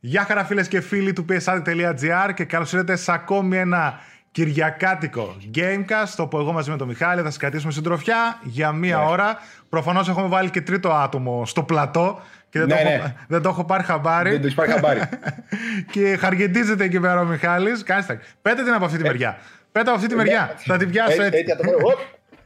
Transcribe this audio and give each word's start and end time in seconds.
Γεια 0.00 0.24
χαρά 0.24 0.44
φίλες 0.44 0.68
και 0.68 0.80
φίλοι 0.80 1.12
του 1.12 1.24
psad.gr 1.28 2.30
και 2.34 2.44
καλώς 2.44 2.72
ήρθατε 2.72 2.96
σε 2.96 3.12
ακόμη 3.12 3.56
ένα 3.56 4.00
κυριακάτικο 4.30 5.36
Gamecast 5.54 6.14
όπου 6.16 6.38
εγώ 6.38 6.52
μαζί 6.52 6.70
με 6.70 6.76
τον 6.76 6.88
Μιχάλη 6.88 7.20
θα 7.20 7.26
σας 7.26 7.36
κρατήσουμε 7.36 7.72
συντροφιά 7.72 8.38
για 8.42 8.72
μία 8.72 8.96
Ναι. 8.96 9.04
ώρα. 9.08 9.38
Προφανώς 9.68 10.08
έχουμε 10.08 10.26
βάλει 10.28 10.50
και 10.50 10.60
τρίτο 10.60 10.90
άτομο 10.92 11.46
στο 11.46 11.62
πλατό 11.62 12.20
και 12.50 12.58
δεν, 12.58 12.68
Ναι, 12.68 12.74
το, 12.76 12.82
ναι. 12.82 12.94
έχω, 12.94 13.12
δεν 13.28 13.42
το 13.42 13.48
έχω 13.48 13.64
πάρει 13.64 13.82
χαμπάρι. 13.84 14.30
Δεν 14.30 14.40
το 14.40 14.44
έχεις 14.46 14.56
πάρει 14.56 14.70
χαμπάρι. 14.70 15.00
και 15.92 16.16
χαργεντίζεται 16.16 16.84
εκεί 16.84 17.00
πέρα 17.00 17.20
ο 17.20 17.24
Μιχάλης. 17.24 17.82
Κάντε 17.82 18.06
τα. 18.06 18.20
Πέτε 18.42 18.62
την 18.62 18.72
από 18.72 18.84
αυτή 18.84 18.96
τη 18.96 19.02
μεριά. 19.02 19.38
Πέτε 19.72 19.86
από 19.88 19.96
αυτή 19.96 20.08
τη 20.08 20.14
μεριά. 20.14 20.54
θα 20.58 20.76
την 20.76 20.90
πιάσω 20.90 21.22
Ε, 21.22 21.26
έτσι. 21.26 21.38
Έτσι, 21.38 21.50
θα 21.52 21.56
το 21.56 21.62
πω. 21.62 21.86
Οπ. 21.88 21.98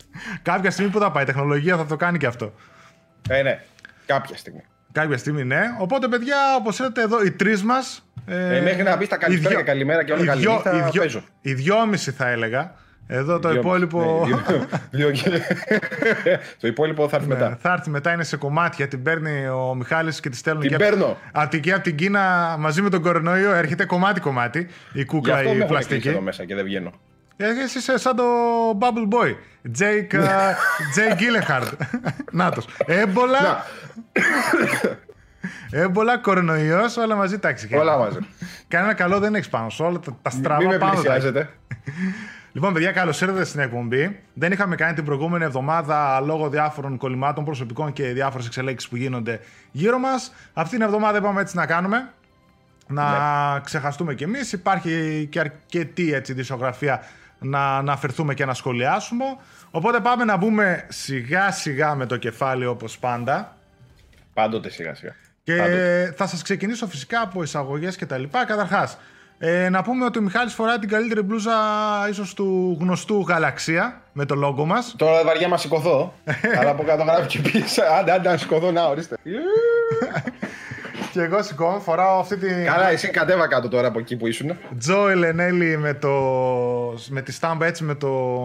Κάποια 0.50 0.70
στιγμή 0.70 0.90
που 0.90 0.98
θα 0.98 1.10
πάει 1.10 1.22
η 1.22 1.26
τεχνολογία 1.26 1.76
θα 1.76 1.86
το 1.86 1.96
κάνει 1.96 2.18
και 2.18 2.26
αυτό. 2.26 2.52
Ε, 3.28 3.42
ναι. 3.42 3.62
Κάποια 4.06 4.36
στιγμή. 4.36 4.62
Κάποια 4.94 5.18
στιγμή 5.18 5.44
ναι. 5.44 5.60
Οπότε, 5.78 6.08
παιδιά, 6.08 6.36
όπως 6.58 6.78
είδατε 6.78 7.02
εδώ, 7.02 7.22
οι 7.22 7.30
τρεις 7.30 7.62
μας. 7.62 8.08
Ε, 8.26 8.60
μέχρι 8.60 8.82
να 8.82 8.96
πεις 8.96 9.08
τα 9.08 9.16
καλησπέρα 9.16 9.54
και 9.54 9.62
καλημέρα 9.62 10.04
και 10.04 10.12
όλα 10.12 10.24
καλή 10.24 10.46
νύχτα, 10.48 10.90
παίζω. 10.98 11.22
Οι 11.40 11.54
δυόμιση 11.54 12.10
θα 12.10 12.28
έλεγα. 12.28 12.74
Εδώ 13.06 13.38
το 13.38 13.48
Δυο- 13.48 13.60
υπόλοιπο. 13.60 14.26
ναι, 14.28 14.36
δύο- 14.36 14.66
δύο 14.90 15.10
και- 15.10 15.30
Το 16.60 16.66
υπόλοιπο 16.68 17.08
θα 17.08 17.16
έρθει 17.16 17.28
Ναι, 17.28 17.34
μετά. 17.34 17.58
θα 17.60 17.72
έρθει 17.72 17.90
μετά, 17.90 18.12
είναι 18.12 18.24
σε 18.24 18.36
κομμάτια. 18.36 18.88
Την 18.88 19.02
παίρνει 19.02 19.46
ο 19.48 19.74
Μιχάλης 19.74 20.20
και 20.20 20.28
τη 20.28 20.36
στέλνουν 20.36 20.62
Την 20.62 20.70
και 20.70 20.76
παίρνω. 20.76 21.16
Από 21.32 21.48
την, 21.50 21.60
και 21.60 21.72
από 21.72 21.82
την 21.82 21.96
Κίνα 21.96 22.56
μαζί 22.58 22.82
με 22.82 22.90
τον 22.90 23.02
κορονοϊό 23.02 23.52
έρχεται 23.52 23.84
κομμάτι-κομμάτι. 23.84 24.58
Η 24.58 24.68
Γι' 24.92 25.04
κούκα, 25.04 25.34
αυτό 25.34 25.48
με 25.48 25.54
η 25.54 25.58
έχουν 25.58 25.68
κλείσει 25.68 25.86
πλαστική. 25.86 26.08
εδώ 26.08 26.20
μέσα 26.20 26.44
και 26.44 26.54
δεν 26.54 26.64
βγαίνω. 26.64 26.92
Ε, 27.36 27.46
Εσύ 27.62 27.78
είσαι 27.78 27.98
σαν 27.98 28.16
το 28.16 28.24
Bubble 28.80 29.14
Boy. 29.14 29.34
Jake, 29.78 30.12
ε, 30.12 30.54
Jake 30.96 31.18
Gyllenhaal. 31.18 31.62
Νάτος. 32.32 32.66
Έμπολα, 32.86 33.40
Να, 33.42 33.64
έμπολα, 35.70 36.18
κορονοϊός, 36.18 36.96
όλα 36.96 37.14
μαζί 37.14 37.38
τάξη. 37.38 37.68
όλα 37.74 37.96
μαζί. 37.98 38.18
Κανένα 38.68 38.94
καλό 38.94 39.18
δεν 39.18 39.34
έχεις 39.34 39.48
πάνω 39.48 39.68
σου. 39.70 39.84
Όλα 39.84 39.98
τα, 39.98 40.16
τα 40.22 40.30
στραβά 40.30 40.60
Μην 40.60 40.68
με 40.68 40.78
πάνω. 40.78 40.92
τα 40.92 40.98
έχεις. 40.98 41.08
πλησιάζετε. 41.10 41.50
Λοιπόν, 42.52 42.72
παιδιά, 42.72 42.92
καλώς 42.92 43.20
ήρθατε 43.20 43.44
στην 43.44 43.60
εκπομπή. 43.60 44.20
Δεν 44.34 44.52
είχαμε 44.52 44.74
κάνει 44.74 44.94
την 44.94 45.04
προηγούμενη 45.04 45.44
εβδομάδα 45.44 46.20
λόγω 46.20 46.48
διάφορων 46.48 46.96
κολλημάτων 46.96 47.44
προσωπικών 47.44 47.92
και 47.92 48.04
διάφορες 48.04 48.46
εξελίξεις 48.46 48.88
που 48.90 48.96
γίνονται 48.96 49.40
γύρω 49.70 49.98
μας. 49.98 50.32
Αυτή 50.52 50.76
την 50.76 50.84
εβδομάδα 50.84 51.18
είπαμε 51.18 51.40
έτσι 51.40 51.56
να 51.56 51.66
κάνουμε. 51.66 52.08
Να 52.86 53.04
ξεχαστούμε 53.64 54.14
κι 54.14 54.24
εμείς. 54.24 54.52
Υπάρχει 54.52 55.26
και 55.30 55.40
αρκετή 55.40 56.12
έτσι, 56.14 56.32
δισογραφία 56.32 57.02
να 57.38 57.76
αναφερθούμε 57.76 58.34
και 58.34 58.44
να 58.44 58.54
σχολιάσουμε. 58.54 59.24
Οπότε 59.70 60.00
πάμε 60.00 60.24
να 60.24 60.36
μπούμε 60.36 60.86
σιγά 60.88 61.50
σιγά 61.50 61.94
με 61.94 62.06
το 62.06 62.16
κεφάλι 62.16 62.66
όπως 62.66 62.98
πάντα. 62.98 63.56
Πάντοτε 64.34 64.70
σιγά 64.70 64.94
σιγά. 64.94 65.14
Και 65.42 65.56
Πάντοτε. 65.56 66.14
θα 66.16 66.26
σας 66.26 66.42
ξεκινήσω 66.42 66.86
φυσικά 66.86 67.20
από 67.20 67.42
εισαγωγές 67.42 67.96
και 67.96 68.06
τα 68.06 68.18
λοιπά. 68.18 68.44
Καταρχάς, 68.44 68.98
ε, 69.38 69.68
να 69.68 69.82
πούμε 69.82 70.04
ότι 70.04 70.18
ο 70.18 70.22
Μιχάλης 70.22 70.54
φοράει 70.54 70.78
την 70.78 70.88
καλύτερη 70.88 71.22
μπλούζα 71.22 71.52
ίσως 72.10 72.34
του 72.34 72.76
γνωστού 72.80 73.24
Γαλαξία 73.28 74.00
με 74.12 74.24
το 74.24 74.34
λόγο 74.34 74.64
μας. 74.64 74.94
Τώρα 74.98 75.24
βαριά 75.24 75.48
μα 75.48 75.56
σηκωθώ. 75.56 76.14
αλλά 76.58 76.70
από 76.70 76.82
κάτω 76.82 77.02
γράφει 77.02 77.26
και 77.26 77.38
πίσω. 77.38 77.82
Άντε, 77.98 78.12
άντε, 78.12 78.28
να 78.28 78.36
σηκωθώ, 78.36 78.70
να 78.70 78.84
ορίστε. 78.86 79.16
Και 81.14 81.22
εγώ 81.22 81.42
σηκώνω, 81.42 81.80
φοράω 81.80 82.18
αυτή 82.20 82.36
τη 82.36 82.64
Καλά, 82.64 82.88
εσύ 82.90 83.08
κατέβα 83.10 83.48
κάτω 83.48 83.68
τώρα 83.68 83.88
από 83.88 83.98
εκεί 83.98 84.16
που 84.16 84.26
ήσουν. 84.26 84.56
Τζο 84.78 85.08
Ελενέλη 85.08 85.76
με, 85.76 85.94
το, 85.94 86.10
με 87.08 87.22
τη 87.22 87.32
στάμπα 87.32 87.66
έτσι 87.66 87.84
με 87.84 87.94
το 87.94 88.38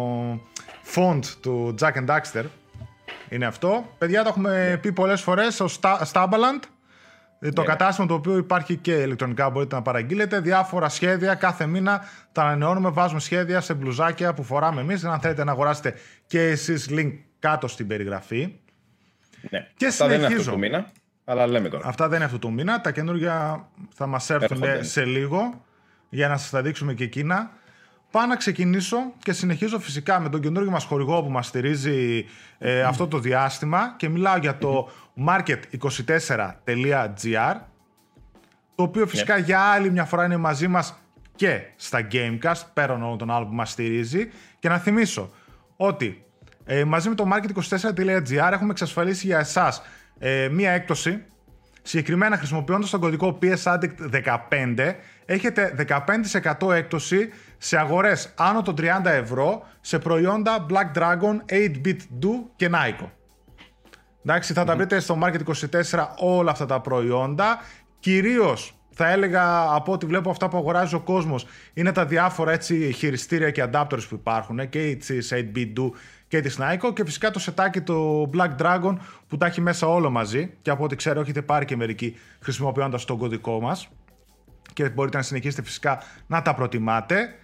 font 0.95 1.19
του 1.41 1.75
Jack 1.81 1.91
and 1.93 2.05
Daxter. 2.05 2.43
Είναι 3.29 3.45
αυτό. 3.45 3.95
Παιδιά, 3.97 4.23
το 4.23 4.29
έχουμε 4.29 4.79
πει 4.81 4.91
πολλές 4.91 5.21
φορές 5.21 5.53
στο 5.53 5.65
Sta- 5.81 6.01
Stabaland. 6.11 6.63
Ε, 7.39 7.49
Το 7.51 7.61
Ναι. 7.61 7.67
κατάστημα 7.67 8.07
το 8.07 8.13
οποίο 8.13 8.37
υπάρχει 8.37 8.75
και 8.75 8.91
ηλεκτρονικά 8.93 9.49
μπορείτε 9.49 9.75
να 9.75 9.81
παραγγείλετε. 9.81 10.39
Διάφορα 10.39 10.89
σχέδια 10.89 11.33
κάθε 11.35 11.65
μήνα 11.65 12.01
τα 12.31 12.41
ανανεώνουμε. 12.41 12.89
Βάζουμε 12.89 13.19
σχέδια 13.19 13.61
σε 13.61 13.73
μπλουζάκια 13.73 14.33
που 14.33 14.43
φοράμε 14.43 14.81
εμείς. 14.81 15.03
Αν 15.03 15.19
θέλετε 15.19 15.43
να 15.43 15.51
αγοράσετε 15.51 15.93
και 16.27 16.41
εσείς 16.41 16.87
link 16.91 17.11
κάτω 17.39 17.67
στην 17.67 17.87
περιγραφή. 17.87 18.53
Ναι. 19.49 19.67
Και 19.75 19.85
Αυτά 19.87 20.07
δεν 20.07 20.17
είναι 20.17 20.25
αυτό 20.25 20.41
συνεχίζω. 20.41 20.51
του 20.51 20.57
μήνα, 20.59 20.91
αλλά 21.29 21.47
λέμε 21.47 21.69
τώρα. 21.69 21.87
Αυτά 21.87 22.07
δεν 22.07 22.15
είναι 22.15 22.25
αυτού 22.25 22.39
του 22.39 22.53
μήνα. 22.53 22.81
Τα 22.81 22.91
καινούργια 22.91 23.67
θα 23.93 24.07
μας 24.07 24.29
έρθουν 24.29 24.63
Έρχονται. 24.63 24.83
σε 24.83 25.05
λίγο 25.05 25.65
για 26.09 26.27
να 26.27 26.37
σας 26.37 26.49
τα 26.49 26.61
δείξουμε 26.61 26.93
και 26.93 27.03
εκείνα. 27.03 27.51
Πάω 28.11 28.25
να 28.25 28.35
ξεκινήσω 28.35 28.97
και 29.23 29.33
συνεχίζω 29.33 29.79
φυσικά 29.79 30.19
με 30.19 30.29
τον 30.29 30.41
καινούργιο 30.41 30.71
μας 30.71 30.83
χορηγό 30.83 31.23
που 31.23 31.29
μας 31.29 31.47
στηρίζει 31.47 32.25
ε, 32.57 32.81
αυτό 32.81 33.07
το 33.07 33.19
διάστημα 33.19 33.93
και 33.97 34.09
μιλάω 34.09 34.37
για 34.37 34.57
το 34.57 34.89
market24.gr 35.27 37.55
το 38.75 38.83
οποίο 38.83 39.07
φυσικά 39.07 39.37
για 39.37 39.59
άλλη 39.59 39.91
μια 39.91 40.05
φορά 40.05 40.25
είναι 40.25 40.37
μαζί 40.37 40.67
μας 40.67 40.99
και 41.35 41.61
στα 41.75 42.07
Gamecast 42.11 42.61
πέραν 42.73 43.03
όλων 43.03 43.17
των 43.17 43.31
άλλων 43.31 43.47
που 43.47 43.55
μας 43.55 43.71
στηρίζει 43.71 44.29
και 44.59 44.69
να 44.69 44.77
θυμίσω 44.77 45.31
ότι 45.75 46.23
ε, 46.65 46.83
μαζί 46.83 47.09
με 47.09 47.15
το 47.15 47.27
market24.gr 47.33 48.51
έχουμε 48.51 48.71
εξασφαλίσει 48.71 49.25
για 49.25 49.39
εσάς 49.39 49.81
ε, 50.19 50.47
μία 50.51 50.71
έκπτωση 50.71 51.23
Συγκεκριμένα 51.89 52.37
χρησιμοποιώντας 52.37 52.89
τον 52.89 52.99
κωδικό 52.99 53.39
PSAddict15 53.41 54.93
έχετε 55.25 55.75
15% 56.59 56.71
έκπτωση 56.71 57.29
σε 57.57 57.77
αγορές 57.77 58.33
άνω 58.37 58.61
των 58.61 58.75
30 58.77 58.85
ευρώ 59.05 59.67
σε 59.81 59.99
προϊόντα 59.99 60.65
Black 60.69 60.97
Dragon, 60.97 61.53
8-bit 61.53 61.97
Do 62.21 62.29
και 62.55 62.69
Nike. 62.73 63.09
Εντάξει, 64.25 64.53
θα 64.53 64.63
τα 64.63 64.75
βρείτε 64.75 64.99
στο 64.99 65.17
Market24 65.23 66.05
όλα 66.17 66.51
αυτά 66.51 66.65
τα 66.65 66.81
προϊόντα. 66.81 67.59
Κυρίως 67.99 68.79
θα 68.89 69.09
έλεγα 69.09 69.73
από 69.73 69.91
ό,τι 69.91 70.05
βλέπω 70.05 70.29
αυτά 70.29 70.49
που 70.49 70.57
αγοράζει 70.57 70.95
ο 70.95 70.99
κόσμος 70.99 71.45
είναι 71.73 71.91
τα 71.91 72.05
διάφορα 72.05 72.51
έτσι 72.51 72.91
χειριστήρια 72.91 73.51
και 73.51 73.65
adapters 73.71 74.07
που 74.09 74.15
υπάρχουν 74.15 74.69
και 74.69 74.95
της 74.99 75.33
8bit 75.33 75.73
Do 75.77 75.89
και 76.29 76.41
της 76.41 76.59
Nike 76.61 76.93
και 76.93 77.05
φυσικά 77.05 77.31
το 77.31 77.39
σετάκι 77.39 77.81
το 77.81 78.29
Black 78.33 78.55
Dragon 78.61 78.95
που 79.27 79.37
τα 79.37 79.45
έχει 79.45 79.61
μέσα 79.61 79.87
όλο 79.87 80.09
μαζί 80.09 80.53
και 80.61 80.69
από 80.69 80.83
ό,τι 80.83 80.95
ξέρω 80.95 81.19
έχετε 81.19 81.41
πάρει 81.41 81.65
και 81.65 81.75
μερικοί 81.75 82.15
χρησιμοποιώντας 82.39 83.05
τον 83.05 83.17
κωδικό 83.17 83.59
μας 83.59 83.89
και 84.73 84.89
μπορείτε 84.89 85.17
να 85.17 85.23
συνεχίσετε 85.23 85.63
φυσικά 85.63 86.01
να 86.27 86.41
τα 86.41 86.53
προτιματε 86.53 87.35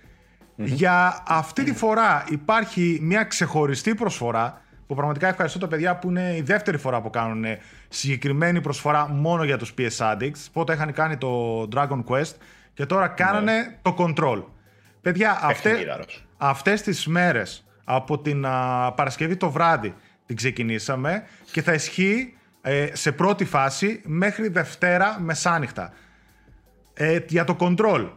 Για 0.56 1.23
αυτή 1.28 1.63
τη 1.63 1.73
φορά 1.73 2.25
υπάρχει 2.29 3.00
μια 3.01 3.23
ξεχωριστή 3.23 3.96
προσφορά 3.96 4.62
που 4.88 4.96
πραγματικά 4.96 5.28
ευχαριστώ 5.28 5.59
τα 5.59 5.67
παιδιά 5.67 5.96
που 5.96 6.09
είναι 6.09 6.35
η 6.35 6.41
δεύτερη 6.41 6.78
φορά 6.78 7.02
που 7.02 7.09
κάνουν 7.09 7.44
ε, 7.44 7.59
συγκεκριμένη 7.90 8.62
προσφορά 8.62 9.07
μόνο 9.09 9.44
για 9.44 9.57
τους 9.57 9.73
PS 9.78 9.97
Addicts. 9.97 10.46
Πότε 10.53 10.73
είχαν 10.73 10.94
κάνει 10.94 11.17
το 11.17 11.62
Dragon 11.75 12.03
Quest 12.07 12.34
και 12.73 12.85
τώρα 12.85 13.07
κάνανε 13.07 13.79
το 13.81 13.96
Control. 13.97 14.44
Παιδιά, 15.02 15.40
αυτέ, 15.41 15.69
Παιχνίδαρος. 15.69 16.25
αυτές 16.38 16.81
τις 16.81 17.07
μέρες 17.07 17.65
από 17.85 18.19
την 18.19 18.46
α, 18.46 18.91
Παρασκευή 18.91 19.35
το 19.35 19.50
βράδυ 19.50 19.96
την 20.25 20.35
ξεκινήσαμε 20.35 21.23
και 21.51 21.62
θα 21.62 21.73
ισχύει 21.73 22.38
ε, 22.62 22.88
σε 22.94 23.12
πρώτη 23.12 23.46
φάση 23.46 24.01
μέχρι 24.06 24.47
Δευτέρα 24.47 25.19
μεσάνυχτα. 25.19 25.94
Ε, 26.94 27.19
για 27.28 27.44
το 27.44 27.56
control. 27.59 28.09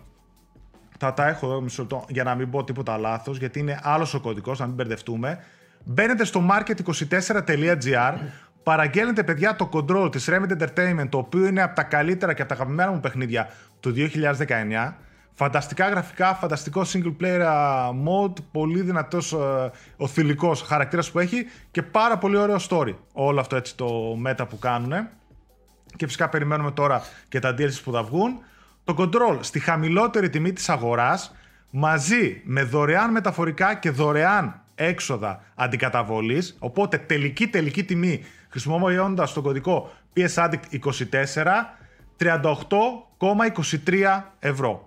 Θα 0.98 1.14
τα 1.14 1.28
έχω 1.28 1.46
εδώ 1.46 1.60
μισό 1.60 1.82
λεπτό 1.82 2.04
για 2.08 2.24
να 2.24 2.34
μην 2.34 2.50
πω 2.50 2.64
τίποτα 2.64 2.96
λάθος, 2.96 3.38
γιατί 3.38 3.58
είναι 3.58 3.78
άλλος 3.82 4.14
ο 4.14 4.20
κωδικός, 4.20 4.58
να 4.58 4.66
μην 4.66 4.74
μπερδευτούμε. 4.74 5.44
Μπαίνετε 5.84 6.24
στο 6.24 6.48
market24.gr, 6.50 8.14
παραγγέλνετε 8.62 9.22
παιδιά 9.22 9.56
το 9.56 9.70
control 9.72 10.12
της 10.12 10.28
Remedy 10.30 10.62
Entertainment, 10.62 11.08
το 11.08 11.18
οποίο 11.18 11.46
είναι 11.46 11.62
από 11.62 11.74
τα 11.74 11.82
καλύτερα 11.82 12.32
και 12.32 12.42
από 12.42 12.54
τα 12.54 12.56
αγαπημένα 12.56 12.90
μου 12.90 13.00
παιχνίδια 13.00 13.48
του 13.80 13.94
2019. 13.96 14.92
Φανταστικά 15.38 15.88
γραφικά, 15.88 16.34
φανταστικό 16.34 16.82
single 16.92 17.14
player 17.20 17.40
α, 17.40 17.88
mode, 17.90 18.32
πολύ 18.52 18.80
δυνατός 18.80 19.32
ε, 19.32 19.70
ο 19.96 20.06
θηλυκός 20.06 20.62
χαρακτήρας 20.62 21.10
που 21.10 21.18
έχει 21.18 21.46
και 21.70 21.82
πάρα 21.82 22.18
πολύ 22.18 22.36
ωραίο 22.36 22.56
story. 22.68 22.94
Όλο 23.12 23.40
αυτό 23.40 23.56
έτσι 23.56 23.76
το 23.76 24.18
meta 24.26 24.44
που 24.48 24.58
κάνουν. 24.58 25.08
Και 25.96 26.06
φυσικά 26.06 26.28
περιμένουμε 26.28 26.70
τώρα 26.70 27.02
και 27.28 27.38
τα 27.38 27.54
DLC 27.58 27.80
που 27.84 27.92
θα 27.92 28.02
βγουν. 28.02 28.38
Το 28.84 28.94
Control 28.98 29.38
στη 29.40 29.58
χαμηλότερη 29.58 30.30
τιμή 30.30 30.52
της 30.52 30.68
αγοράς 30.68 31.34
μαζί 31.70 32.42
με 32.44 32.62
δωρεάν 32.62 33.10
μεταφορικά 33.10 33.74
και 33.74 33.90
δωρεάν 33.90 34.62
έξοδα 34.74 35.42
αντικαταβολής. 35.54 36.56
Οπότε 36.58 36.98
τελική 36.98 37.46
τελική 37.46 37.84
τιμή 37.84 38.24
χρησιμοποιώντας 38.48 39.32
το 39.32 39.42
κωδικό 39.42 39.90
PSAddict24 40.16 41.46
38,23 42.18 44.22
ευρώ. 44.38 44.86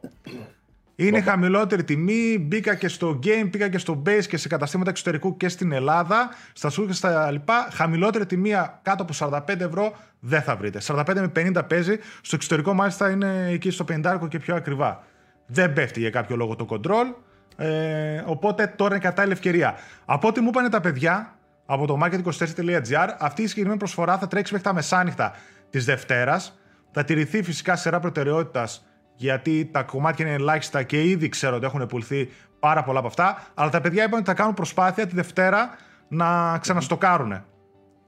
Είναι 0.96 1.22
χαμηλότερη 1.22 1.84
τιμή. 1.84 2.38
Μπήκα 2.40 2.76
και 2.76 2.88
στο 2.88 3.20
game, 3.24 3.48
πήγα 3.52 3.70
και 3.70 3.78
στο 3.78 4.02
base 4.06 4.26
και 4.28 4.38
σε 4.38 4.48
καταστήματα 4.48 4.90
εξωτερικού 4.90 5.38
και 5.38 5.50
στην 5.50 5.72
Ελλάδα. 5.72 6.30
Στα 6.54 6.70
σούρ 6.70 6.88
και 6.88 6.94
στα 6.94 7.32
λοιπά. 7.32 7.68
Χαμηλότερη 7.72 8.26
τιμή 8.26 8.52
κάτω 8.82 9.04
από 9.04 9.44
45 9.48 9.60
ευρώ 9.60 9.94
δεν 10.20 10.42
θα 10.42 10.56
βρείτε. 10.56 10.80
45 10.84 11.04
με 11.16 11.32
50 11.36 11.62
παίζει. 11.68 11.98
Στο 12.22 12.36
εξωτερικό 12.36 12.74
μάλιστα 12.74 13.10
είναι 13.10 13.48
εκεί 13.50 13.70
στο 13.70 13.86
50 13.90 14.28
και 14.30 14.40
πιο 14.40 14.56
ακριβά. 14.56 15.04
Δεν 15.46 15.74
πέφτει 15.74 16.00
για 16.00 16.10
κάποιο 16.10 16.36
λόγο 16.36 16.56
το 16.56 16.66
control. 16.70 17.14
Ε, 17.56 18.24
οπότε 18.26 18.74
τώρα 18.76 18.96
είναι 18.96 19.04
κατάλληλη 19.04 19.34
ευκαιρία. 19.34 19.76
Από 20.06 20.28
ό,τι 20.28 20.42
μου 20.42 20.50
είπαν 20.50 20.70
τα 20.70 20.82
παιδιά 20.82 21.36
από 21.66 21.88
το 21.88 21.98
market24.gr, 22.04 23.08
αυτή 23.20 23.42
η 23.42 23.48
συγκεκριμένη 23.48 23.80
προσφορά 23.80 24.18
θα 24.18 24.28
τρέξει 24.28 24.54
μέχρι 24.54 24.68
τα 24.68 24.74
μεσάνυχτα 24.74 25.36
της 25.70 25.86
Δευτέρας. 25.86 26.61
Θα 26.92 27.04
τηρηθεί 27.04 27.44
φυσικά 27.44 27.76
σειρά 27.76 28.00
προτεραιότητας 28.00 28.86
γιατί 29.16 29.70
τα 29.72 29.84
κομμάτια 29.84 30.26
είναι 30.26 30.36
ελάχιστα 30.36 30.84
και 30.84 31.04
ήδη 31.04 31.30
ξέρω 31.30 31.56
ότι 31.56 31.66
έχουν 31.66 31.86
πουλθεί 31.86 32.30
πάρα 32.60 32.84
πολλά 32.84 33.00
από 33.00 33.08
αυτά. 33.08 33.48
Αλλά 33.54 33.70
τα 33.70 33.82
παιδιά 33.82 34.04
είπαν 34.04 34.20
ότι 34.20 34.28
θα 34.28 34.34
κάνουν 34.34 34.54
προσπάθεια 34.54 35.08
τη 35.08 35.16
Δευτέρα 35.16 35.70
να 36.08 36.58
ξαναστοκάρουν. 36.58 37.44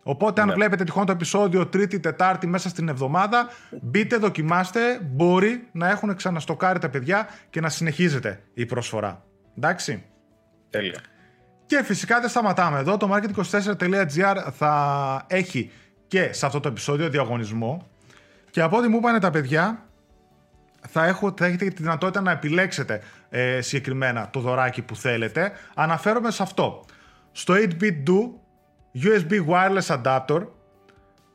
Οπότε, 0.03 0.41
αν 0.41 0.47
Ναι. 0.47 0.53
βλέπετε 0.53 0.83
τυχόν 0.83 1.05
το 1.05 1.11
επεισόδιο 1.11 1.67
Τρίτη, 1.67 1.99
Τετάρτη 1.99 2.47
μέσα 2.47 2.69
στην 2.69 2.89
εβδομάδα, 2.89 3.47
μπείτε, 3.81 4.17
δοκιμάστε. 4.17 4.99
Μπορεί 5.01 5.67
να 5.71 5.89
έχουν 5.89 6.15
ξαναστοκάρει 6.15 6.79
τα 6.79 6.89
παιδιά 6.89 7.27
και 7.49 7.61
να 7.61 7.69
συνεχίζεται 7.69 8.43
η 8.53 8.65
προσφορά. 8.65 9.23
Εντάξει; 9.57 10.03
Τέλεια. 10.69 10.99
Και 11.65 11.83
φυσικά 11.83 12.19
δεν 12.19 12.29
σταματάμε 12.29 12.79
εδώ. 12.79 12.97
Το 12.97 13.09
market24.gr 13.13 14.35
θα 14.51 15.25
έχει 15.27 15.71
και 16.07 16.33
σε 16.33 16.45
αυτό 16.45 16.59
το 16.59 16.67
επεισόδιο 16.67 17.09
διαγωνισμό. 17.09 17.87
Και 18.53 18.61
από 18.61 18.77
ό,τι 18.77 18.87
μου 18.87 18.97
είπαν 18.97 19.19
τα 19.19 19.29
παιδιά, 19.29 19.85
θα, 20.87 21.05
έχω, 21.05 21.33
θα 21.37 21.45
έχετε 21.45 21.65
τη 21.67 21.81
δυνατότητα 21.81 22.21
να 22.21 22.31
επιλέξετε 22.31 23.01
ε, 23.29 23.61
συγκεκριμένα 23.61 24.29
το 24.31 24.39
δωράκι 24.39 24.81
που 24.81 24.95
θέλετε. 24.95 25.51
Αναφέρομαι 25.75 26.31
σε 26.31 26.43
αυτό. 26.43 26.85
Στο 27.31 27.53
8-bit 27.53 28.03
do 28.07 28.29
USB 29.03 29.31
wireless 29.47 30.01
adapter. 30.03 30.47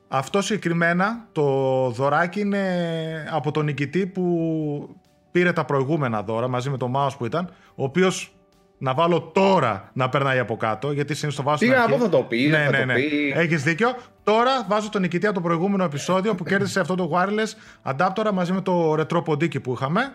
Αυτό 0.09 0.41
συγκεκριμένα 0.43 1.27
το 1.33 1.45
δωράκι 1.91 2.41
είναι 2.41 3.29
από 3.33 3.51
τον 3.51 3.65
νικητή 3.65 4.07
που 4.07 4.97
πήρε 5.31 5.53
τα 5.53 5.65
προηγούμενα 5.65 6.23
δώρα 6.23 6.49
μαζί 6.49 6.71
με 6.71 6.77
το 6.77 6.91
mouse 6.97 7.17
που 7.19 7.25
ήταν, 7.27 7.51
ο 7.75 7.85
οποίος 7.85 8.33
να 8.79 8.95
βάλω 8.95 9.21
τώρα 9.21 9.91
να 9.93 10.09
περνάει 10.09 10.39
από 10.39 10.57
κάτω, 10.57 10.93
γιατί 10.93 11.15
συνήθως 11.15 11.37
το 11.37 11.43
βάζω 11.43 11.57
στην 11.57 11.69
Πήγα 11.69 11.81
να 11.81 11.85
αρχή. 11.85 11.99
πω 11.99 12.05
θα 12.05 12.11
το 12.11 12.23
πει, 12.23 12.47
Ναι, 12.49 12.65
θα 12.65 12.71
ναι, 12.71 12.79
το 12.79 12.85
ναι. 12.85 12.95
πει. 12.95 13.33
Έχεις 13.37 13.63
δίκιο. 13.63 13.97
Τώρα 14.29 14.65
βάζω 14.69 14.89
τον 14.89 15.01
νικητή 15.01 15.27
από 15.27 15.35
το 15.35 15.41
προηγούμενο 15.41 15.85
επεισόδιο 15.85 16.35
που 16.35 16.45
κέρδισε 16.45 16.81
αυτό 16.81 16.95
το 16.95 17.11
wireless 17.15 17.49
adapter 17.93 18.31
μαζί 18.33 18.53
με 18.53 18.61
το 18.61 18.93
retro 18.93 19.25
ποντίκι 19.25 19.61
που 19.61 19.73
είχαμε. 19.73 20.13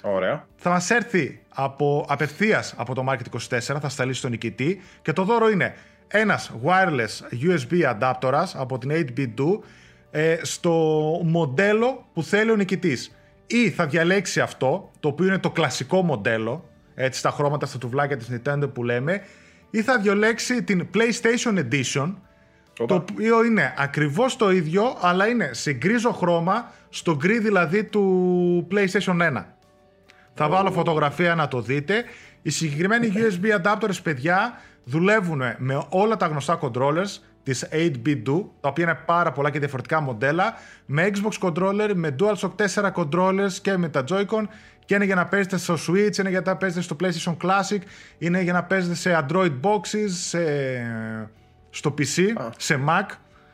Ωραία. 0.00 0.46
Θα 0.56 0.70
μας 0.70 0.90
έρθει 0.90 1.40
από, 1.54 2.06
απευθείας 2.08 2.74
από 2.76 2.94
το 2.94 3.04
Market 3.08 3.56
24, 3.58 3.58
θα 3.80 3.88
σταλεί 3.88 4.12
στον 4.12 4.30
νικητή 4.30 4.80
και 5.02 5.12
το 5.12 5.24
δώρο 5.24 5.50
είναι 5.50 5.74
ένας 6.08 6.52
wireless 6.64 7.44
USB 7.44 7.98
adapter 7.98 8.44
από 8.54 8.78
την 8.78 8.90
8B2 8.92 9.58
ε, 10.10 10.36
στο 10.42 10.70
μοντέλο 11.24 12.06
που 12.12 12.22
θέλει 12.22 12.50
ο 12.50 12.56
νικητής. 12.56 13.16
Ή 13.46 13.70
θα 13.70 13.86
διαλέξει 13.86 14.40
αυτό, 14.40 14.90
το 15.00 15.08
οποίο 15.08 15.26
είναι 15.26 15.38
το 15.38 15.50
κλασικό 15.50 16.02
μοντέλο, 16.02 16.68
έτσι 16.94 17.18
στα 17.18 17.30
χρώματα 17.30 17.66
στα 17.66 17.78
τουβλάκια 17.78 18.16
της 18.16 18.28
Nintendo 18.32 18.70
που 18.74 18.84
λέμε, 18.84 19.22
ή 19.70 19.82
θα 19.82 19.98
διαλέξει 19.98 20.62
την 20.62 20.88
PlayStation 20.94 21.58
Edition, 21.58 22.14
το 22.76 22.82
Οπα. 22.82 22.94
οποίο 22.94 23.44
είναι 23.44 23.74
ακριβώς 23.78 24.36
το 24.36 24.50
ίδιο, 24.50 24.96
αλλά 25.00 25.26
είναι 25.26 25.50
σε 25.52 25.72
γκρίζο 25.72 26.12
χρώμα, 26.12 26.70
στο 26.88 27.16
γκρι 27.16 27.38
δηλαδή 27.38 27.84
του 27.84 28.68
PlayStation 28.70 29.16
1. 29.36 29.44
Θα 30.34 30.48
βάλω 30.48 30.70
φωτογραφία 30.70 31.34
να 31.34 31.48
το 31.48 31.60
δείτε. 31.60 32.04
Οι 32.42 32.50
συγκεκριμένοι 32.50 33.12
USB 33.14 33.62
adapters, 33.62 34.02
παιδιά, 34.02 34.58
δουλεύουν 34.84 35.42
με 35.58 35.86
όλα 35.88 36.16
τα 36.16 36.26
γνωστά 36.26 36.58
controllers 36.62 37.18
της 37.42 37.68
8BitDo, 37.72 38.44
τα 38.60 38.68
οποία 38.68 38.84
είναι 38.84 38.98
πάρα 39.06 39.32
πολλά 39.32 39.50
και 39.50 39.58
διαφορετικά 39.58 40.00
μοντέλα, 40.00 40.54
με 40.86 41.10
Xbox 41.12 41.48
controller, 41.48 41.90
με 41.94 42.14
DualShock 42.20 42.50
4 42.74 42.90
controllers 42.94 43.52
και 43.62 43.76
με 43.76 43.88
τα 43.88 44.04
Joy-Con 44.08 44.42
και 44.84 44.94
είναι 44.94 45.04
για 45.04 45.14
να 45.14 45.26
παίζετε 45.26 45.56
στο 45.56 45.74
Switch, 45.74 46.16
είναι 46.18 46.28
για 46.28 46.42
να 46.46 46.56
παίζετε 46.56 46.80
στο 46.82 46.96
PlayStation 47.02 47.36
Classic, 47.42 47.78
είναι 48.18 48.40
για 48.40 48.52
να 48.52 48.64
παίζετε 48.64 48.94
σε 48.94 49.26
Android 49.28 49.52
boxes, 49.62 50.08
σε- 50.08 51.30
στο 51.74 51.94
PC, 51.98 52.22
σε 52.56 52.80
Mac, 52.88 53.06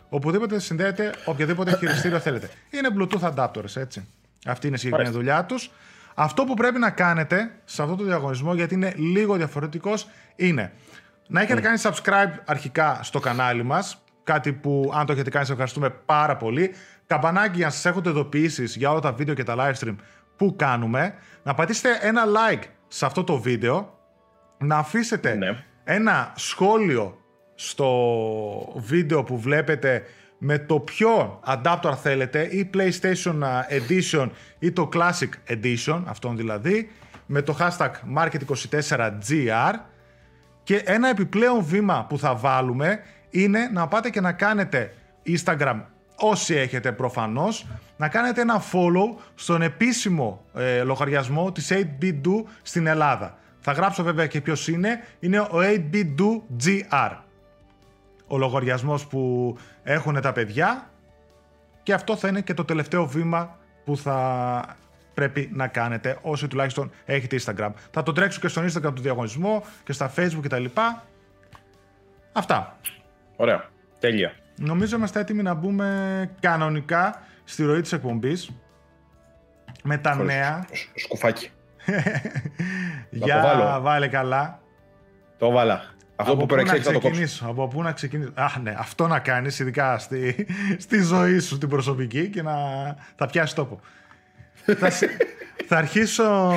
οπουδήποτε 0.08 0.58
συνδέεται 0.58 1.14
οποιοδήποτε 1.24 1.76
χειριστήριο 1.76 2.18
θέλετε. 2.18 2.50
Είναι 2.70 2.88
Bluetooth 2.98 3.34
adapters, 3.34 3.76
έτσι. 3.76 4.08
Αυτή 4.46 4.66
είναι 4.66 4.76
η 4.76 4.78
συγκεκριμένη 4.78 5.14
δουλειά 5.14 5.44
τους. 5.44 5.70
Αυτό 6.14 6.44
που 6.44 6.54
πρέπει 6.54 6.78
να 6.78 6.90
κάνετε 6.90 7.50
σε 7.64 7.82
αυτό 7.82 7.94
το 7.96 8.04
διαγωνισμό, 8.04 8.54
γιατί 8.54 8.74
είναι 8.74 8.92
λίγο 8.96 9.36
διαφορετικός, 9.36 10.08
είναι 10.36 10.72
να 11.26 11.40
έχετε 11.40 11.60
κάνει 11.60 11.78
subscribe 11.82 12.32
αρχικά 12.44 13.00
στο 13.02 13.20
κανάλι 13.20 13.62
μας, 13.62 14.02
κάτι 14.24 14.52
που 14.52 14.92
αν 14.94 15.06
το 15.06 15.12
έχετε 15.12 15.30
κάνει, 15.30 15.44
σας 15.44 15.52
ευχαριστούμε 15.52 15.90
πάρα 15.90 16.36
πολύ. 16.36 16.74
Καμπανάκι 17.06 17.56
για 17.56 17.66
να 17.66 17.72
σας 17.72 17.84
έχετε 17.84 18.10
ειδοποιήσεις 18.10 18.76
για 18.76 18.90
όλα 18.90 19.00
τα 19.00 19.12
βίντεο 19.12 19.34
και 19.34 19.42
τα 19.44 19.54
live 19.58 19.84
stream 19.84 19.96
που 20.36 20.54
κάνουμε. 20.56 21.14
Να 21.42 21.54
πατήσετε 21.54 22.06
ένα 22.06 22.22
like 22.24 22.62
σε 22.88 23.06
αυτό 23.06 23.24
το 23.24 23.38
βίντεο, 23.40 23.98
να 24.58 24.76
αφήσετε 24.76 25.34
Ναι. 25.34 25.64
ένα 25.84 26.32
σχόλιο 26.36 27.19
στο 27.62 28.72
βίντεο 28.76 29.24
που 29.24 29.38
βλέπετε 29.38 30.02
με 30.38 30.58
το 30.58 30.80
ποιο 30.80 31.40
adapter 31.46 31.94
θέλετε 32.02 32.42
ή 32.42 32.70
PlayStation 32.74 33.42
Edition 33.70 34.30
ή 34.58 34.72
το 34.72 34.88
Classic 34.92 35.52
Edition, 35.52 36.02
αυτόν 36.06 36.36
δηλαδή, 36.36 36.90
με 37.26 37.42
το 37.42 37.56
hashtag 37.60 37.90
Market24GR 38.16 39.72
και 40.62 40.76
ένα 40.76 41.08
επιπλέον 41.08 41.64
βήμα 41.64 42.06
που 42.08 42.18
θα 42.18 42.34
βάλουμε 42.34 43.00
είναι 43.30 43.70
να 43.72 43.88
πάτε 43.88 44.10
και 44.10 44.20
να 44.20 44.32
κάνετε 44.32 44.94
Instagram 45.26 45.80
όσοι 46.16 46.54
έχετε 46.54 46.92
προφανώς, 46.92 47.66
να 47.96 48.08
κάνετε 48.08 48.40
ένα 48.40 48.62
follow 48.72 49.22
στον 49.34 49.62
επίσημο 49.62 50.44
ε, 50.54 50.82
λογαριασμό 50.82 51.52
της 51.52 51.72
8BitDo 51.72 52.44
στην 52.62 52.86
Ελλάδα. 52.86 53.38
Θα 53.60 53.72
γράψω 53.72 54.02
βέβαια 54.02 54.26
και 54.26 54.40
ποιος 54.40 54.68
είναι, 54.68 55.04
είναι 55.20 55.40
ο 55.40 55.58
8BitDo 55.92 56.40
GR. 56.64 57.16
Ο 58.32 58.38
λογαριασμός 58.38 59.06
που 59.06 59.56
έχουν 59.82 60.20
τα 60.20 60.32
παιδιά 60.32 60.90
και 61.82 61.92
αυτό 61.92 62.16
θα 62.16 62.28
είναι 62.28 62.40
και 62.40 62.54
το 62.54 62.64
τελευταίο 62.64 63.06
βήμα 63.06 63.58
που 63.84 63.96
θα 63.96 64.76
πρέπει 65.14 65.50
να 65.52 65.66
κάνετε 65.68 66.18
όσοι 66.22 66.48
τουλάχιστον 66.48 66.90
έχετε 67.04 67.38
Instagram. 67.44 67.70
Θα 67.90 68.02
το 68.02 68.12
τρέξω 68.12 68.40
και 68.40 68.48
στον 68.48 68.64
Instagram 68.68 68.92
του 68.94 69.02
διαγωνισμού 69.02 69.62
και 69.84 69.92
στα 69.92 70.12
Facebook 70.16 70.40
κτλ. 70.42 70.64
Αυτά. 72.32 72.76
Ωραία. 73.36 73.64
Τέλεια. 73.98 74.32
Νομίζω 74.56 74.96
είμαστε 74.96 75.20
έτοιμοι 75.20 75.42
να 75.42 75.54
μπούμε 75.54 76.30
κανονικά 76.40 77.22
στη 77.44 77.64
ροή 77.64 77.80
της 77.80 77.92
εκπομπής 77.92 78.50
με 79.82 79.98
τα 79.98 80.12
Χωρίς 80.12 80.34
νέα. 80.34 80.66
σ- 80.72 80.88
Σκουφάκι. 80.98 81.50
Για 83.10 83.40
βάλω. 83.42 83.80
βάλε 83.80 84.08
καλά. 84.08 84.60
Το 85.38 85.50
βάλα. 85.50 85.82
Αυτό 86.20 86.32
από 86.32 86.40
που 86.40 86.46
πού 86.46 86.54
να 86.54 86.62
προεξέχει 86.62 86.82
θα 86.82 86.92
το 86.92 86.98
κόψω. 87.00 87.08
ξεκινήσω, 87.10 87.46
από 87.48 87.68
πού 87.68 87.82
να 87.82 87.92
ξεκινήσω. 87.92 88.30
Α, 88.34 88.46
ναι, 88.62 88.74
αυτό 88.78 89.06
να 89.06 89.18
κάνεις, 89.18 89.58
ειδικά 89.58 89.98
στη, 89.98 90.46
στη 90.78 91.02
ζωή 91.02 91.38
σου, 91.38 91.58
την 91.58 91.68
προσωπική 91.68 92.28
και 92.28 92.42
να 92.42 92.52
θα 93.16 93.26
πιάσεις 93.26 93.54
τόπο. 93.54 93.80
θα, 94.78 94.90
σε- 94.90 95.16
θα 95.66 95.76
αρχίσω 95.76 96.52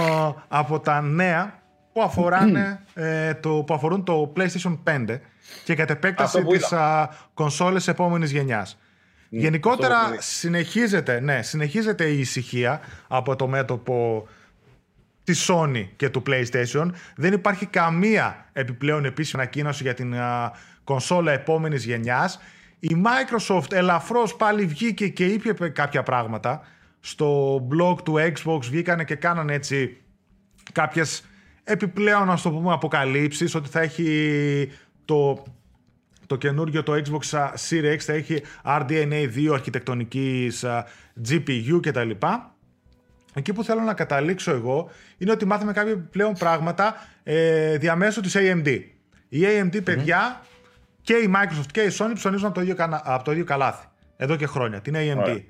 από 0.48 0.79
τα 0.79 1.01
νέα 1.01 1.62
που, 1.93 2.01
αφοράνε, 2.01 2.79
ε, 2.93 3.34
το, 3.34 3.50
που 3.67 3.74
αφορούν 3.74 4.03
το 4.03 4.34
PlayStation 4.38 4.77
5 5.08 5.20
και 5.63 5.75
κατ' 5.75 5.89
επέκταση 5.89 6.38
Αυτό 6.38 6.50
που 6.50 6.58
τις 6.58 6.72
α, 6.72 7.10
κονσόλες 7.34 7.88
επόμενης 7.88 8.32
γενιάς. 8.32 8.77
Γενικότερα 9.29 9.96
αυτό 9.96 10.08
που 10.08 10.13
είδα. 10.13 10.22
συνεχίζεται, 10.22 11.20
ναι, 11.20 11.41
συνεχίζεται 11.41 12.05
η 12.05 12.20
ησυχία 12.20 12.82
από 13.08 13.36
το 13.36 13.48
μέτωπο 13.48 14.27
τη 15.23 15.33
Sony 15.47 15.87
και 15.95 16.09
του 16.09 16.23
PlayStation. 16.27 16.89
Δεν 17.15 17.33
υπάρχει 17.33 17.65
καμία 17.65 18.49
επιπλέον 18.53 19.05
επίσημη 19.05 19.41
ανακοίνωση 19.41 19.83
για 19.83 19.93
την 19.93 20.15
α, 20.15 20.51
κονσόλα 20.83 21.31
επόμενης 21.31 21.85
γενιάς. 21.85 22.39
Η 22.79 22.95
Microsoft 23.03 23.71
ελαφρώς 23.71 24.35
πάλι 24.35 24.65
βγήκε 24.65 25.07
και 25.07 25.25
είπε 25.25 25.69
κάποια 25.69 26.03
πράγματα. 26.03 26.61
Στο 26.99 27.55
blog 27.71 28.03
του 28.03 28.13
Xbox 28.17 28.59
βγήκανε 28.61 29.03
και 29.03 29.15
κάνανε 29.15 29.53
έτσι 29.53 29.97
κάποιες 30.71 31.25
επιπλέον, 31.63 32.27
να 32.27 32.37
το 32.37 32.51
πούμε, 32.51 32.73
αποκαλύψεις 32.73 33.55
ότι 33.55 33.69
θα 33.69 33.81
έχει 33.81 34.71
το, 35.05 35.43
το 36.27 36.35
καινούργιο 36.35 36.83
το 36.83 36.93
Xbox 36.93 37.37
α, 37.37 37.51
Series 37.69 37.93
X 37.93 37.97
θα 37.97 38.13
έχει 38.13 38.41
RDNA 38.65 39.29
2 39.35 39.49
αρχιτεκτονικής 39.53 40.63
α, 40.63 40.85
GPU 41.29 41.79
κτλ. 41.81 42.09
Εκεί 43.33 43.53
που 43.53 43.63
θέλω 43.63 43.81
να 43.81 43.93
καταλήξω 43.93 44.51
εγώ 44.51 44.89
είναι 45.17 45.31
ότι 45.31 45.45
μάθαμε 45.45 45.71
κάποια 45.73 45.97
πλέον 45.97 46.33
πράγματα 46.33 47.07
ε, 47.23 47.77
διαμέσου 47.77 48.21
της 48.21 48.35
AMD. 48.37 48.79
Η 49.29 49.39
AMD, 49.43 49.83
παιδιά, 49.83 50.41
και 51.01 51.13
η 51.13 51.33
Microsoft 51.35 51.65
και 51.71 51.81
η 51.81 51.91
Sony 51.99 52.11
ψωνίζουν 52.13 52.45
από 52.45 52.55
το 52.55 52.61
ίδιο, 52.61 52.75
κανα- 52.75 53.01
από 53.05 53.23
το 53.23 53.31
ίδιο 53.31 53.43
καλάθι. 53.45 53.85
Εδώ 54.17 54.35
και 54.35 54.45
χρόνια, 54.47 54.81
την 54.81 54.95
AMD. 54.97 55.17
Ωραία. 55.17 55.41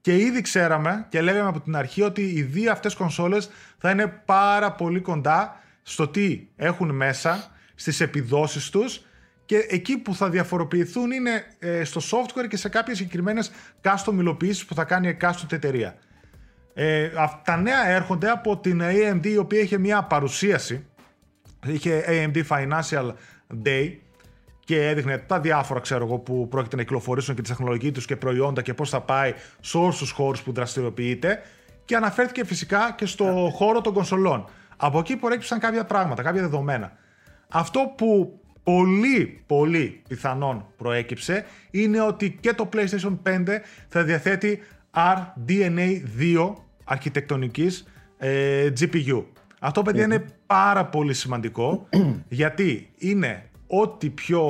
Και 0.00 0.16
ήδη 0.16 0.40
ξέραμε 0.40 1.06
και 1.08 1.20
λέγαμε 1.20 1.48
από 1.48 1.60
την 1.60 1.76
αρχή 1.76 2.02
ότι 2.02 2.22
οι 2.22 2.42
δύο 2.42 2.72
αυτές 2.72 2.94
κονσόλες 2.94 3.50
θα 3.78 3.90
είναι 3.90 4.06
πάρα 4.24 4.72
πολύ 4.72 5.00
κοντά 5.00 5.60
στο 5.82 6.08
τι 6.08 6.46
έχουν 6.56 6.90
μέσα, 6.94 7.50
στις 7.74 8.00
επιδόσεις 8.00 8.70
τους 8.70 9.02
και 9.44 9.66
εκεί 9.68 9.98
που 9.98 10.14
θα 10.14 10.28
διαφοροποιηθούν 10.30 11.10
είναι 11.10 11.44
ε, 11.58 11.84
στο 11.84 12.00
software 12.00 12.48
και 12.48 12.56
σε 12.56 12.68
κάποιες 12.68 12.96
συγκεκριμένες 12.96 13.50
custom 13.82 14.12
υλοποιήσεις 14.12 14.64
που 14.64 14.74
θα 14.74 14.84
κάνει 14.84 15.06
η 15.06 15.10
εκάστοτε 15.10 15.56
εταιρεία. 15.56 15.94
Ε, 16.80 17.10
αυ- 17.16 17.44
τα 17.44 17.56
νέα 17.56 17.88
έρχονται 17.88 18.30
από 18.30 18.58
την 18.58 18.82
AMD 18.84 19.26
η 19.26 19.36
οποία 19.36 19.60
είχε 19.60 19.78
μια 19.78 20.02
παρουσίαση 20.02 20.86
είχε 21.66 22.04
AMD 22.08 22.42
Financial 22.48 23.12
Day 23.64 23.92
και 24.64 24.88
έδειχνε 24.88 25.18
τα 25.18 25.40
διάφορα 25.40 25.80
ξέρω 25.80 26.04
εγώ, 26.04 26.18
που 26.18 26.48
πρόκειται 26.48 26.76
να 26.76 26.82
κυκλοφορήσουν 26.82 27.34
και 27.34 27.42
τη 27.42 27.48
τεχνολογία 27.48 27.92
τους 27.92 28.04
και 28.06 28.16
προϊόντα 28.16 28.62
και 28.62 28.74
πώς 28.74 28.90
θα 28.90 29.00
πάει 29.00 29.34
σε 29.60 29.78
όλους 29.78 29.98
τους 29.98 30.10
χώρους 30.10 30.42
που 30.42 30.52
δραστηριοποιείται. 30.52 31.42
Και 31.84 31.96
αναφέρθηκε 31.96 32.44
φυσικά 32.44 32.94
και 32.96 33.06
στο 33.06 33.50
χώρο 33.54 33.80
των 33.80 33.92
κονσολών. 33.92 34.44
Από 34.76 34.98
εκεί 34.98 35.16
προέκυψαν 35.16 35.58
κάποια 35.58 35.84
πράγματα, 35.84 36.22
κάποια 36.22 36.40
δεδομένα. 36.40 36.92
Αυτό 37.48 37.92
που 37.96 38.40
πολύ 38.62 39.42
πολύ 39.46 40.02
πιθανόν 40.08 40.66
προέκυψε 40.76 41.44
είναι 41.70 42.00
ότι 42.00 42.36
και 42.40 42.52
το 42.52 42.68
PlayStation 42.72 43.18
5 43.22 43.60
θα 43.88 44.02
διαθέτει 44.02 44.62
RDNA 44.94 46.00
2 46.18 46.54
αρχιτεκτονικής 46.88 47.84
ε, 48.18 48.72
GPU. 48.80 49.24
Αυτό 49.60 49.82
παιδιά 49.82 50.04
είναι 50.04 50.24
πάρα 50.46 50.84
πολύ 50.86 51.14
σημαντικό 51.14 51.88
γιατί 52.28 52.90
είναι 52.98 53.50
ό,τι 53.66 54.10
πιο 54.10 54.42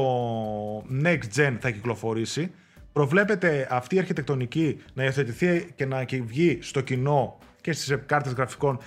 next 1.04 1.37
gen 1.37 1.57
θα 1.61 1.71
κυκλοφορήσει. 1.71 2.50
Προβλέπεται 2.92 3.68
αυτή 3.71 3.95
η 3.95 3.99
αρχιτεκτονική 3.99 4.80
να 4.95 5.04
υιοθετηθεί 5.04 5.73
και 5.75 5.87
να 5.87 6.04
βγει 6.25 6.59
στο 6.61 6.80
κοινό 6.80 7.38
και 7.61 7.73
στις 7.73 7.99
κάρτες 8.07 8.33
γραφικών 8.33 8.78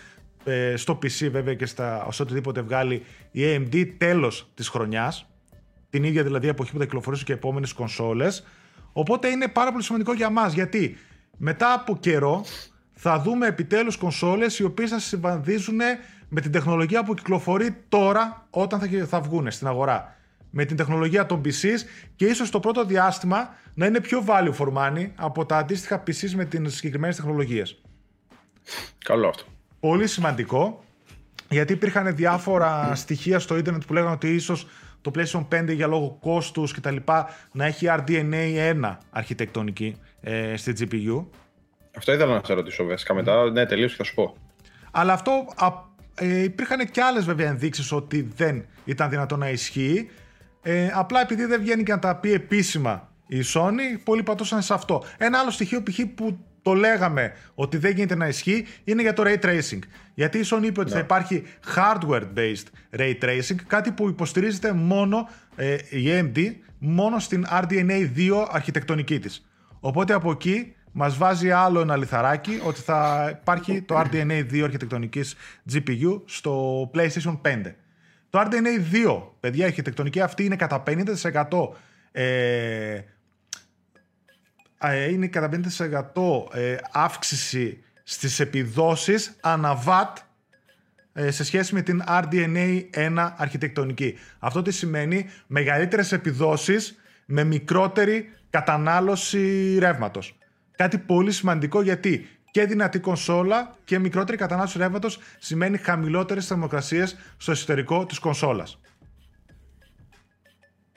ε, 0.44 0.76
στο 0.76 0.94
PC 0.94 1.30
βέβαια 1.32 1.54
και 1.54 1.66
στα, 1.66 2.04
ως 2.06 2.20
οτιδήποτε 2.20 2.62
βγάλει 2.62 3.04
η 3.32 3.42
AMD 3.44 3.94
τέλος 3.98 4.52
της 4.54 4.68
χρονιάς. 4.68 5.26
Την 5.90 6.04
ίδια 6.04 6.24
δηλαδή 6.24 6.48
εποχή 6.48 6.72
που 6.72 6.78
θα 6.78 6.84
κυκλοφορήσουν 6.84 7.26
και 7.26 7.34
επόμενες 7.34 7.74
κονσόλες. 7.74 8.44
Οπότε 8.94 9.28
είναι 9.28 9.48
πάρα 9.48 9.72
πολύ 9.72 9.84
σημαντικό 9.84 10.14
για 10.14 10.30
μας 10.30 10.54
γιατί 10.54 10.98
μετά 11.38 11.74
από 11.74 11.98
καιρό 11.98 12.44
θα 13.04 13.20
δούμε 13.20 13.48
επιτέλους 13.48 13.98
κονσόλες 13.98 14.60
οι 14.60 14.64
οποίες 14.64 14.90
θα 14.90 15.00
συμβαδίζουν 15.00 15.80
με 16.30 16.42
την 16.42 16.52
τεχνολογία 16.52 17.04
που 17.04 17.14
κυκλοφορεί 17.14 17.76
τώρα 17.90 18.48
όταν 18.50 18.80
θα, 18.80 19.06
θα 19.08 19.22
βγουν 19.22 19.52
στην 19.52 19.68
αγορά. 19.68 20.16
Με 20.50 20.66
την 20.66 20.76
τεχνολογία 20.76 21.26
των 21.26 21.42
PCs 21.46 21.80
και 22.16 22.26
ίσως 22.26 22.50
το 22.50 22.60
πρώτο 22.60 22.86
διάστημα 22.86 23.56
να 23.74 23.86
είναι 23.86 24.00
πιο 24.00 24.24
value 24.28 24.54
for 24.58 24.74
money 24.74 25.10
από 25.16 25.46
τα 25.46 25.58
αντίστοιχα 25.58 26.04
PCs 26.08 26.32
με 26.36 26.46
τις 26.46 26.76
συγκεκριμένες 26.76 27.16
τεχνολογίες. 27.16 27.82
Καλό 29.06 29.28
αυτό. 29.28 29.44
Πολύ 29.80 30.08
σημαντικό, 30.08 30.84
γιατί 31.50 31.74
υπήρχαν 31.74 32.16
διάφορα 32.16 32.96
στοιχεία 32.96 33.40
στο 33.40 33.58
ίντερνετ 33.58 33.84
που 33.88 33.94
λέγανε 33.94 34.12
ότι 34.12 34.34
ίσως 34.34 34.68
το 35.02 35.12
PlayStation 35.16 35.48
5 35.62 35.74
για 35.74 35.88
λόγω 35.88 36.18
κόστους 36.22 36.74
και 36.74 36.80
τα 36.80 36.92
λοιπά 36.92 37.30
να 37.52 37.66
έχει 37.66 37.86
RDNA 37.90 38.74
1 38.82 38.98
αρχιτεκτονική 39.10 39.96
ε, 40.22 40.58
στη 40.58 40.74
GPU. 40.80 41.26
Αυτό 41.98 42.14
ήθελα 42.14 42.34
να 42.34 42.42
σε 42.46 42.54
ρωτήσω 42.54 42.86
βασικά 42.86 43.14
μετά. 43.14 43.52
Ναι, 43.52 43.66
τελείως 43.66 43.96
θα 43.96 44.04
σου 44.04 44.14
πω. 44.14 44.36
Αλλά 44.92 45.14
αυτό 45.14 45.32
ε, 46.16 46.44
υπήρχαν 46.44 46.92
και 46.92 47.02
άλλες 47.02 47.26
βέβαια 47.26 47.48
ενδείξεις 47.48 47.92
ότι 47.92 48.30
δεν 48.36 48.66
ήταν 48.86 49.10
δυνατό 49.10 49.38
να 49.38 49.50
ισχύει. 49.50 50.10
Ε, 50.62 50.90
απλά 50.94 51.22
επειδή 51.22 51.46
δεν 51.46 51.62
βγαίνει 51.62 51.84
και 51.84 51.92
να 51.92 52.00
τα 52.00 52.16
πει 52.16 52.34
επίσημα 52.34 53.10
η 53.28 53.40
Sony, 53.54 54.02
πολλοί 54.04 54.24
πατούσαν 54.24 54.62
σε 54.62 54.74
αυτό. 54.74 55.04
Ένα 55.18 55.40
άλλο 55.40 55.50
στοιχείο 55.50 55.84
π.χ. 55.84 56.00
που 56.16 56.46
το 56.62 56.74
λέγαμε 56.74 57.34
ότι 57.56 57.78
δεν 57.78 57.92
γίνεται 57.92 58.16
να 58.16 58.28
ισχύει 58.28 58.66
είναι 58.84 59.02
για 59.02 59.14
το 59.14 59.24
ray 59.26 59.46
tracing. 59.46 59.80
Γιατί 60.14 60.38
η 60.38 60.46
Sony 60.46 60.64
είπε 60.64 60.80
ότι 60.80 60.90
θα 60.90 60.96
ναι. 60.96 61.02
υπάρχει 61.02 61.44
hardware-based 61.76 62.98
ray 63.00 63.14
tracing, 63.22 63.56
κάτι 63.68 63.92
που 63.92 64.08
υποστηρίζεται 64.08 64.72
μόνο 64.72 65.30
ε, 65.56 65.76
η 65.90 66.06
AMD, 66.06 66.54
μόνο 66.78 67.20
στην 67.20 67.46
RDNA 67.50 68.10
2 68.16 68.46
αρχιτεκτονική 68.52 69.20
της. 69.20 69.50
Οπότε 69.80 70.14
από 70.14 70.32
εκεί 70.32 70.76
μας 70.92 71.18
βάζει 71.18 71.52
άλλο 71.52 71.80
ένα 71.80 71.96
λιθαράκι 71.96 72.60
ότι 72.64 72.82
θα 72.82 73.30
υπάρχει 73.42 73.82
το 73.82 74.00
RDNA 74.00 74.46
2 74.52 74.62
αρχιτεκτονικής 74.64 75.36
GPU 75.74 76.22
στο 76.26 76.82
PlayStation 76.94 77.42
5. 77.42 77.74
Το 78.30 78.40
RDNA 78.40 79.08
2, 79.08 79.22
παιδιά, 79.40 79.64
η 79.64 79.68
αρχιτεκτονική 79.68 80.22
αυτή 80.22 80.46
είναι 80.46 80.56
κατά 80.56 80.84
50% 80.88 81.46
ε, 82.12 83.00
ε, 84.84 85.12
είναι 85.12 85.28
κατά 85.28 85.50
50% 86.54 86.58
ε, 86.58 86.76
αύξηση 86.92 87.84
στις 88.04 88.40
επιδόσεις 88.40 89.36
αναβάτ 89.42 90.18
ε, 91.14 91.32
σε 91.32 91.44
σχέση 91.44 91.74
με 91.74 91.82
την 91.82 92.04
RDNA 92.08 92.82
1 92.94 93.32
αρχιτεκτονική. 93.38 94.18
Αυτό 94.40 94.62
τι 94.62 94.72
σημαίνει 94.72 95.30
μεγαλύτερες 95.48 96.12
επιδόσεις 96.12 96.96
με 97.26 97.44
μικρότερη 97.44 98.30
κατανάλωση 98.50 99.78
ρεύματος. 99.80 100.38
Κάτι 100.76 100.98
πολύ 100.98 101.32
σημαντικό 101.32 101.82
γιατί 101.82 102.28
και 102.52 102.66
δυνατή 102.66 103.00
κονσόλα 103.00 103.76
και 103.84 104.00
μικρότερη 104.00 104.38
κατανάλωση 104.38 104.78
ρεύματος 104.78 105.20
σημαίνει 105.40 105.78
χαμηλότερες 105.78 106.48
θερμοκρασίες 106.48 107.18
στο 107.38 107.52
εσωτερικό 107.52 108.06
της 108.06 108.20
κονσόλας. 108.20 108.80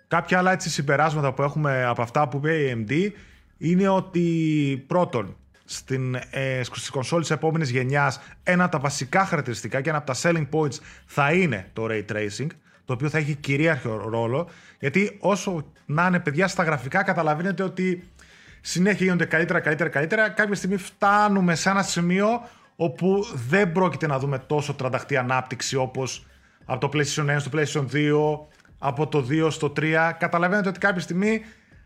Κάποια 0.09 0.39
άλλα 0.39 0.53
έτσι 0.53 0.71
συμπεράσματα 0.71 1.33
που 1.33 1.43
έχουμε 1.43 1.85
από 1.85 2.03
αυτά 2.03 2.29
που 2.29 2.37
είπε 2.37 2.55
η 2.57 2.87
AMD 2.89 3.11
είναι 3.59 3.89
ότι 3.89 4.85
πρώτον, 4.87 5.37
στην, 5.65 6.15
ε, 6.31 6.63
στις 6.63 6.91
κονσόλες 6.91 7.31
επόμενης 7.31 7.71
γενιάς 7.71 8.21
ένα 8.43 8.65
από 8.65 8.73
τα 8.73 8.79
βασικά 8.79 9.25
χαρακτηριστικά 9.25 9.81
και 9.81 9.89
ένα 9.89 9.99
από 9.99 10.13
τα 10.13 10.15
selling 10.23 10.49
points 10.51 10.79
θα 11.07 11.33
είναι 11.33 11.71
το 11.73 11.87
Ray 11.91 12.05
Tracing, 12.13 12.47
το 12.85 12.93
οποίο 12.93 13.09
θα 13.09 13.19
έχει 13.19 13.35
κυρίαρχο 13.35 14.09
ρόλο, 14.09 14.49
γιατί 14.79 15.17
όσο 15.21 15.73
να 15.87 16.07
είναι 16.07 16.21
παιδιά 16.21 16.49
στα 16.49 16.63
γραφικά 16.63 17.03
καταλαβαίνετε 17.03 17.63
ότι 17.63 18.09
συνέχεια 18.67 19.05
γίνονται 19.05 19.25
καλύτερα, 19.25 19.61
καλύτερα, 19.61 19.89
καλύτερα. 19.91 20.29
Κάποια 20.29 20.55
στιγμή 20.55 20.77
φτάνουμε 20.77 21.55
σε 21.55 21.71
ένα 21.71 21.83
σημείο 21.83 22.29
όπου 22.77 23.27
δεν 23.49 23.73
πρόκειται 23.73 24.07
να 24.07 24.19
δούμε 24.19 24.39
τόσο 24.39 24.75
τρανταχτή 24.75 25.17
ανάπτυξη 25.17 25.77
όπως 25.77 26.27
από 26.65 26.89
το 26.89 26.99
PlayStation 26.99 27.37
1 27.37 27.37
στο 27.39 27.51
PlayStation 27.55 27.87
2, 27.93 28.47
από 28.79 29.07
το 29.07 29.27
2 29.31 29.47
στο 29.51 29.73
3. 29.77 30.13
Καταλαβαίνετε 30.19 30.69
ότι 30.69 30.79
κάποια 30.79 31.01
στιγμή 31.01 31.45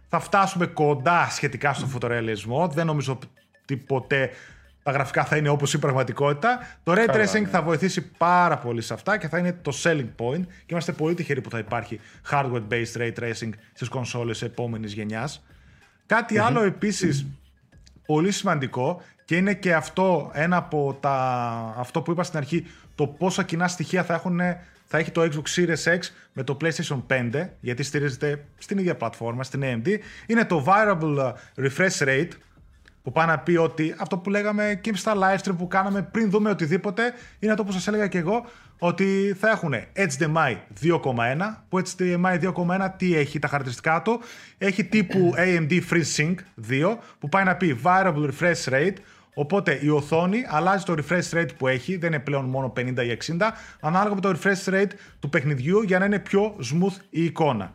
θα 0.08 0.18
φτάσουμε 0.18 0.66
κοντά 0.66 1.28
σχετικά 1.30 1.72
στο 1.72 1.86
φωτορεαλισμό. 1.86 2.68
Δεν 2.68 2.86
νομίζω 2.86 3.18
ότι 3.62 3.76
ποτέ 3.76 4.30
τα 4.82 4.90
γραφικά 4.90 5.24
θα 5.24 5.36
είναι 5.36 5.48
όπως 5.48 5.74
η 5.74 5.78
πραγματικότητα. 5.78 6.58
Το 6.82 6.92
Ray 6.96 7.10
Tracing 7.10 7.40
ναι. 7.40 7.48
θα 7.48 7.62
βοηθήσει 7.62 8.10
πάρα 8.10 8.58
πολύ 8.58 8.80
σε 8.80 8.94
αυτά 8.94 9.18
και 9.18 9.28
θα 9.28 9.38
είναι 9.38 9.52
το 9.62 9.72
selling 9.82 10.08
point 10.16 10.42
και 10.46 10.66
είμαστε 10.70 10.92
πολύ 10.92 11.14
τυχεροί 11.14 11.40
που 11.40 11.50
θα 11.50 11.58
υπάρχει 11.58 12.00
hardware-based 12.30 12.96
Ray 12.96 13.12
Tracing 13.20 13.50
στις 13.72 13.88
κονσόλες 13.88 14.42
επόμενης 14.42 14.92
γενιάς. 14.92 15.42
Κάτι 16.08 16.38
άλλο 16.38 16.62
επίσης 16.62 17.26
πολύ 18.06 18.30
σημαντικό 18.30 19.02
και 19.24 19.36
είναι 19.36 19.54
και 19.54 19.74
αυτό 19.74 20.30
ένα 20.34 20.56
από 20.56 20.98
τα, 21.00 21.14
αυτό 21.78 22.02
που 22.02 22.10
είπα 22.10 22.22
στην 22.22 22.38
αρχή, 22.38 22.66
το 22.94 23.06
πόσα 23.06 23.42
κοινά 23.42 23.68
στοιχεία 23.68 24.04
θα, 24.04 24.14
έχουν, 24.14 24.40
θα 24.86 24.98
έχει 24.98 25.10
το 25.10 25.22
Xbox 25.22 25.56
Series 25.56 25.98
X 25.98 25.98
με 26.32 26.42
το 26.42 26.56
PlayStation 26.60 27.02
5, 27.08 27.48
γιατί 27.60 27.82
στηρίζεται 27.82 28.44
στην 28.58 28.78
ίδια 28.78 28.96
πλατφόρμα, 28.96 29.44
στην 29.44 29.62
AMD, 29.64 29.88
είναι 30.26 30.44
το 30.44 30.64
Variable 30.68 31.32
Refresh 31.56 31.98
Rate, 31.98 32.30
που 33.02 33.12
πάει 33.12 33.26
να 33.26 33.38
πει 33.38 33.56
ότι 33.56 33.94
αυτό 33.98 34.18
που 34.18 34.30
λέγαμε 34.30 34.78
και 34.80 34.96
στα 34.96 35.14
live 35.16 35.38
stream 35.42 35.54
που 35.58 35.68
κάναμε 35.68 36.02
πριν 36.02 36.30
δούμε 36.30 36.50
οτιδήποτε, 36.50 37.12
είναι 37.38 37.52
αυτό 37.52 37.64
που 37.64 37.72
σας 37.72 37.86
έλεγα 37.88 38.06
και 38.06 38.18
εγώ, 38.18 38.46
ότι 38.78 39.36
θα 39.40 39.50
έχουν 39.50 39.74
HDMI 39.96 40.56
2.1, 40.82 40.94
που 41.68 41.80
HDMI 41.80 42.40
2.1 42.42 42.88
τι 42.96 43.16
έχει 43.16 43.38
τα 43.38 43.48
χαρακτηριστικά 43.48 44.02
του, 44.02 44.20
έχει 44.58 44.84
τύπου 44.84 45.34
AMD 45.36 45.80
FreeSync 45.90 46.34
2, 46.70 46.96
που 47.18 47.28
πάει 47.28 47.44
να 47.44 47.56
πει 47.56 47.80
Variable 47.84 48.30
Refresh 48.30 48.72
Rate, 48.72 48.96
Οπότε 49.38 49.78
η 49.82 49.88
οθόνη 49.88 50.44
αλλάζει 50.48 50.84
το 50.84 50.94
refresh 50.98 51.36
rate 51.36 51.48
που 51.56 51.66
έχει, 51.66 51.96
δεν 51.96 52.12
είναι 52.12 52.22
πλέον 52.22 52.44
μόνο 52.44 52.72
50 52.76 52.80
ή 52.80 53.18
60, 53.38 53.50
ανάλογα 53.80 54.14
με 54.14 54.20
το 54.20 54.38
refresh 54.38 54.74
rate 54.74 54.90
του 55.20 55.28
παιχνιδιού 55.28 55.82
για 55.82 55.98
να 55.98 56.04
είναι 56.04 56.18
πιο 56.18 56.56
smooth 56.58 57.00
η 57.10 57.24
εικόνα. 57.24 57.74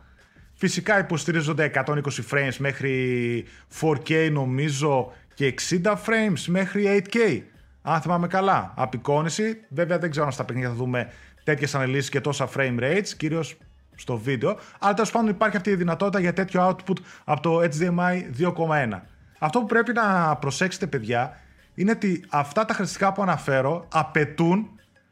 Φυσικά 0.54 0.98
υποστηρίζονται 0.98 1.70
120 1.74 2.02
frames 2.30 2.56
μέχρι 2.58 3.44
4K 3.80 4.30
νομίζω 4.32 5.12
και 5.34 5.54
60 5.70 5.92
frames 5.92 6.44
μέχρι 6.46 7.04
8K. 7.12 7.42
Αν 7.86 8.00
θυμάμαι 8.00 8.26
καλά, 8.26 8.72
απεικόνηση. 8.76 9.60
Βέβαια 9.68 9.98
δεν 9.98 10.10
ξέρω 10.10 10.26
αν 10.26 10.32
στα 10.32 10.44
παιχνίδια 10.44 10.70
θα 10.70 10.74
δούμε 10.74 11.12
τέτοιες 11.44 11.74
αναλύσεις 11.74 12.08
και 12.08 12.20
τόσα 12.20 12.48
frame 12.56 12.80
rates, 12.80 13.08
κυρίως 13.16 13.56
στο 13.94 14.16
βίντεο. 14.16 14.58
Αλλά 14.78 14.94
τέλος 14.94 15.10
πάντων 15.10 15.28
υπάρχει 15.28 15.56
αυτή 15.56 15.70
η 15.70 15.74
δυνατότητα 15.74 16.20
για 16.20 16.32
τέτοιο 16.32 16.68
output 16.68 16.96
από 17.24 17.40
το 17.40 17.60
HDMI 17.60 18.22
2.1. 18.38 19.00
Αυτό 19.38 19.60
που 19.60 19.66
πρέπει 19.66 19.92
να 19.92 20.36
προσέξετε, 20.36 20.86
παιδιά, 20.86 21.36
είναι 21.74 21.90
ότι 21.90 22.24
αυτά 22.28 22.60
τα 22.64 22.72
χαρακτηριστικά 22.72 23.12
που 23.12 23.22
αναφέρω 23.22 23.86
απαιτούν 23.92 24.70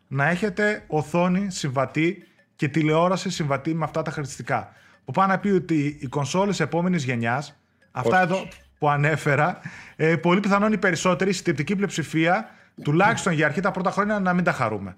να 0.08 0.28
έχετε 0.28 0.84
οθόνη 0.86 1.50
συμβατή 1.50 2.26
και 2.56 2.68
τηλεόραση 2.68 3.30
συμβατή 3.30 3.74
με 3.74 3.84
αυτά 3.84 4.02
τα 4.02 4.10
χαρακτηριστικά. 4.10 4.72
Που 5.04 5.12
πάει 5.12 5.28
να 5.28 5.38
πει 5.38 5.48
ότι 5.48 5.98
οι 6.00 6.06
κονσόλες 6.06 6.60
επόμενης 6.60 7.04
γενιάς, 7.04 7.60
αυτά 7.90 8.20
εδώ 8.20 8.48
που 8.78 8.88
ανέφερα, 8.88 9.60
ε, 9.96 10.16
πολύ 10.16 10.40
πιθανόν 10.40 10.72
οι 10.72 10.78
περισσότεροι, 10.78 11.30
η 11.30 11.32
συντριπτική 11.32 11.74
πλειοψηφία, 11.74 12.48
τουλάχιστον 12.82 13.32
για 13.32 13.46
αρχή 13.46 13.60
τα 13.60 13.70
πρώτα 13.70 13.90
χρόνια, 13.90 14.20
να 14.20 14.32
μην 14.32 14.44
τα 14.44 14.52
χαρούμε. 14.52 14.94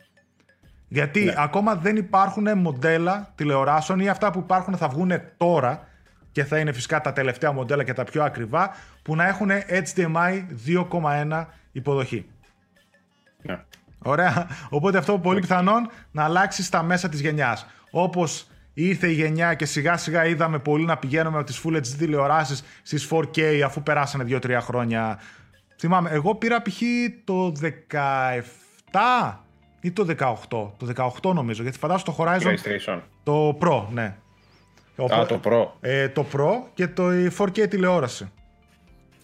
Γιατί 0.89 1.25
ναι. 1.25 1.35
ακόμα 1.37 1.75
δεν 1.75 1.97
υπάρχουν 1.97 2.59
μοντέλα 2.59 3.33
τηλεοράσεων 3.35 4.01
ή 4.01 4.09
αυτά 4.09 4.31
που 4.31 4.39
υπάρχουν 4.39 4.77
θα 4.77 4.89
βγουν 4.89 5.13
τώρα 5.37 5.89
και 6.33 6.45
θα 6.45 6.59
είναι 6.59 6.73
φυσικά 6.73 7.01
τα 7.01 7.13
τελευταία 7.13 7.53
μοντέλα 7.53 7.85
και 7.85 7.93
τα 7.93 8.05
πιο 8.05 8.23
ακριβά 8.25 8.75
που 9.03 9.17
να 9.17 9.27
έχουν 9.27 9.49
HDMI 9.69 10.45
2.1 10.67 11.47
υποδοχή. 11.73 12.27
Ναι. 13.43 13.61
Ωραία. 13.99 14.47
Οπότε 14.69 14.99
αυτό 14.99 15.19
πολύ 15.19 15.41
πιθανόν 15.41 15.91
να 16.11 16.25
αλλάξει 16.25 16.63
στα 16.63 16.83
μέσα 16.83 17.09
της 17.09 17.21
γενιάς. 17.21 17.67
Όπως 17.91 18.47
ήρθε 18.75 19.09
η 19.09 19.13
γενιά 19.13 19.55
και 19.55 19.65
σιγά 19.65 19.97
σιγά 19.97 20.27
είδαμε 20.27 20.59
πολύ 20.59 20.85
να 20.85 20.97
πηγαίνουμε 20.97 21.37
από 21.37 21.47
τις 21.47 21.63
Full 21.65 21.77
HD 21.77 21.87
τηλεοράσεις 21.99 22.65
στις 22.83 23.09
4K 23.11 23.61
αφού 23.65 23.83
περάσανε 23.83 24.25
2-3 24.29 24.59
χρόνια. 24.61 25.19
Θυμάμαι, 25.79 26.11
εγώ 26.11 26.35
πήρα 26.35 26.63
π.χ. 26.63 26.81
το 27.25 27.53
17 28.93 29.33
ή 29.81 29.91
το 29.93 30.07
18. 30.19 30.35
Το 30.51 31.11
18 31.23 31.35
νομίζω, 31.35 31.63
γιατί 31.63 31.79
φαντάζομαι 31.79 32.13
το 32.17 32.17
Horizon... 32.19 32.55
PlayStation. 32.55 33.01
Το 33.23 33.59
Pro, 33.61 33.85
ναι. 33.93 34.17
Α, 35.13 35.27
το 35.27 35.41
Pro. 35.45 35.67
Ε, 35.81 36.09
το 36.09 36.27
Pro 36.33 36.51
και 36.75 36.89
το 36.89 37.05
4K 37.39 37.69
τηλεόραση. 37.69 38.31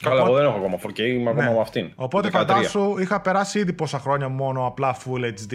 Καλά, 0.02 0.22
εγώ 0.24 0.34
δεν 0.34 0.44
έχω 0.44 0.56
ακόμα 0.56 0.78
4K, 0.86 0.98
είμαι 0.98 1.30
ακόμα 1.30 1.48
Ναι. 1.48 1.54
με 1.54 1.60
αυτήν. 1.60 1.92
Οπότε 1.94 2.28
13. 2.28 2.30
φαντάσου 2.30 2.98
είχα 2.98 3.20
περάσει 3.20 3.58
ήδη 3.58 3.72
πόσα 3.72 3.98
χρόνια 3.98 4.28
μόνο 4.28 4.66
απλά 4.66 4.96
Full 4.96 5.24
HD 5.24 5.54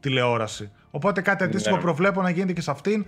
τηλεόραση. 0.00 0.70
Οπότε 0.90 1.20
κάτι 1.20 1.44
αντίστοιχο 1.44 1.76
Ναι. 1.76 1.82
προβλέπω 1.82 2.22
να 2.22 2.30
γίνεται 2.30 2.52
και 2.52 2.60
σε 2.60 2.70
αυτήν, 2.70 3.06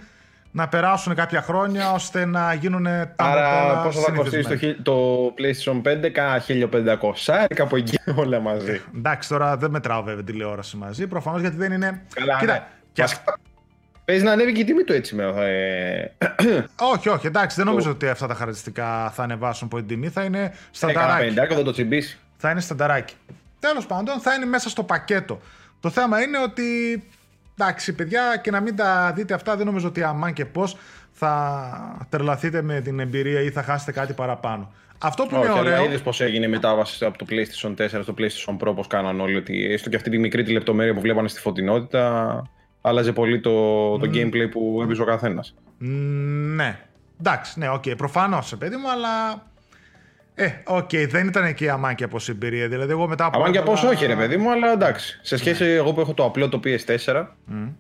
να 0.55 0.69
περάσουν 0.69 1.15
κάποια 1.15 1.43
χρόνια 1.43 1.93
ώστε 1.93 2.25
να 2.25 2.55
γίνουν 2.55 2.83
τα 2.85 3.13
Άρα 3.17 3.51
μοντέλα 3.63 3.83
πόσο 3.83 4.01
θα 4.01 4.11
κοστίσει 4.13 4.43
το, 4.43 4.49
συνηθισμένα. 4.49 4.75
χι- 4.75 4.83
το 4.85 5.27
PlayStation 5.39 6.07
5, 6.07 6.11
κάνα 6.13 6.43
1500, 6.49 7.47
κάπου 7.55 7.77
εκεί 7.77 7.99
όλα 8.23 8.41
μαζί. 8.41 8.81
Εντάξει, 8.97 9.29
τώρα 9.29 9.57
δεν 9.57 9.71
μετράω 9.71 10.03
βέβαια 10.03 10.25
τηλεόραση 10.25 10.77
μαζί, 10.77 11.07
προφανώς 11.07 11.41
γιατί 11.41 11.57
δεν 11.57 11.73
είναι. 11.73 12.03
Καλά, 12.15 12.37
Κοίτα, 12.39 12.53
ναι. 12.53 12.63
και 12.93 13.03
Βασικά, 13.03 13.39
Παίζει 14.05 14.25
να 14.25 14.33
ανέβει 14.33 14.53
και 14.53 14.61
η 14.61 14.65
τιμή 14.65 14.83
του 14.85 14.93
έτσι 14.93 15.15
με. 15.15 15.25
Ε, 15.25 16.27
Όχι, 16.95 17.09
όχι, 17.09 17.27
εντάξει, 17.27 17.57
δεν 17.57 17.67
νομίζω 17.67 17.91
ότι 17.91 18.09
αυτά 18.09 18.27
τα 18.27 18.33
χαρακτηριστικά 18.35 19.11
θα 19.15 19.23
ανεβάσουν 19.23 19.67
από 19.67 19.77
την 19.77 19.87
τιμή. 19.87 20.09
Θα 20.09 20.23
είναι 20.25 20.39
Κάνα 20.39 20.55
στανταράκι. 20.71 21.35
50 21.39 21.55
θα 21.57 21.63
το 21.63 21.73
τσιμπήσει. 21.73 22.19
Θα 22.37 22.51
είναι 22.51 22.61
στανταράκι. 22.61 23.15
Τέλος 23.61 23.87
πάντων, 23.87 24.21
θα 24.21 24.35
είναι 24.35 24.45
μέσα 24.45 24.69
στο 24.69 24.83
πακέτο. 24.83 25.41
Το 25.81 25.91
θέμα 25.91 26.21
είναι 26.23 26.39
ότι. 26.39 26.63
Εντάξει, 27.63 27.93
παιδιά, 27.93 28.37
και 28.43 28.51
να 28.51 28.61
μην 28.61 28.77
τα 28.77 29.13
δείτε 29.15 29.35
αυτά, 29.35 29.57
δεν 29.57 29.67
νομίζω 29.67 29.89
ότι 29.89 30.03
αμάν 30.03 30.33
και 30.33 30.45
πώς 30.45 30.77
θα 31.13 32.07
τρελαθείτε 32.09 32.63
με 32.63 32.81
την 32.81 33.01
εμπειρία 33.01 33.41
ή 33.41 33.51
θα 33.51 33.63
χάσετε 33.63 33.93
κάτι 33.93 34.13
παραπάνω. 34.13 34.73
Αυτό 34.99 35.23
που 35.23 35.37
Όχι, 35.37 35.45
είναι 35.45 35.59
αλλά 35.59 35.61
ωραίο. 35.61 35.85
είδες 35.85 36.01
πώς 36.01 36.21
έγινε 36.21 36.47
η 36.47 36.49
μετάβαση 36.49 37.05
από 37.05 37.19
το 37.19 37.27
PlayStation 37.31 37.75
4 37.77 37.89
στο 38.03 38.15
PlayStation 38.19 38.57
Pro, 38.69 38.73
πώς 38.77 38.87
κάναν 38.87 39.21
όλοι. 39.21 39.37
Ότι 39.37 39.73
έστω 39.73 39.89
και 39.91 39.97
αυτή 39.97 40.11
τη 40.11 40.19
μικρή 40.19 40.43
τη 40.43 40.53
λεπτομέρεια 40.53 40.95
που 40.95 41.01
βλέπανε 41.01 41.29
στη 41.29 41.41
φωτεινότητα, 41.41 42.43
άλλαζε 42.81 43.13
πολύ 43.13 43.41
το, 43.41 43.99
το 43.99 44.11
gameplay 44.15 44.51
που 44.51 44.81
έπαιζε 44.85 45.03
ο 45.03 45.05
καθένας. 45.05 45.55
Μ, 45.79 45.87
Ναι. 46.55 46.79
Εντάξει, 47.21 47.59
ναι, 47.59 47.69
οκ, 47.69 47.85
προφανώς, 47.97 48.55
παιδί 48.59 48.77
μου, 48.77 48.91
αλλά. 48.91 49.43
Ε, 50.35 50.49
οκ, 50.65 50.91
δεν 51.09 51.27
ήταν 51.27 51.55
και 51.55 51.65
η 51.65 51.69
αμάκια 51.69 52.07
από 52.07 52.19
εμπειρία. 52.29 52.69
Δηλαδή, 52.69 52.91
εγώ 52.93 53.09
μετά 53.09 53.25
από. 53.25 53.39
Αμάν 53.39 53.53
και 53.53 53.59
έβαλα- 53.59 53.81
πώ 53.81 53.89
όχι, 53.89 54.07
ρε 54.07 54.17
παιδί 54.17 54.37
μου, 54.37 54.51
αλλά 54.53 54.73
εντάξει. 54.73 55.19
Σε 55.23 55.37
σχέση 55.37 55.65
εγώ 55.65 55.93
που 55.93 56.01
έχω 56.01 56.15
το 56.15 56.25
απλό 56.25 56.49
το 56.49 56.61
PS4, 56.65 57.27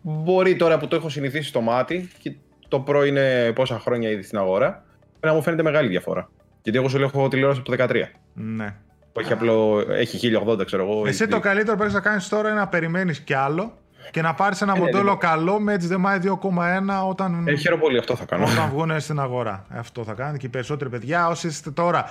μπορεί 0.03 0.57
τώρα 0.57 0.79
που 0.79 0.89
το 0.89 0.97
έχω 0.97 1.09
συνηθίσει 1.09 1.49
στο 1.49 1.61
μάτι 1.61 2.09
και 2.19 2.33
το 2.69 2.85
Pro 2.89 3.07
είναι 3.07 3.53
πόσα 3.55 3.79
χρόνια 3.79 4.11
ήδη 4.11 4.23
στην 4.23 4.39
αγορά, 4.39 4.85
να 5.21 5.33
μου 5.35 5.43
φαίνεται 5.43 5.63
μεγάλη 5.63 5.89
διαφορά. 5.89 6.29
Γιατί 6.63 6.79
εγώ 6.79 6.89
σου 6.89 6.99
λέω 6.99 7.07
έχω 7.15 7.29
τηλεόραση 7.29 7.61
από 7.67 7.77
το 7.77 7.85
13. 7.85 8.09
Ναι. 8.35 8.75
Που 9.13 9.21
έχει 9.21 9.33
απλό, 9.33 9.85
έχει 9.91 10.19
1080, 10.19 10.65
ξέρω 10.65 10.83
εγώ. 10.83 11.07
Εσύ 11.07 11.25
HD. 11.25 11.29
το 11.31 11.41
καλύτερο 11.41 11.77
που 11.77 11.83
έχεις 11.83 11.95
να 11.95 12.01
κάνεις 12.01 12.29
τώρα 12.29 12.49
είναι 12.51 12.59
να 12.59 12.69
περιμένεις 12.69 13.19
κι 13.21 13.35
άλλο 13.35 13.77
και 14.11 14.23
να 14.23 14.35
πάρεις 14.35 14.61
ένα 14.63 14.73
ναι, 14.73 14.79
μοντέλο 14.79 15.11
ναι. 15.11 15.17
καλό 15.19 15.61
με 15.61 15.77
HDMI 15.81 16.21
2,1 16.23 17.09
όταν, 17.09 17.45
Ε, 17.49 17.55
χαίρομαι 17.55 17.83
πολύ, 17.83 17.99
αυτό 17.99 18.17
θα 18.17 18.25
κάνω. 18.25 18.45
όταν 18.45 18.69
βγουν 18.71 19.01
στην 19.01 19.21
αγορά. 19.21 19.67
Αυτό 19.69 20.05
θα 20.05 20.13
κάνετε 20.13 20.37
και 20.39 20.47
οι 20.47 20.49
περισσότεροι 20.49 20.91
παιδιά. 20.91 21.29
Όσοι 21.29 21.47
είστε 21.47 21.71
τώρα 21.71 22.05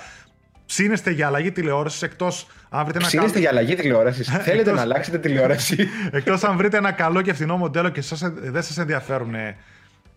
ψήνεστε 0.66 1.10
για 1.10 1.26
αλλαγή 1.26 1.52
τηλεόρασης, 1.52 2.02
εκτός 2.02 2.46
αν 2.68 2.82
βρείτε 2.84 2.98
ένα 2.98 3.06
Ψήνεστε 3.06 3.30
καλό. 3.30 3.40
για 3.40 3.50
αλλαγή 3.50 3.74
τηλεόρασης. 3.74 4.28
Θέλετε 4.30 4.52
Εκτός- 4.52 4.74
να 4.74 4.80
αλλάξετε 4.80 5.18
τηλεόραση. 5.18 5.88
Εκτός 6.10 6.44
αν 6.44 6.56
βρείτε 6.56 6.76
ένα 6.76 6.92
καλό 6.92 7.22
και 7.22 7.32
φθηνό 7.32 7.56
μοντέλο 7.56 7.88
και 7.88 8.00
σας, 8.00 8.20
δεν 8.34 8.62
σας 8.62 8.78
ενδιαφέρουν 8.78 9.34
ε, 9.34 9.56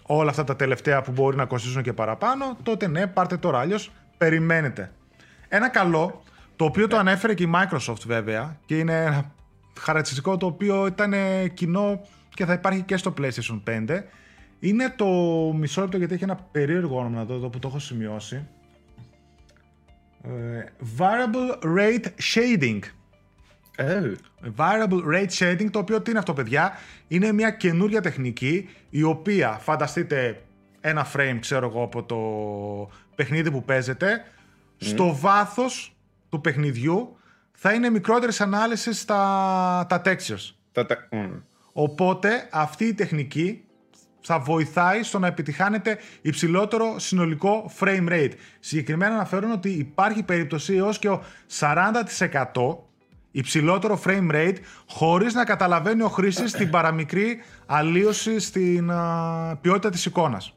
όλα 0.03 0.29
αυτά 0.29 0.43
τα 0.43 0.55
τελευταία 0.55 1.01
που 1.01 1.11
μπορεί 1.11 1.35
να 1.37 1.45
κοστίζουν 1.45 1.81
και 1.83 1.93
παραπάνω, 1.93 2.57
τότε 2.63 2.87
ναι, 2.87 3.07
πάρτε 3.07 3.37
τώρα. 3.37 3.59
Αλλιώς 3.59 3.91
περιμένετε. 4.17 4.91
Ένα 5.47 5.69
καλό, 5.69 6.23
το 6.55 6.65
οποίο 6.65 6.87
το 6.87 6.97
ανέφερε 6.97 7.33
και 7.33 7.43
η 7.43 7.51
Microsoft 7.55 8.01
βέβαια 8.05 8.57
και 8.65 8.77
είναι 8.77 9.03
ένα 9.03 9.31
χαρακτηριστικό 9.79 10.37
το 10.37 10.45
οποίο 10.45 10.85
ήταν 10.85 11.13
ε, 11.13 11.47
κοινό 11.53 12.01
και 12.33 12.45
θα 12.45 12.53
υπάρχει 12.53 12.81
και 12.81 12.97
στο 12.97 13.13
PlayStation 13.17 13.61
5, 13.87 13.99
είναι 14.59 14.93
το 14.95 15.05
μισό 15.57 15.81
λεπτό 15.81 15.97
γιατί 15.97 16.13
έχει 16.13 16.23
ένα 16.23 16.39
περίεργο 16.51 16.97
όνομα 16.99 17.17
να 17.17 17.23
δω 17.25 17.33
εδώ 17.35 17.49
που 17.49 17.59
το 17.59 17.67
έχω 17.67 17.79
σημειώσει. 17.79 18.47
Ε, 20.27 20.65
variable 20.97 21.63
Rate 21.77 22.05
Shading. 22.33 22.79
Ε, 23.75 24.11
Variable 24.57 25.01
Rate 25.13 25.29
Shading, 25.39 25.67
το 25.71 25.79
οποίο 25.79 26.01
τι 26.01 26.09
είναι 26.09 26.19
αυτό, 26.19 26.33
παιδιά, 26.33 26.71
είναι 27.07 27.31
μια 27.31 27.51
καινούρια 27.51 28.01
τεχνική 28.01 28.69
η 28.89 29.03
οποία 29.03 29.51
φανταστείτε 29.51 30.41
ένα 30.81 31.07
frame, 31.13 31.37
ξέρω 31.39 31.67
εγώ, 31.67 31.83
από 31.83 32.03
το 32.03 32.19
παιχνίδι 33.15 33.51
που 33.51 33.63
παίζετε, 33.63 34.23
στο 34.77 35.15
βάθος 35.15 35.95
του 36.29 36.41
παιχνιδιού 36.41 37.17
θα 37.51 37.73
είναι 37.73 37.89
μικρότερες 37.89 38.41
ανάλυσης 38.41 39.05
τα, 39.05 39.85
τα 39.89 40.01
textures. 40.05 40.53
τα- 40.71 40.85
τα- 40.85 41.07
μμ. 41.11 41.31
Οπότε 41.73 42.47
αυτή 42.51 42.85
η 42.85 42.93
τεχνική 42.93 43.63
θα 44.25 44.39
βοηθάει 44.39 45.03
στο 45.03 45.19
να 45.19 45.27
επιτυχάνετε 45.27 45.97
υψηλότερο 46.21 46.99
συνολικό 46.99 47.71
frame 47.79 48.09
rate. 48.09 48.31
Συγκεκριμένα 48.59 49.13
αναφέρουν 49.13 49.51
ότι 49.51 49.69
υπάρχει 49.69 50.23
περίπτωση 50.23 50.75
έως 50.75 50.99
και 50.99 51.09
ο 51.09 51.23
40% 51.59 52.77
υψηλότερο 53.31 54.01
frame 54.05 54.31
rate 54.31 54.55
χωρίς 54.89 55.33
να 55.33 55.43
καταλαβαίνει 55.45 56.01
ο 56.01 56.07
χρήστης 56.07 56.51
την 56.51 56.69
παραμικρή 56.69 57.43
αλλίωση 57.65 58.39
στην 58.39 58.91
α, 58.91 59.57
ποιότητα 59.61 59.89
της 59.89 60.05
εικόνας. 60.05 60.53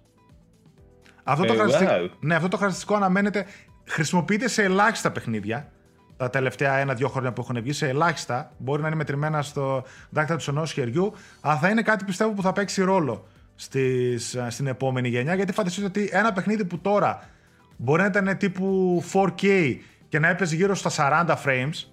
Αυτό 1.24 1.44
το, 1.44 1.52
Ε, 1.52 1.56
χαρακτηριστικό, 1.56 2.04
wow. 2.04 2.16
ναι, 2.20 2.34
αυτό 2.34 2.48
το 2.48 2.56
χαρακτηριστικό 2.56 2.96
αναμένεται, 2.96 3.46
χρησιμοποιείται 3.84 4.48
σε 4.48 4.62
ελάχιστα 4.62 5.10
παιχνίδια. 5.10 5.72
Τα 6.16 6.30
τελευταία 6.30 6.76
ένα-δύο 6.76 7.08
χρόνια 7.08 7.32
που 7.32 7.40
έχουν 7.40 7.62
βγει 7.62 7.72
σε 7.72 7.88
ελάχιστα. 7.88 8.52
Μπορεί 8.58 8.80
να 8.80 8.86
είναι 8.86 8.96
μετρημένα 8.96 9.42
στο 9.42 9.84
δάκτυλο 10.10 10.38
του 10.38 10.50
ενός 10.50 10.72
χεριού, 10.72 11.12
αλλά 11.40 11.56
θα 11.56 11.68
είναι 11.68 11.82
κάτι 11.82 12.04
πιστεύω 12.04 12.30
που 12.30 12.42
θα 12.42 12.52
παίξει 12.52 12.82
ρόλο 12.82 13.26
στις, 13.60 14.36
στην 14.48 14.66
επόμενη 14.66 15.08
γενιά. 15.08 15.34
Γιατί 15.34 15.52
φανταστείτε 15.52 15.86
ότι 15.86 16.08
ένα 16.12 16.32
παιχνίδι 16.32 16.64
που 16.64 16.78
τώρα 16.78 17.28
μπορεί 17.76 18.00
να 18.00 18.06
ήταν 18.06 18.36
τύπου 18.36 19.02
4K 19.12 19.76
και 20.08 20.18
να 20.18 20.28
έπαιζε 20.28 20.56
γύρω 20.56 20.74
στα 20.74 20.90
40 21.26 21.36
frames, 21.44 21.88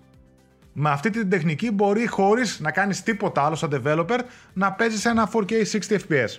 με 0.74 0.90
αυτή 0.90 1.10
την 1.10 1.30
τεχνική 1.30 1.72
μπορεί 1.72 2.08
χωρίς 2.08 2.60
να 2.60 2.72
κάνεις 2.72 3.04
τίποτα 3.04 3.46
άλλο 3.46 3.56
σαν 3.56 3.82
developer 3.84 4.20
να 4.54 4.72
παίζεις 4.72 5.06
ένα 5.06 5.30
4K 5.34 5.52
60 5.52 5.98
fps 6.08 6.38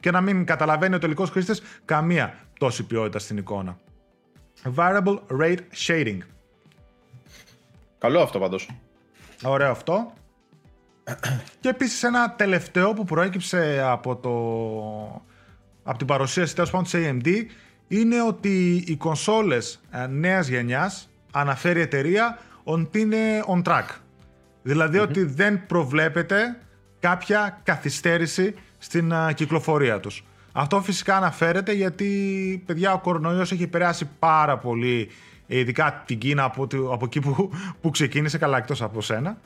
και 0.00 0.10
να 0.10 0.20
μην 0.20 0.44
καταλαβαίνει 0.44 0.94
ο 0.94 0.98
τελικός 0.98 1.30
χρήστης 1.30 1.62
καμία 1.84 2.34
τόση 2.58 2.86
ποιότητα 2.86 3.18
στην 3.18 3.36
εικόνα. 3.36 3.78
Variable 4.76 5.18
Rate 5.40 5.58
Shading. 5.86 6.18
Καλό 7.98 8.20
αυτό 8.20 8.38
πάντως. 8.38 8.70
Ωραίο 9.42 9.70
αυτό. 9.70 10.12
Και 11.60 11.68
επίσης 11.68 12.02
ένα 12.02 12.30
τελευταίο 12.30 12.92
που 12.92 13.04
προέκυψε 13.04 13.82
από, 13.86 14.16
το... 14.16 14.30
από 15.82 15.98
την 15.98 16.06
παρουσίαση 16.06 16.54
τέλος 16.54 16.70
πάντων 16.70 16.84
της 16.86 16.94
AMD 16.94 17.28
είναι 17.88 18.22
ότι 18.22 18.84
οι 18.86 18.96
κονσόλες 18.96 19.80
ε, 19.90 20.06
νέας 20.06 20.48
γενιάς 20.48 21.08
αναφέρει 21.32 21.78
η 21.78 21.82
εταιρεία 21.82 22.38
ότι 22.64 23.00
είναι 23.00 23.44
on 23.54 23.62
track. 23.62 23.84
δηλαδη 24.62 24.98
ότι 24.98 25.24
δεν 25.24 25.66
προβλέπεται 25.66 26.58
κάποια 27.00 27.60
καθυστέρηση 27.62 28.54
στην 28.78 29.12
α, 29.12 29.32
κυκλοφορία 29.32 30.00
τους. 30.00 30.24
Αυτό 30.52 30.80
φυσικά 30.82 31.16
αναφέρεται 31.16 31.72
γιατί, 31.72 32.62
παιδιά, 32.66 32.92
ο 32.92 32.98
κορονοϊός 32.98 33.52
έχει 33.52 33.62
επηρεάσει 33.62 34.08
πάρα 34.18 34.58
πολύ, 34.58 35.08
ε, 35.46 35.58
ειδικά 35.58 36.02
την 36.06 36.18
Κίνα 36.18 36.44
από, 36.44 36.66
τη- 36.66 36.76
από 36.76 37.04
εκεί 37.04 37.20
που, 37.20 37.50
που 37.80 37.90
ξεκίνησε, 37.90 38.38
καλά 38.38 38.56
εκτός 38.56 38.82
από 38.82 39.00
σένα. 39.00 39.36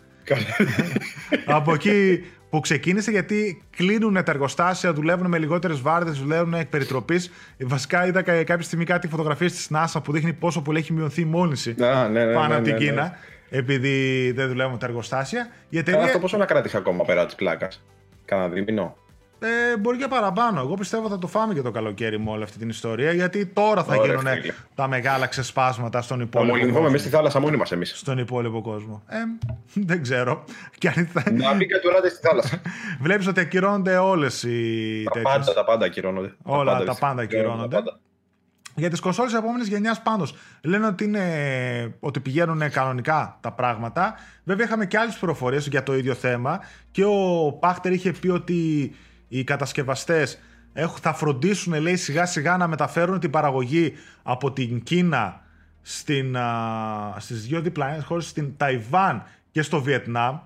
Από 1.44 1.74
εκεί 1.74 2.24
που 2.50 2.60
ξεκίνησε 2.60 3.10
γιατί 3.10 3.62
κλείνουν 3.76 4.14
τα 4.14 4.22
εργοστάσια, 4.26 4.92
δουλεύουν 4.92 5.26
με 5.26 5.38
λιγότερες 5.38 5.80
βάρδες, 5.80 6.18
δουλεύουν 6.18 6.54
εκ 6.54 6.66
περιτροπής. 6.66 7.30
Βασικά 7.58 8.06
είδα 8.06 8.22
κα- 8.22 8.44
κάποια 8.44 8.64
στιγμή 8.64 8.84
κάτι 8.84 9.08
φωτογραφίες 9.08 9.52
της 9.52 9.68
NASA 9.74 10.00
που 10.04 10.12
δείχνει 10.12 10.32
πόσο 10.32 10.62
πολύ 10.62 10.78
έχει 10.78 10.92
μειωθεί 10.92 11.20
η 11.20 11.24
μόλυνση 11.24 11.74
Α, 11.82 12.08
ναι, 12.08 12.24
ναι, 12.24 12.32
πάνω 12.34 12.48
ναι, 12.48 12.54
από 12.54 12.64
την 12.64 12.72
ναι, 12.72 12.78
ναι. 12.78 12.84
Κίνα. 12.84 13.16
Επειδή 13.50 14.30
δεν 14.36 14.48
δουλεύουν 14.48 14.78
τα 14.78 14.86
εργοστάσια. 14.86 15.40
Η 15.40 15.48
Καλά, 15.48 15.80
εταιρεία 15.80 16.04
αυτό 16.04 16.18
πόσο 16.18 16.36
να 16.36 16.44
κράτησε 16.44 16.76
ακόμα 16.76 17.04
πέρα 17.04 17.26
της 17.26 17.34
πλάκας; 17.34 17.84
Κάνα 18.24 18.48
δίμηνο. 18.48 18.96
Ε, 19.40 19.76
μπορεί 19.76 19.98
και 19.98 20.06
παραπάνω. 20.08 20.60
Εγώ 20.60 20.74
πιστεύω 20.74 21.08
θα 21.08 21.18
το 21.18 21.26
φάμε 21.26 21.54
και 21.54 21.62
το 21.62 21.70
καλοκαίρι 21.70 22.18
με 22.20 22.30
όλη 22.30 22.42
αυτή 22.42 22.58
την 22.58 22.68
ιστορία. 22.68 23.12
Γιατί 23.12 23.46
τώρα 23.46 23.84
θα 23.84 23.96
Ωραία, 23.96 24.06
γίνουν 24.06 24.32
φίλε. 24.40 24.52
τα 24.74 24.88
μεγάλα 24.88 25.26
ξεσπάσματα 25.26 26.02
στον 26.02 26.16
Θα 26.18 26.22
υπόλοιπο 26.24 26.50
μολυνθούμε 26.50 26.78
κόσμο. 26.78 26.90
μέσα 26.92 27.04
στη 27.04 27.14
θάλασσα 27.16 27.40
μόνοι 27.40 27.56
μας 27.56 27.72
εμείς. 27.72 27.92
Στον 27.98 28.18
υπόλοιπο 28.18 28.60
κόσμο. 28.62 29.02
Ε, 29.08 29.16
δεν 29.74 30.02
ξέρω. 30.02 30.44
Και 30.78 30.88
αν 30.88 31.06
θα... 31.12 31.22
Να 31.32 31.54
μην 31.54 31.68
κατουράτε 31.68 32.08
στη 32.08 32.26
θάλασσα. 32.26 32.60
Βλέπεις 33.00 33.26
ότι 33.26 33.40
ακυρώνονται 33.40 33.96
όλες 33.96 34.42
οι 34.42 35.02
τα 35.04 35.10
τέτοιες. 35.10 35.32
πάντα, 35.34 35.52
τα 35.54 35.64
πάντα 35.64 35.84
ακυρώνονται. 35.84 36.34
Όλα, 36.42 36.70
τα 36.72 36.76
δυστυχώς. 36.76 36.98
πάντα 37.00 37.22
ακυρώνονται. 37.22 37.76
Τα 37.76 37.82
πάντα. 37.82 37.98
Για 38.74 38.90
τις 38.90 39.00
κονσόλες 39.00 39.30
της 39.30 39.40
επόμενης 39.40 39.68
γενιάς 39.68 40.02
πάντως 40.02 40.34
λένε 40.62 40.86
ότι, 40.86 41.04
είναι, 41.04 41.24
ότι 42.00 42.20
πηγαίνουν 42.20 42.70
κανονικά 42.70 43.38
τα 43.40 43.52
πράγματα. 43.52 44.14
Βέβαια 44.44 44.66
είχαμε 44.66 44.86
και 44.86 44.98
άλλες 44.98 45.16
πληροφορίες 45.16 45.66
για 45.68 45.82
το 45.82 45.96
ίδιο 45.96 46.14
θέμα 46.14 46.60
και 46.90 47.04
ο 47.04 47.52
Πάχτερ 47.60 47.92
είχε 47.92 48.12
πει 48.12 48.28
ότι 48.28 48.94
οι 49.28 49.44
κατασκευαστές 49.44 50.38
Έχουν, 50.72 50.98
θα 51.00 51.12
φροντίσουν, 51.12 51.80
λέει, 51.80 51.96
σιγά 51.96 52.26
σιγά 52.26 52.56
να 52.56 52.66
μεταφέρουν 52.66 53.20
την 53.20 53.30
παραγωγή 53.30 53.92
από 54.22 54.52
την 54.52 54.82
Κίνα 54.82 55.40
στην, 55.82 56.36
α, 56.36 57.14
στις 57.18 57.46
δύο 57.46 57.60
διπλανές 57.60 58.04
χώρες, 58.04 58.28
στην 58.28 58.56
Ταϊβάν 58.56 59.22
και 59.50 59.62
στο 59.62 59.82
Βιετνάμ, 59.82 60.38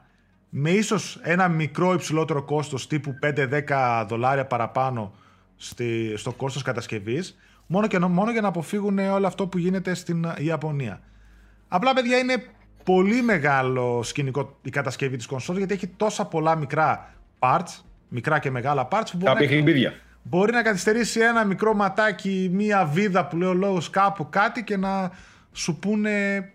με 0.49 0.71
ίσως 0.71 1.19
ένα 1.23 1.49
μικρό 1.49 1.93
υψηλότερο 1.93 2.43
κόστος 2.43 2.87
τύπου 2.87 3.19
5-10 3.23 4.07
δολάρια 4.09 4.47
παραπάνω 4.47 5.13
στη, 5.57 6.13
στο 6.17 6.33
κόστος 6.33 6.63
κατασκευής, 6.63 7.39
μόνο, 7.67 7.87
και, 7.87 7.99
μόνο 7.99 8.31
για 8.31 8.41
να 8.41 8.49
αποφύγουν 8.49 8.99
όλο 8.99 9.27
αυτό 9.27 9.47
που 9.47 9.59
γίνεται 9.59 9.95
στην 9.95 10.27
Ιαπωνία. 10.39 11.01
Απλά, 11.69 11.93
παιδιά, 11.93 12.19
είναι 12.19 12.45
πολύ 12.85 13.23
μεγάλο 13.23 14.03
σκηνικό 14.03 14.59
η 14.63 14.71
κατασκευή 14.71 15.17
της 15.17 15.27
κονσόλας, 15.27 15.59
γιατί 15.59 15.75
έχει 15.75 15.87
τόσα 15.97 16.25
πολλά 16.27 16.57
μικρά 16.57 17.15
parts, 17.39 17.81
μικρά 18.13 18.39
και 18.39 18.51
μεγάλα 18.51 18.89
parts, 18.91 19.09
που 19.11 19.17
μπορεί, 19.17 19.63
να, 19.63 19.93
μπορεί 20.23 20.53
να 20.53 20.63
καθυστερήσει 20.63 21.21
ένα 21.21 21.45
μικρό 21.45 21.75
ματάκι, 21.75 22.51
μία 22.53 22.85
βίδα 22.85 23.27
που 23.27 23.37
λέει 23.37 23.49
ο 23.49 23.55
λόγος 23.55 23.91
κάπου 23.91 24.29
κάτι 24.31 24.65
και 24.65 24.77
να 24.77 25.11
σου 25.53 25.79
πούνε 25.79 26.47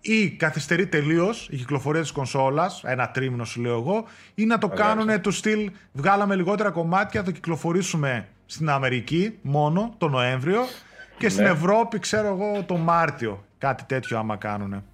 ή 0.00 0.30
καθυστερεί 0.30 0.86
τελείως 0.86 1.48
η 1.50 1.56
κυκλοφορία 1.56 2.00
της 2.00 2.12
κονσόλας, 2.12 2.82
ένα 2.84 3.08
τρίμηνο 3.08 3.44
σου 3.44 3.60
λέω 3.60 3.78
εγώ, 3.78 4.04
ή 4.34 4.44
να 4.44 4.58
το 4.58 4.68
κάνουν 4.68 5.20
του 5.20 5.30
στυλ 5.30 5.70
βγάλαμε 5.92 6.34
λιγότερα 6.34 6.70
κομμάτια, 6.70 7.20
θα 7.20 7.26
το 7.26 7.32
κυκλοφορήσουμε 7.32 8.28
στην 8.46 8.68
Αμερική 8.70 9.38
μόνο 9.42 9.94
το 9.98 10.08
Νοέμβριο 10.08 10.60
και 11.18 11.28
στην 11.28 11.44
ναι. 11.44 11.50
Ευρώπη, 11.50 11.98
ξέρω 11.98 12.28
εγώ, 12.28 12.62
το 12.62 12.76
Μάρτιο. 12.76 13.44
Κάτι 13.58 13.84
τέτοιο 13.84 14.18
άμα 14.18 14.36
κάνουν. 14.36 14.84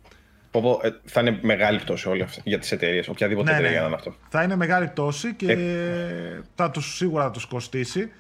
Πω, 0.61 0.81
ε, 0.83 0.91
θα 1.05 1.21
είναι 1.21 1.38
μεγάλη 1.43 1.79
πτώση 1.79 2.09
όλοι 2.09 2.23
αυτοί, 2.23 2.41
για 2.45 2.59
τις 2.59 2.73
εταιρείες, 2.73 3.09
οποιαδήποτε 3.09 3.51
ναι, 3.51 3.57
εταιρεία 3.59 3.81
ναι. 3.81 3.87
είναι 3.87 3.95
αυτό. 3.95 4.15
Θα 4.29 4.43
είναι 4.43 4.57
μεγάλη 4.57 4.87
πτώση 4.87 5.35
και 5.35 5.53
ε... 5.53 6.43
θα 6.55 6.71
τους, 6.71 6.97
σίγουρα 6.97 7.25
θα 7.25 7.31
τους 7.31 7.47
κοστίσει. 7.47 8.07
Και 8.07 8.11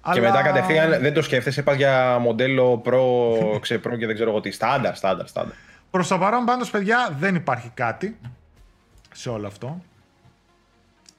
αλλά... 0.00 0.20
μετά 0.20 0.42
κατευθείαν 0.42 1.00
δεν 1.00 1.14
το 1.14 1.22
σκέφτεσαι, 1.22 1.62
πας 1.62 1.76
για 1.76 2.18
μοντέλο 2.18 2.82
Pro, 2.84 3.00
ξε, 3.60 3.80
Pro 3.84 3.98
και 3.98 4.06
δεν 4.06 4.14
ξέρω 4.14 4.30
εγώ 4.30 4.40
τι. 4.40 4.50
Στάνταρ, 4.50 4.96
στάνταρ, 4.96 5.26
στάνταρ. 5.26 5.54
Προς 5.90 6.08
το 6.08 6.18
παρόν 6.18 6.44
πάντως, 6.44 6.70
παιδιά, 6.70 7.16
δεν 7.18 7.34
υπάρχει 7.34 7.70
κάτι 7.74 8.18
σε 9.12 9.28
όλο 9.28 9.46
αυτό. 9.46 9.82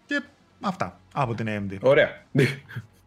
Και 0.05 0.21
αυτά 0.61 0.99
από 1.13 1.35
την 1.35 1.47
AMD. 1.49 1.77
Ωραία. 1.81 2.09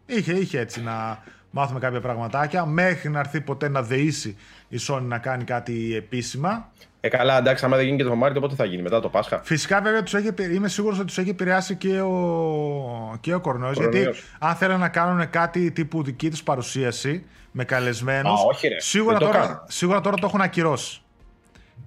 Είχε, 0.05 0.33
είχε 0.33 0.59
έτσι 0.59 0.81
να 0.81 1.23
μάθουμε 1.51 1.79
κάποια 1.79 2.01
πραγματάκια 2.01 2.65
μέχρι 2.65 3.09
να 3.09 3.19
έρθει 3.19 3.41
ποτέ 3.41 3.69
να 3.69 3.81
δεήσει 3.81 4.37
η 4.67 4.77
Sony 4.87 5.01
να 5.01 5.17
κάνει 5.17 5.43
κάτι 5.43 5.95
επίσημα. 5.95 6.71
Ε, 7.07 7.17
καλά, 7.17 7.37
εντάξει, 7.37 7.65
άμα 7.65 7.75
δεν 7.75 7.85
γίνει 7.85 7.97
και 7.97 8.03
το 8.03 8.15
Μάρτιο, 8.15 8.41
πότε 8.41 8.55
θα 8.55 8.65
γίνει 8.65 8.81
μετά 8.81 8.99
το 8.99 9.09
Πάσχα. 9.09 9.41
Φυσικά, 9.43 9.81
βέβαια, 9.81 10.03
τους 10.03 10.13
έχει, 10.13 10.29
είμαι 10.53 10.67
σίγουρος 10.67 10.97
ότι 10.97 11.07
τους 11.07 11.17
έχει 11.17 11.29
επηρεάσει 11.29 11.75
και 11.75 12.01
ο, 12.01 13.17
και 13.19 13.33
ο 13.33 13.39
Κορνόης. 13.39 13.77
Γιατί 13.77 14.09
αν 14.39 14.55
θέλουν 14.55 14.79
να 14.79 14.87
κάνουν 14.87 15.29
κάτι 15.29 15.71
τύπου 15.71 16.03
δική 16.03 16.29
τους 16.29 16.43
παρουσίαση 16.43 17.25
με 17.51 17.63
καλεσμένους. 17.63 18.39
Σίγουρα, 18.77 19.17
τώρα, 19.17 19.63
σίγουρα 19.67 20.01
τώρα 20.01 20.15
το 20.15 20.25
έχουν 20.27 20.41
ακυρώσει. 20.41 21.01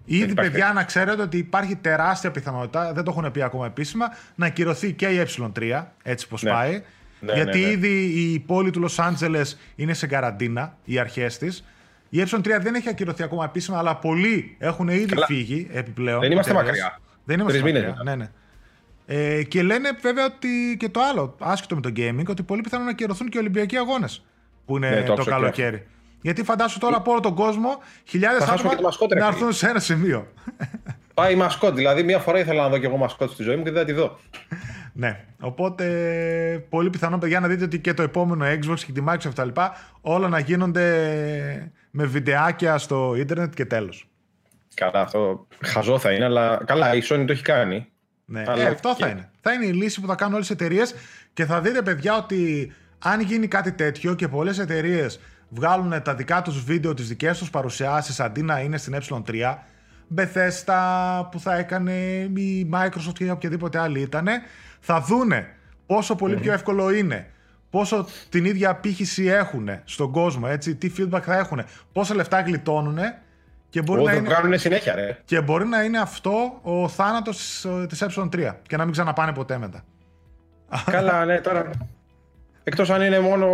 Ήδη, 0.05 0.35
παιδιά, 0.35 0.73
να 0.73 0.85
ξέρετε 0.85 1.23
ότι 1.23 1.39
υπάρχει 1.39 1.77
τεράστια 1.77 2.31
πιθανότητα, 2.31 2.93
δεν 2.93 3.05
το 3.05 3.15
έχουν 3.17 3.31
πει 3.31 3.43
ακόμα 3.43 3.67
επίσημα, 3.67 4.07
να 4.35 4.47
ακυρωθεί 4.47 4.93
και 4.93 5.07
η 5.07 5.27
ε3, 5.37 5.85
έτσι 6.03 6.29
πως 6.29 6.43
ναι. 6.43 6.51
πάει. 6.51 6.83
Ναι, 7.21 7.33
γιατί 7.33 7.59
ναι, 7.59 7.67
ναι. 7.67 7.73
ήδη 7.73 7.89
η 8.33 8.39
πόλη 8.39 8.71
του 8.71 8.81
Λος 8.81 8.99
Άντζελες 8.99 9.59
είναι 9.77 9.95
σε 9.95 10.07
καραντίνα, 10.07 10.77
οι 10.85 10.99
αρχές 10.99 11.39
της. 11.39 11.65
Η 12.13 12.23
ε3 12.27 12.59
δεν 12.61 12.75
έχει 12.75 12.89
ακυρωθεί 12.89 13.23
ακόμα 13.23 13.45
επίσημα, 13.45 13.79
αλλά 13.79 13.97
πολλοί 13.97 14.57
έχουν 14.59 14.89
ήδη 14.89 15.05
Καλά. 15.05 15.27
φύγει 15.27 15.69
επιπλέον. 15.73 16.21
Δεν 16.21 16.33
είμαστε 16.33 16.53
μακριά. 16.53 17.01
Δεν 17.25 17.41
είμαστε 17.41 17.61
μακριά. 17.61 17.97
Ναι, 18.05 18.15
ναι. 18.15 18.31
Ε, 19.07 19.43
και 19.43 19.63
λένε 19.63 19.91
βέβαια 20.01 20.25
ότι 20.25 20.77
και 20.79 20.89
το 20.89 21.01
άλλο, 21.11 21.37
άσχετο 21.39 21.75
με 21.75 21.81
το 21.81 21.93
gaming, 21.97 22.27
ότι 22.29 22.43
πολύ 22.43 22.61
πιθανόν 22.61 22.85
να 22.85 22.91
ακυρωθούν 22.91 23.29
και 23.29 23.37
οι 23.37 23.41
Ολυμπιακοί 23.41 23.77
αγώνες 23.77 24.25
που 24.67 24.77
είναι 24.77 24.91
ναι, 24.91 25.03
το, 25.03 25.15
το 25.15 25.25
καλοκαίρι. 25.25 25.87
Γιατί 26.21 26.45
φαντάσου 26.45 26.79
τώρα 26.79 26.97
από 26.97 27.11
όλο 27.11 27.21
τον 27.21 27.35
κόσμο 27.35 27.79
χιλιάδες 28.05 28.49
άτομα 28.49 28.75
να 29.19 29.27
έρθουν 29.27 29.53
σε 29.53 29.69
ένα 29.69 29.79
σημείο. 29.79 30.27
Πάει 31.15 31.33
η 31.33 31.37
μασκότ. 31.37 31.75
Δηλαδή, 31.75 32.03
μία 32.03 32.19
φορά 32.19 32.39
ήθελα 32.39 32.63
να 32.63 32.69
δω 32.69 32.79
και 32.79 32.87
εγώ 32.87 32.97
μασκότ 32.97 33.31
στη 33.31 33.43
ζωή 33.43 33.57
μου 33.57 33.63
και 33.63 33.71
δεν 33.71 33.81
θα 33.81 33.87
τη 33.87 33.93
δω. 33.93 34.19
ναι. 34.93 35.25
Οπότε, 35.41 35.87
πολύ 36.69 36.91
πιθανό, 36.91 37.19
παιδιά, 37.19 37.41
να 37.41 37.49
δείτε 37.49 37.65
ότι 37.65 37.79
και 37.79 37.95
το 37.95 38.03
επόμενο 38.03 38.45
Xbox 38.47 38.79
και 38.87 38.93
τη 38.93 39.03
Microsoft 39.09 39.33
κτλ. 39.35 39.49
όλα 40.01 40.29
να 40.29 40.39
γίνονται 40.39 41.73
με 41.91 42.05
βιντεάκια 42.05 42.79
στο 42.79 43.15
ίντερνετ 43.17 43.55
και 43.55 43.65
τέλος. 43.65 44.09
Καλά, 44.75 45.01
αυτό 45.01 45.47
χαζό 45.65 45.99
θα 45.99 46.13
είναι, 46.13 46.25
αλλά 46.25 46.63
καλά, 46.65 46.95
η 46.95 47.01
Sony 47.05 47.25
το 47.27 47.33
έχει 47.33 47.43
κάνει. 47.43 47.87
Ναι, 48.25 48.45
αλλά... 48.47 48.63
ε, 48.63 48.67
αυτό 48.67 48.95
θα 48.95 49.09
είναι. 49.09 49.31
Θα 49.41 49.53
είναι 49.53 49.67
η 49.67 49.73
λύση 49.73 50.01
που 50.01 50.07
θα 50.07 50.15
κάνουν 50.15 50.35
όλες 50.35 50.49
οι 50.49 50.53
εταιρείες 50.53 50.95
και 51.33 51.45
θα 51.45 51.61
δείτε, 51.61 51.83
παιδιά, 51.83 52.17
ότι 52.17 52.73
αν 52.99 53.21
γίνει 53.21 53.47
κάτι 53.47 53.73
τέτοιο 53.73 54.15
και 54.15 54.29
πολλές 54.29 54.59
εταιρείες 54.59 55.21
βγάλουν 55.49 56.03
τα 56.03 56.15
δικά 56.15 56.43
τους 56.43 56.65
βίντεο, 56.65 56.95
τις 56.95 57.09
δικές 57.09 57.39
τους 57.39 57.51
παρουσιάσεις 57.51 58.21
αντί 58.21 58.43
να 58.43 58.61
είναι 58.61 58.77
στην 58.77 58.97
ε3, 59.01 59.55
Bethesda 60.17 61.29
που 61.31 61.41
θα 61.41 61.57
έκανε 61.57 61.93
η 62.35 62.71
Microsoft 62.73 63.21
ή 63.21 63.31
οποιαδήποτε 63.31 63.79
άλλη 63.79 64.01
ήταν, 64.01 64.27
θα 64.81 65.01
δούνε 65.01 65.55
πόσο 65.87 66.15
πιο 66.15 66.53
εύκολο 66.53 66.91
είναι, 66.91 67.31
πόσο 67.71 68.07
την 68.29 68.45
ίδια 68.45 68.71
απήχηση 68.71 69.27
έχουν 69.27 69.69
στον 69.85 70.11
κόσμο, 70.11 70.47
έτσι, 70.49 70.77
τι 70.77 70.93
feedback 70.99 71.21
θα 71.23 71.37
έχουν, 71.37 71.65
πόσα 71.93 72.15
λεφτά 72.15 72.41
γλιτώνουν 72.41 72.99
και 73.69 73.83
μπορεί, 73.83 74.03
να 74.03 74.13
είναι... 74.45 74.57
συνέχεια, 74.57 74.95
ρε. 74.95 75.19
και 75.25 75.41
μπορεί 75.41 75.67
να 75.67 75.83
είναι 75.83 75.99
αυτό 75.99 76.59
ο 76.63 76.89
θάνατος 76.89 77.67
της 77.89 78.05
ε3 78.07 78.55
και 78.67 78.77
να 78.77 78.85
μην 78.85 78.93
ξαναπάνε 78.93 79.33
ποτέ 79.33 79.59
μετά. 79.59 79.85
Καλά, 80.85 81.25
ναι, 81.25 81.41
τώρα... 81.41 81.71
Εκτός 82.65 82.91
αν 82.91 83.03
είναι 83.03 83.21
μόνο 83.21 83.47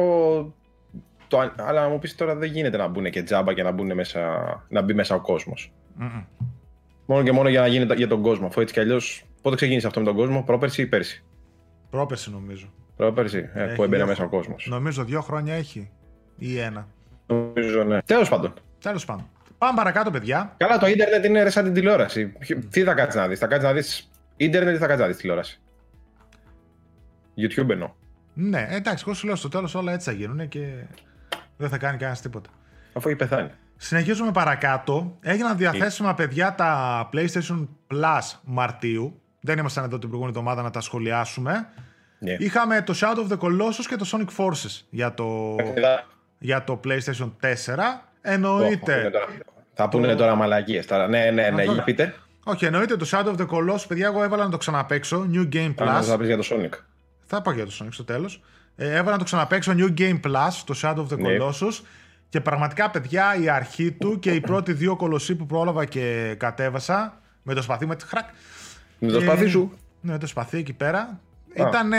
το, 1.29 1.53
αλλά 1.57 1.83
να 1.83 1.89
μου 1.89 1.99
πεις 1.99 2.15
τώρα 2.15 2.35
δεν 2.35 2.51
γίνεται 2.51 2.77
να 2.77 2.89
μπουν 2.89 3.11
και 3.11 3.23
τζάμπα 3.23 3.55
και 3.55 3.63
να, 3.63 3.71
μπουν 3.71 3.95
μέσα, 3.95 4.21
να 4.69 4.83
μπει 4.83 4.95
μέσα 4.95 5.15
ο 5.15 5.21
κοσμο 5.21 5.55
Μόνο 7.07 7.23
και 7.23 7.33
μόνο 7.33 7.49
για 7.49 7.61
να 7.61 7.67
γίνει 7.67 7.95
για 7.95 8.09
τον 8.09 8.23
κόσμο. 8.23 8.47
Αφού 8.47 8.61
έτσι 8.61 8.75
κι 8.75 8.81
αλλιώ. 8.81 9.01
Πότε 9.43 9.57
ξεκίνησε 9.57 9.87
αυτό 9.87 10.01
με 10.01 10.07
τον 10.07 10.15
κόσμο, 10.15 10.43
πρόπερση 10.43 10.83
ή 10.83 10.87
πέρσι; 10.87 11.25
Πρόπερση 11.91 12.31
νομίζω. 12.31 12.73
Πρόπερση, 12.97 13.51
ε, 13.55 13.65
που 13.65 13.83
έμπαινε 13.83 14.05
μέσα 14.05 14.25
ο 14.25 14.29
κόσμος. 14.29 14.67
Νομίζω 14.71 15.05
δύο 15.05 15.21
χρόνια 15.21 15.55
έχει. 15.55 15.91
Ή 16.37 16.59
ένα. 16.59 16.89
Νομίζω 17.27 17.85
ναι. 17.85 18.03
Τέλος 18.03 18.29
πάντων. 18.29 18.53
Τέλος 18.81 19.05
πάντων. 19.05 19.29
Πάμε 19.59 19.73
παρακάτω, 19.77 20.11
παιδιά. 20.11 20.55
Καλά, 20.57 20.79
το 20.79 20.87
ίντερνετ 20.87 21.25
είναι 21.25 21.51
σαν 21.51 21.65
την 21.65 21.75
τηλεόραση. 21.75 22.33
Τι 22.71 22.83
θα 22.83 22.95
κάτσεις 22.95 23.21
να 23.21 23.29
δεις, 23.29 23.39
θα 23.39 23.47
κάτσεις 23.47 23.69
να 23.69 23.75
δεις 23.75 24.11
ίντερνετ 24.37 24.75
ή 24.75 24.79
θα 24.79 24.87
κάτσεις 24.87 25.01
να 25.01 25.07
δεις 25.07 25.17
τηλεόραση; 25.17 25.61
YouTube 27.37 27.69
εννοώ. 27.69 27.93
Ναι, 28.35 28.67
εντάξει, 28.71 29.05
εγώ 29.07 29.17
σου 29.17 29.27
λέω 29.27 29.37
στο 29.37 29.49
τέλος 29.49 29.75
όλα 29.75 29.93
έτσι 29.93 30.11
θα 30.11 30.17
γίνουν 30.17 30.49
και 30.49 30.73
δεν 31.57 31.69
θα 31.69 31.79
κάνει 31.79 31.97
κανένας 31.97 32.21
τίποτα. 32.21 32.51
Αφού 32.93 33.09
έχει 33.09 33.17
πεθάνει. 33.17 33.51
Συνεχίζουμε 33.77 34.33
παρακάτω. 34.33 35.17
Έγιναν 35.21 35.57
διαθέσιμα 35.57 36.15
παιδιά 36.15 36.55
τα 36.55 37.09
PlayStation 37.13 37.67
Plus 37.91 38.39
Μαρτίου. 38.45 39.21
Δεν 39.41 39.59
ήμασταν 39.59 39.85
εδώ 39.85 39.99
την 39.99 40.09
προηγούμενη 40.09 40.39
εβδομάδα 40.39 40.63
να 40.63 40.71
τα 40.71 40.81
σχολιάσουμε. 40.81 41.69
Yeah. 42.25 42.37
Είχαμε 42.39 42.83
το 42.83 42.95
Shadow 43.01 43.29
of 43.29 43.33
the 43.33 43.39
Colossus 43.39 43.85
και 43.89 43.97
το 43.97 44.11
Sonic 44.13 44.45
Forces 44.45 44.85
για 44.91 45.15
το, 45.15 45.57
για 46.39 46.65
το 46.65 46.81
PlayStation 46.85 47.31
4. 47.41 47.77
Εννοείται. 48.21 49.11
θα 49.75 49.89
πούνε 49.89 50.15
τώρα 50.15 50.35
μαλακίες. 50.35 50.87
Τώρα. 50.87 51.09
Ναι, 51.09 51.31
ναι, 51.31 51.51
ναι, 51.51 51.63
για 51.63 51.83
πείτε. 51.83 52.15
Όχι, 52.45 52.65
εννοείται 52.65 52.97
το 52.97 53.07
Shadow 53.11 53.27
of 53.27 53.37
the 53.37 53.47
Colossus, 53.47 53.85
παιδιά, 53.89 54.07
εγώ 54.07 54.23
έβαλα 54.23 54.45
να 54.45 54.51
το 54.51 54.57
ξαναπέξω. 54.57 55.29
New 55.33 55.49
Game 55.53 55.75
Plus. 55.75 56.03
Θα 56.03 56.17
πεις 56.19 56.27
για 56.27 56.37
το 56.37 56.49
Sonic. 56.51 56.79
Θα 57.27 57.43
πάω 57.43 57.55
για 57.55 57.65
το 57.65 57.79
Sonic 57.81 57.89
στο 57.91 58.05
τέλος. 58.05 58.43
Ε, 58.77 58.91
έβαλα 58.91 59.11
να 59.11 59.19
το 59.19 59.25
ξαναπέξω 59.25 59.75
New 59.77 59.99
Game 59.99 60.21
Plus, 60.21 60.51
το 60.67 60.75
Shadow 60.83 60.97
of 60.97 61.13
the 61.13 61.19
ναι. 61.19 61.37
Colossus. 61.41 61.85
Και 62.29 62.41
πραγματικά, 62.41 62.91
παιδιά, 62.91 63.37
η 63.43 63.49
αρχή 63.49 63.93
του 63.93 64.19
και 64.19 64.31
οι 64.31 64.41
πρώτοι 64.41 64.73
δύο 64.73 64.97
κολοσσοί 64.97 65.35
που 65.35 65.47
πρόλαβα 65.47 65.85
και 65.85 66.35
κατέβασα 66.39 67.21
με 67.43 67.55
το 67.55 67.63
σπαθί 67.63 67.87
με 67.87 67.97
τη 67.97 68.07
χρακ. 68.07 68.29
Με 68.99 69.11
το 69.11 69.21
σπαθί 69.21 69.47
σου. 69.47 69.79
Ναι, 70.01 70.13
με 70.13 70.19
το 70.19 70.27
σπαθί 70.27 70.59
εκεί 70.59 70.73
πέρα. 70.73 71.21
Ήταν 71.57 71.93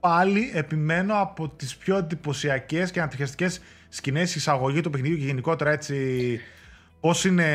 πάλι, 0.00 0.50
επιμένω, 0.54 1.20
από 1.20 1.48
τις 1.48 1.76
πιο 1.76 1.96
εντυπωσιακές 1.96 2.90
και 2.90 2.98
ανατριχιαστικέ 2.98 3.48
σκηνές 3.88 4.34
εισαγωγή 4.34 4.80
του 4.80 4.90
παιχνιδιού 4.90 5.18
και 5.18 5.24
γενικότερα 5.24 5.70
έτσι 5.70 6.40
πώς 7.00 7.24
είναι 7.24 7.46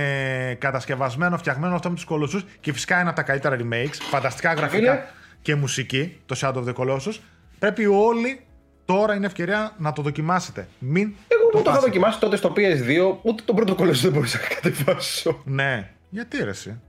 κατασκευασμένο, 0.60 1.38
φτιαγμένο 1.38 1.76
αυτό 1.76 1.90
με 1.90 1.96
τους 1.96 2.04
κολοσσούς. 2.04 2.46
Και 2.60 2.74
φυσικά 2.74 3.00
είναι 3.00 3.08
από 3.08 3.16
τα 3.16 3.24
καλύτερα 3.24 3.58
remakes. 3.60 3.96
Φανταστικά 4.10 4.54
γραφικά 4.54 5.06
και 5.42 5.56
μουσική, 5.56 6.22
το 6.26 6.36
Shadow 6.40 6.64
of 6.64 6.66
the 6.66 6.74
Colossus. 6.74 7.20
Πρέπει 7.60 7.86
όλοι 7.86 8.42
τώρα 8.86 9.16
είναι 9.16 9.26
ευκαιρία 9.26 9.74
να 9.78 9.94
το 9.94 10.02
δοκιμάσετε. 10.02 10.68
Μην 10.80 11.16
Εγώ 11.28 11.50
το, 11.50 11.62
το 11.62 11.72
είχα 11.72 11.80
δοκιμάσει 11.80 12.20
τότε 12.20 12.36
στο 12.36 12.54
PS2, 12.56 13.18
ούτε 13.22 13.44
τον 13.46 13.56
πρώτο 13.56 13.76
Colossus 13.80 13.92
δεν 13.92 14.12
μπορούσα 14.12 14.40
να 14.40 14.56
κατεβάσω. 14.56 15.42
Ναι, 15.46 15.90
γιατί 16.10 16.44
ρε 16.44 16.50
εσύ; 16.50 16.80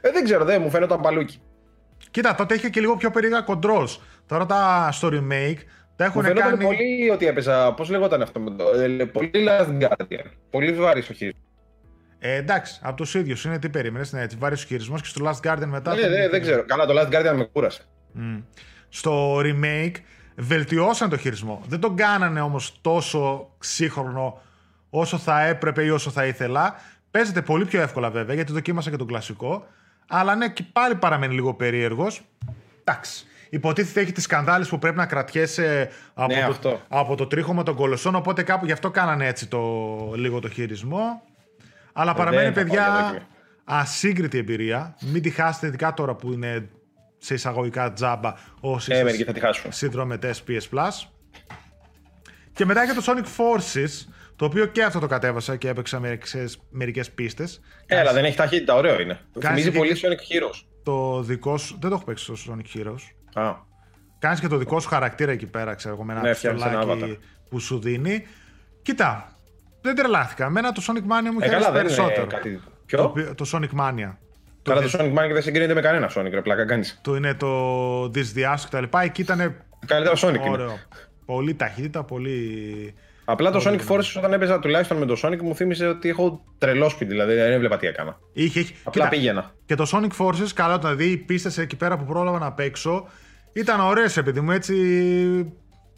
Ε, 0.00 0.10
δεν 0.10 0.24
ξέρω, 0.24 0.44
δεν 0.44 0.62
μου 0.62 0.70
φαίνονταν 0.70 1.00
παλούκι. 1.00 1.40
Κοίτα, 2.16 2.34
τότε 2.34 2.54
είχε 2.54 2.68
και 2.68 2.80
λίγο 2.80 2.96
πιο 2.96 3.10
περίεργα 3.10 3.44
controls. 3.46 3.96
Τώρα 4.26 4.46
τα 4.46 4.88
στο 4.92 5.08
remake 5.08 5.58
τα 5.96 6.04
έχουν 6.04 6.24
μου 6.26 6.32
κάνει. 6.32 6.64
πολύ 6.64 7.10
ότι 7.10 7.26
έπαιζα. 7.26 7.74
Πώς 7.74 7.90
λεγόταν 7.90 8.22
αυτό 8.22 8.40
με 8.40 8.50
το. 8.50 8.64
Ε, 8.80 9.04
πολύ 9.04 9.30
Last 9.34 9.82
Guardian. 9.82 10.24
Πολύ 10.50 10.72
βάρη 10.72 11.00
ο 11.00 11.12
χειρισμό. 11.12 11.40
Ε, 12.18 12.34
εντάξει, 12.34 12.80
από 12.82 12.96
τους 12.96 13.14
ίδιους 13.14 13.44
είναι 13.44 13.58
τι 13.58 13.68
περίμενες. 13.68 14.12
Ναι, 14.12 14.22
έτσι, 14.22 14.36
βάρης 14.40 14.62
ο 14.62 14.66
χειρισμό 14.66 14.96
και 14.96 15.04
στο 15.04 15.24
Last 15.24 15.48
Guardian 15.48 15.66
μετά. 15.66 15.94
Ναι, 15.94 16.06
ναι, 16.06 16.28
δεν 16.28 16.40
ξέρω. 16.40 16.64
Καλά, 16.64 16.86
το 16.86 16.94
Last 17.00 17.14
Guardian 17.14 17.34
με 17.36 17.44
κούρασε. 17.44 17.82
Mm. 18.18 18.42
Στο 18.88 19.38
remake 19.38 19.94
βελτιώσαν 20.36 21.08
το 21.08 21.16
χειρισμό. 21.16 21.62
Δεν 21.66 21.80
τον 21.80 21.96
κάνανε 21.96 22.40
όμως 22.40 22.78
τόσο 22.80 23.50
σύγχρονο 23.58 24.42
όσο 24.90 25.18
θα 25.18 25.46
έπρεπε 25.46 25.84
ή 25.84 25.90
όσο 25.90 26.10
θα 26.10 26.26
ήθελα. 26.26 26.74
Παίζεται 27.10 27.42
πολύ 27.42 27.64
πιο 27.64 27.80
εύκολα 27.80 28.10
βέβαια, 28.10 28.34
γιατί 28.34 28.52
δοκίμασα 28.52 28.90
και 28.90 28.96
τον 28.96 29.06
κλασικό. 29.06 29.66
Αλλά 30.08 30.34
ναι, 30.34 30.48
και 30.48 30.64
πάλι 30.72 30.94
παραμένει 30.94 31.34
λίγο 31.34 31.54
περίεργος. 31.54 32.20
Εντάξει. 32.84 33.24
Υποτίθεται 33.50 34.00
έχει 34.00 34.12
τις 34.12 34.22
σκανδάλες 34.24 34.68
που 34.68 34.78
πρέπει 34.78 34.96
να 34.96 35.06
κρατιέσαι 35.06 35.90
από, 36.14 36.34
Ναι, 36.34 36.40
το, 36.40 36.50
αυτό. 36.50 36.80
από 36.88 37.14
το 37.16 37.26
τρίχωμα 37.26 37.62
των 37.62 37.74
κολοσσών. 37.74 38.14
Οπότε 38.14 38.42
κάπου 38.42 38.64
γι' 38.66 38.72
αυτό 38.72 38.90
κάνανε 38.90 39.26
έτσι 39.26 39.46
το, 39.46 39.62
λίγο 40.16 40.40
το 40.40 40.48
χειρισμό. 40.48 41.22
Αλλά 41.92 42.14
παραμένει, 42.14 42.42
δεν 42.50 42.52
θα 42.54 42.60
πάω 42.60 42.68
για 42.74 42.84
παιδιά, 42.84 43.02
δοκιμή. 43.06 43.26
ασύγκριτη 43.64 44.38
εμπειρία. 44.38 44.96
Μην 45.00 45.22
τη 45.22 45.30
χάσετε, 45.30 45.66
ειδικά 45.66 45.94
τώρα 45.94 46.14
που 46.14 46.32
είναι 46.32 46.68
σε 47.18 47.34
εισαγωγικά 47.34 47.92
τζάμπα 47.92 48.34
όσοι 48.60 48.90
Ε, 48.92 48.94
είστε 48.94 49.04
μερικοί 49.04 49.24
θα 49.24 49.32
τη 49.32 49.40
χάσουν. 49.40 49.72
συνδρομητές 49.72 50.42
PS 50.48 50.60
Plus. 50.78 51.08
Και 52.52 52.64
μετά 52.64 52.84
για 52.84 52.94
το 52.94 53.02
Sonic 53.06 53.24
Forces, 53.42 53.88
το 54.36 54.44
οποίο 54.44 54.66
και 54.66 54.82
αυτό 54.82 54.98
το 54.98 55.06
κατέβασα 55.06 55.56
και 55.56 55.68
έπαιξα 55.68 56.00
μερικές 56.70 57.10
πίστες. 57.10 57.60
Ε, 57.86 57.98
αλλά 57.98 58.12
δεν 58.12 58.24
έχει 58.24 58.36
ταχύτητα, 58.36 58.74
ωραίο 58.74 59.00
είναι. 59.00 59.18
Θυμίζει 59.40 59.70
και- 59.70 59.78
πολύ 59.78 59.96
Sonic 60.02 60.06
Heroes. 60.32 60.60
Το 60.82 61.22
δικό 61.22 61.56
σου. 61.58 61.76
Δεν 61.80 61.90
το 61.90 61.96
έχω 61.96 62.04
παίξει 62.04 62.24
στο 62.24 62.34
Sonic 62.54 62.78
Heroes. 62.78 63.42
Α, 63.44 63.54
Κάνεις 64.18 64.40
και 64.40 64.48
το 64.48 64.56
δικό 64.56 64.80
σου 64.80 64.88
χαρακτήρα 64.88 65.32
εκεί 65.32 65.46
πέρα, 65.46 65.74
ξέρω 65.74 65.94
εγώ, 65.94 66.04
με 66.04 66.12
ένα 66.12 66.22
Ναι, 66.22 66.32
φτιάχνεις 66.34 66.62
ένα 66.64 66.78
πιστολάκι 66.78 67.18
που 67.48 67.58
σου 67.60 67.78
δίνει. 67.78 68.26
Κοίτα, 68.82 69.36
δεν 69.80 69.94
τρελάθηκα. 69.94 70.44
Εμένα 70.46 70.72
το 70.72 70.82
Sonic 70.86 70.96
Mania 71.00 71.30
μου 71.32 71.38
ε, 71.40 71.44
είχε 71.46 71.48
καλά, 71.54 71.66
αρέσει 71.68 71.72
δεν 71.72 71.72
περισσότερο. 71.82 72.22
είναι 72.22 72.34
κάτι. 72.34 72.54
Το, 72.64 72.70
Ποιο; 72.86 73.04
οποίο- 73.04 73.34
το 73.34 73.50
Sonic 73.52 73.80
Mania. 73.80 74.14
Καλά, 74.62 74.82
το, 74.82 74.90
το 74.90 74.98
Sonic 75.00 75.12
Mania 75.12 75.30
δεν 75.32 75.42
συγκρίνεται 75.42 75.74
με 75.74 75.80
κανένα 75.80 76.10
Sonic, 76.14 76.30
ρε 76.30 76.42
πλάκα 76.42 76.64
κάνεις. 76.66 76.98
το 77.02 77.16
είναι 77.16 77.34
το 77.34 78.02
Disdiask 78.04 78.58
και 78.60 78.70
τα 78.70 78.80
λοιπά. 78.80 79.02
Εκεί 79.02 79.20
ήταν 79.20 79.64
Καλύτερο 79.86 80.16
Sonic 80.20 80.34
είναι. 80.34 80.48
ωραίο. 80.50 80.78
Πολύ 81.26 81.54
ταχύτητα, 81.54 82.04
πολύ. 82.04 82.94
Απλά 83.28 83.50
το 83.50 83.62
Sonic 83.66 83.80
Forces 83.88 84.14
όταν 84.16 84.32
έπαιζα 84.32 84.58
τουλάχιστον 84.58 84.96
με 84.96 85.06
το 85.06 85.20
Sonic 85.22 85.38
μου 85.42 85.54
θύμισε 85.54 85.86
ότι 85.86 86.08
έχω 86.08 86.44
τρελό 86.58 86.88
σπίτι, 86.88 87.10
δηλαδή 87.10 87.34
δεν 87.34 87.52
έβλεπα 87.52 87.76
τι 87.76 87.86
έκανα. 87.86 88.18
Είχε, 88.32 88.60
είχε. 88.60 88.74
Απλά 88.84 88.92
Κοίτα, 88.92 89.08
πήγαινα. 89.08 89.54
Και 89.66 89.74
το 89.74 89.86
Sonic 89.92 90.24
Forces, 90.26 90.48
καλά 90.54 90.78
το 90.78 90.86
να 90.86 90.94
δει, 90.94 91.10
οι 91.10 91.16
πίστες 91.16 91.58
εκεί 91.58 91.76
πέρα 91.76 91.98
που 91.98 92.04
πρόλαβα 92.04 92.38
να 92.38 92.52
παίξω 92.52 93.08
ήταν 93.52 93.80
ωραίες, 93.80 94.16
επειδή 94.16 94.40
μου 94.40 94.50
έτσι. 94.50 94.74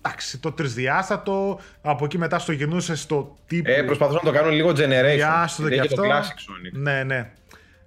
Εντάξει, 0.03 0.39
το 0.39 0.53
τρισδιάστατο, 0.53 1.61
από 1.83 2.05
εκεί 2.05 2.19
μετά 2.19 2.39
στο 2.39 2.53
γυρνούσε 2.53 2.97
στο 2.97 3.37
τύπο. 3.47 3.71
Ε, 3.71 3.83
προσπαθούσα 3.83 4.21
να 4.25 4.31
το 4.31 4.39
κάνω 4.39 4.51
λίγο 4.51 4.71
generation. 4.71 5.15
Διάστατο 5.15 5.69
γιατί 5.69 5.89
και 5.89 5.95
έχει 5.95 6.01
αυτό. 6.01 6.03
το 6.03 6.09
Classic 6.09 6.53
Sonic. 6.53 6.81
Ναι, 6.81 7.03
ναι. 7.03 7.31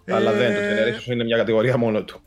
Αλλά 0.10 0.32
Ε, 0.32 0.38
δεν, 0.38 0.54
το 0.54 0.60
generation 0.60 1.12
είναι 1.12 1.23
μια 1.23 1.38
κατηγορία 1.38 1.77
μόνο 1.77 2.04
του. 2.04 2.21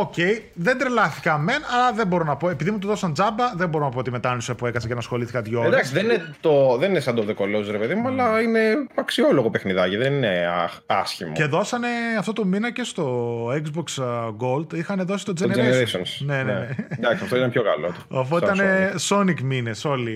Οκ, 0.00 0.14
δεν 0.54 0.78
τρελάθηκα 0.78 1.38
μεν, 1.38 1.60
αλλά 1.74 1.92
δεν 1.92 2.06
μπορώ 2.06 2.24
να 2.24 2.36
πω. 2.36 2.48
Επειδή 2.50 2.70
μου 2.70 2.78
το 2.78 2.86
δώσαν 2.86 3.12
τζάμπα, 3.12 3.52
δεν 3.56 3.68
μπορώ 3.68 3.84
να 3.84 3.90
πω 3.90 3.98
ότι 3.98 4.10
μετάνιωσε 4.10 4.54
που 4.54 4.66
έκατσα 4.66 4.86
και 4.88 4.92
να 4.92 4.98
ασχολήθηκα 5.00 5.42
δυο 5.42 5.58
ώρες. 5.60 5.72
Εντάξει, 5.72 5.92
δεν 5.92 6.04
είναι, 6.04 6.34
το, 6.40 6.76
δεν 6.78 6.90
είναι 6.90 7.00
σαν 7.00 7.14
το 7.14 7.24
The 7.28 7.42
Colossus, 7.42 7.68
ρε 7.70 7.78
παιδί 7.78 7.94
μου, 7.94 8.08
αλλά 8.08 8.40
είναι 8.40 8.60
αξιόλογο 8.94 9.50
παιχνιδάκι, 9.50 9.96
δεν 9.96 10.12
είναι 10.12 10.46
άχ- 10.62 10.78
άσχημο. 10.86 11.32
Και 11.32 11.44
δώσανε 11.44 11.88
αυτό 12.18 12.32
το 12.32 12.44
μήνα 12.44 12.70
και 12.72 12.82
στο 12.84 13.46
Xbox 13.46 14.02
uh, 14.04 14.26
Gold. 14.28 14.74
Είχαν 14.74 15.04
δώσει 15.06 15.24
το 15.24 15.32
Το 15.32 15.44
Generations. 15.48 15.54
Generations. 15.54 16.24
Ναι, 16.26 16.42
ναι, 16.42 16.52
ναι. 16.52 16.68
Εντάξει, 16.88 17.24
αυτό 17.24 17.36
ήταν 17.36 17.50
πιο 17.50 17.62
καλό. 17.62 17.94
Οπότε 18.08 18.46
Σαν 18.46 18.56
ήταν 18.56 18.98
Sonic 19.08 19.40
μήνες 19.42 19.84
όλοι. 19.84 20.12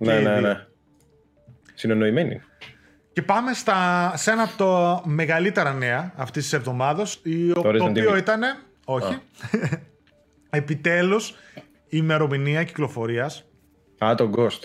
και 0.00 0.04
Ναι, 0.04 0.12
οι 0.14 0.22
ναι, 0.22 0.30
δύο. 0.32 0.40
ναι. 0.40 0.66
Συνεννοημένοι. 1.74 2.40
Και 3.12 3.22
πάμε 3.22 3.52
στα, 3.52 4.12
σε 4.16 4.30
ένα 4.30 4.42
από 4.42 4.52
τα 4.64 5.00
μεγαλύτερα 5.04 5.72
νέα 5.72 6.12
αυτής 6.16 6.42
της 6.42 6.52
εβδομάδας, 6.52 7.20
το, 7.54 7.62
Resident 7.68 7.80
οποίο 7.80 8.12
Evil. 8.12 8.18
ήταν. 8.18 8.40
Όχι. 8.88 9.18
Επιτέλους 10.50 11.34
ημερομηνία 11.88 12.64
κυκλοφορίας. 12.64 13.44
Α, 14.04 14.14
το 14.14 14.30
Ghost. 14.36 14.60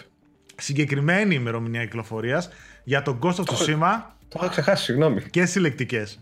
Συγκεκριμένη 0.56 1.36
ημερομηνία 1.36 1.84
κυκλοφορίας 1.84 2.50
για 2.84 3.02
το 3.02 3.20
Ghost 3.22 3.36
of 3.36 3.44
Tsushima 3.44 4.02
Το 4.28 4.40
είχα 4.42 4.48
ξεχάσει, 4.48 4.84
συγγνώμη. 4.84 5.22
και 5.22 5.46
συλλεκτικές. 5.46 6.20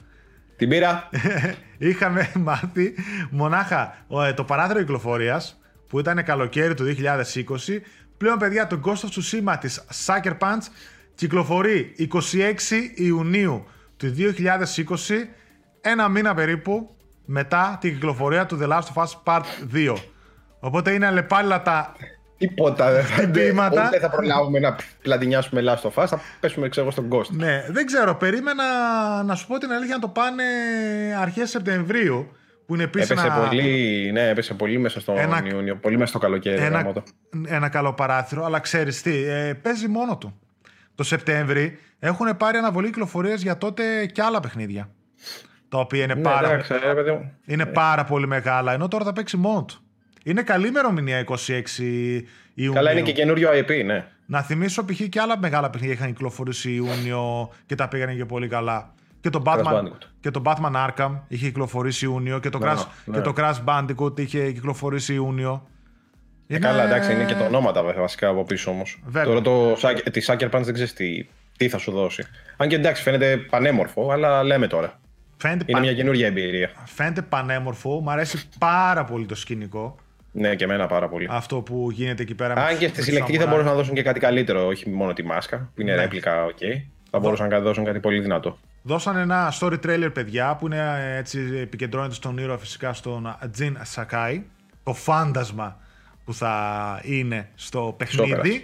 Την 0.55 0.69
πήρα. 0.69 1.09
Είχαμε 1.77 2.31
μάθει 2.35 2.93
μονάχα 3.29 4.05
ε, 4.27 4.33
το 4.33 4.43
παράθυρο 4.43 4.79
κυκλοφορίας 4.79 5.59
που 5.87 5.99
ήταν 5.99 6.23
καλοκαίρι 6.23 6.73
του 6.73 6.95
2020. 6.97 7.79
Πλέον, 8.17 8.37
παιδιά, 8.37 8.67
το 8.67 8.79
Ghost 8.85 8.91
of 8.91 9.09
Tsushima 9.09 9.55
της 9.59 9.85
Sucker 10.05 10.37
Punch 10.37 10.63
κυκλοφορεί 11.15 11.95
26 11.99 12.09
Ιουνίου 12.95 13.65
του 13.97 14.15
2020, 14.17 14.95
ένα 15.81 16.07
μήνα 16.09 16.33
περίπου 16.33 16.95
μετά 17.31 17.77
την 17.81 17.93
κυκλοφορία 17.93 18.45
του 18.45 18.59
The 18.61 18.67
Last 18.67 18.87
of 18.93 19.03
Us 19.03 19.09
Part 19.23 19.43
2. 19.73 19.93
Οπότε 20.59 20.91
είναι 20.91 21.05
αλλεπάλληλα 21.05 21.61
τα 21.61 21.95
Τίποτα 22.37 22.91
δεν 22.91 23.03
θα 23.03 23.13
Χτυπήματα. 23.13 23.85
Ούτε 23.87 23.99
θα 23.99 24.09
προλάβουμε 24.09 24.59
να 24.59 24.75
πλατινιάσουμε 25.01 25.61
Last 25.65 25.89
of 25.89 26.03
Us, 26.03 26.07
θα 26.07 26.21
πέσουμε 26.39 26.69
ξέρω 26.69 26.85
εγώ 26.85 26.91
στον 26.95 27.07
Ghost. 27.11 27.29
Ναι, 27.29 27.65
δεν 27.69 27.85
ξέρω. 27.85 28.15
Περίμενα 28.15 28.63
να 29.23 29.35
σου 29.35 29.47
πω 29.47 29.57
την 29.57 29.71
αλήθεια 29.71 29.95
να 29.95 30.01
το 30.01 30.07
πάνε 30.07 30.43
αρχές 31.19 31.49
Σεπτεμβρίου. 31.49 32.31
Που 32.65 32.73
είναι 32.75 32.83
επίσης 32.83 33.09
Έπεσε 33.09 33.25
ένα, 33.27 33.35
πολύ, 33.47 34.09
ναι, 34.13 34.27
έπεσε 34.29 34.53
πολύ 34.53 34.77
μέσα 34.77 34.99
στον 34.99 35.17
Ένα- 35.17 35.43
Ιούνιο, 35.51 35.75
πολύ 35.75 35.97
μέσα 35.97 36.09
στο 36.09 36.19
καλοκαίρι. 36.19 36.61
ένα, 36.61 36.77
γάμο 36.77 36.93
το. 36.93 37.03
ένα 37.47 37.69
καλό 37.69 37.93
παράθυρο. 37.93 38.45
Αλλά 38.45 38.59
ξέρεις 38.59 39.01
τι, 39.01 39.15
ε, 39.23 39.53
παίζει 39.53 39.87
μόνο 39.87 40.17
του. 40.17 40.39
Το 40.95 41.03
Σεπτέμβρη 41.03 41.79
έχουν 41.99 42.37
πάρει 42.37 42.57
αναβολή 42.57 42.87
κυκλοφορίας 42.87 43.41
για 43.41 43.57
τότε 43.57 44.05
και 44.05 44.21
άλλα 44.21 44.39
παιχνίδια. 44.39 44.89
Τα 45.69 45.77
οποία 45.79 46.03
είναι, 46.03 46.13
Ναι, 46.13 46.21
πάρα, 46.21 46.47
εντάξει, 46.51 46.73
ρε 46.83 46.93
παιδί 46.93 47.11
μου. 47.11 47.31
είναι 47.45 47.65
πάρα 47.65 48.03
πολύ 48.03 48.27
μεγάλα. 48.27 48.73
Ενώ 48.73 48.87
τώρα 48.87 49.03
θα 49.05 49.13
παίξει 49.13 49.37
μόνο 49.37 49.63
του. 49.63 49.79
Είναι 50.23 50.41
καλή 50.41 50.67
ημερομηνία 50.67 51.23
26 51.27 51.33
Ιουνίου. 52.53 52.73
Καλά, 52.73 52.91
είναι 52.91 53.01
και 53.01 53.11
καινούριο 53.11 53.49
IP, 53.53 53.85
ναι. 53.85 54.05
Να 54.25 54.41
θυμίσω 54.41 54.85
π.χ. 54.85 55.01
και 55.09 55.19
άλλα 55.19 55.37
μεγάλα 55.37 55.69
παιχνίδια 55.69 55.95
είχαν 55.95 56.07
κυκλοφορήσει 56.07 56.71
Ιούνιο 56.73 57.49
και 57.65 57.75
τα 57.75 57.87
πήγανε 57.87 58.13
και 58.13 58.25
πολύ 58.25 58.47
καλά. 58.47 58.93
Και 59.21 59.29
το 59.29 59.41
Batman, 59.45 59.63
Bandicoot. 59.63 60.03
και 60.19 60.31
το 60.31 60.41
Batman 60.45 60.87
Arkham 60.87 61.11
είχε 61.27 61.45
κυκλοφορήσει 61.45 62.05
Ιούνιο 62.05 62.39
και 62.39 62.49
το, 62.49 62.57
Ναι, 62.59 62.71
Crash, 62.73 62.85
ναι. 63.05 63.15
και 63.15 63.21
το 63.21 63.33
Crash 63.37 63.55
Bandicoot 63.65 64.19
είχε 64.19 64.51
κυκλοφορήσει 64.51 65.13
Ιούνιο. 65.13 65.67
Ε, 66.47 66.59
καλά, 66.59 66.83
εντάξει, 66.83 67.11
είναι 67.13 67.25
και 67.25 67.33
τα 67.33 67.45
ονόματα 67.45 67.83
βέβαια, 67.83 68.01
βασικά 68.01 68.27
από 68.27 68.43
πίσω 68.43 68.71
όμως. 68.71 68.99
Βέβαια. 69.05 69.23
Τώρα 69.23 69.41
το, 69.41 69.71
Sucker- 69.71 70.11
τη 70.11 70.21
Sucker 70.27 70.49
Punch 70.49 70.61
δεν 70.63 70.73
ξέρεις 70.73 70.93
τι, 70.93 71.27
τι 71.57 71.69
θα 71.69 71.77
σου 71.77 71.91
δώσει. 71.91 72.23
Αν 72.57 72.67
και 72.67 72.75
εντάξει, 72.75 73.01
φαίνεται 73.01 73.37
πανέμορφο, 73.37 74.11
αλλά 74.11 74.43
λέμε 74.43 74.67
τώρα. 74.67 74.99
Φαίνεται, 75.41 75.63
Είναι 75.67 75.71
πα- 75.79 75.79
μια 75.85 75.93
καινούργια 75.93 76.27
εμπειρία. 76.27 76.71
φαίνεται 76.85 77.21
πανέμορφο. 77.21 77.99
Μου 77.99 78.11
αρέσει 78.11 78.49
πάρα 78.59 79.03
πολύ 79.03 79.25
το 79.25 79.35
σκηνικό. 79.35 79.95
Ναι, 80.31 80.55
και 80.55 80.63
εμένα 80.63 80.87
πάρα 80.87 81.09
πολύ. 81.09 81.27
Αυτό 81.31 81.61
που 81.61 81.91
γίνεται 81.91 82.21
εκεί 82.21 82.35
πέρα. 82.35 82.53
με 82.55 82.61
Αν 82.61 82.67
τους- 82.67 82.77
και 82.77 82.83
με 82.83 82.87
στη 82.89 82.97
τους 82.97 83.05
συλλεκτική 83.05 83.37
θα 83.37 83.43
σαμουράι. 83.43 83.63
μπορούσαν 83.63 83.75
να 83.77 83.81
δώσουν 83.81 83.95
και 83.95 84.03
κάτι 84.03 84.19
καλύτερο, 84.19 84.65
όχι 84.67 84.89
μόνο 84.89 85.13
τη 85.13 85.23
μάσκα, 85.23 85.71
που 85.75 85.81
είναι 85.81 85.95
Ναι. 85.95 86.01
ρέπλικα, 86.01 86.43
οκ. 86.45 86.57
Θα 87.09 87.19
μπορούσαν 87.19 87.47
να 87.49 87.59
δώσουν 87.59 87.85
κάτι 87.85 87.99
πολύ 87.99 88.19
δυνατό. 88.19 88.57
Δώσαν 88.81 89.15
ένα 89.17 89.53
story 89.59 89.79
trailer, 89.85 90.09
παιδιά, 90.13 90.55
που 90.55 90.65
είναι 90.65 90.95
ε, 91.13 91.17
έτσι, 91.17 91.39
επικεντρώνεται 91.61 92.13
στον 92.13 92.37
ήρωα 92.37 92.57
φυσικά 92.57 92.93
στον 92.93 93.35
Jin 93.51 93.77
Sakai. 93.81 94.43
Το 94.83 94.93
φάντασμα 94.93 95.77
που 96.25 96.33
θα 96.33 96.99
είναι 97.03 97.49
στο 97.55 97.95
παιχνίδι. 97.97 98.29
Σόπερας. 98.29 98.61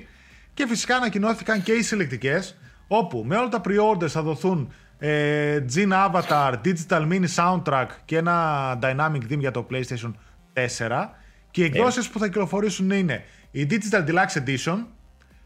Και 0.54 0.66
φυσικά 0.68 0.96
ανακοινώθηκαν 0.96 1.64
και 1.64 1.72
οι 1.72 1.82
συλλεκτικές, 1.82 2.58
όπου 2.88 3.24
με 3.28 3.36
όλα 3.38 3.48
τα 3.50 3.62
pre-orders 3.66 4.08
θα 4.10 4.22
δοθούν 4.22 4.74
ε, 4.98 5.66
Jin 5.76 5.92
Avatar, 5.92 6.54
Digital 6.64 7.12
Mini 7.12 7.28
Soundtrack 7.36 7.88
και 8.06 8.18
ένα 8.18 8.80
Dynamic 8.82 9.32
Theme 9.32 9.40
για 9.40 9.52
το 9.52 9.68
PlayStation 9.72 10.12
4. 10.54 11.08
Και 11.52 11.62
οι 11.62 11.66
εκδόσεις 11.66 12.10
που 12.10 12.20
θα 12.20 12.26
κυκλοφορήσουν 12.26 12.92
είναι 12.92 13.24
η 13.52 13.68
Digital 13.70 14.08
Deluxe 14.08 14.44
Edition, 14.46 14.86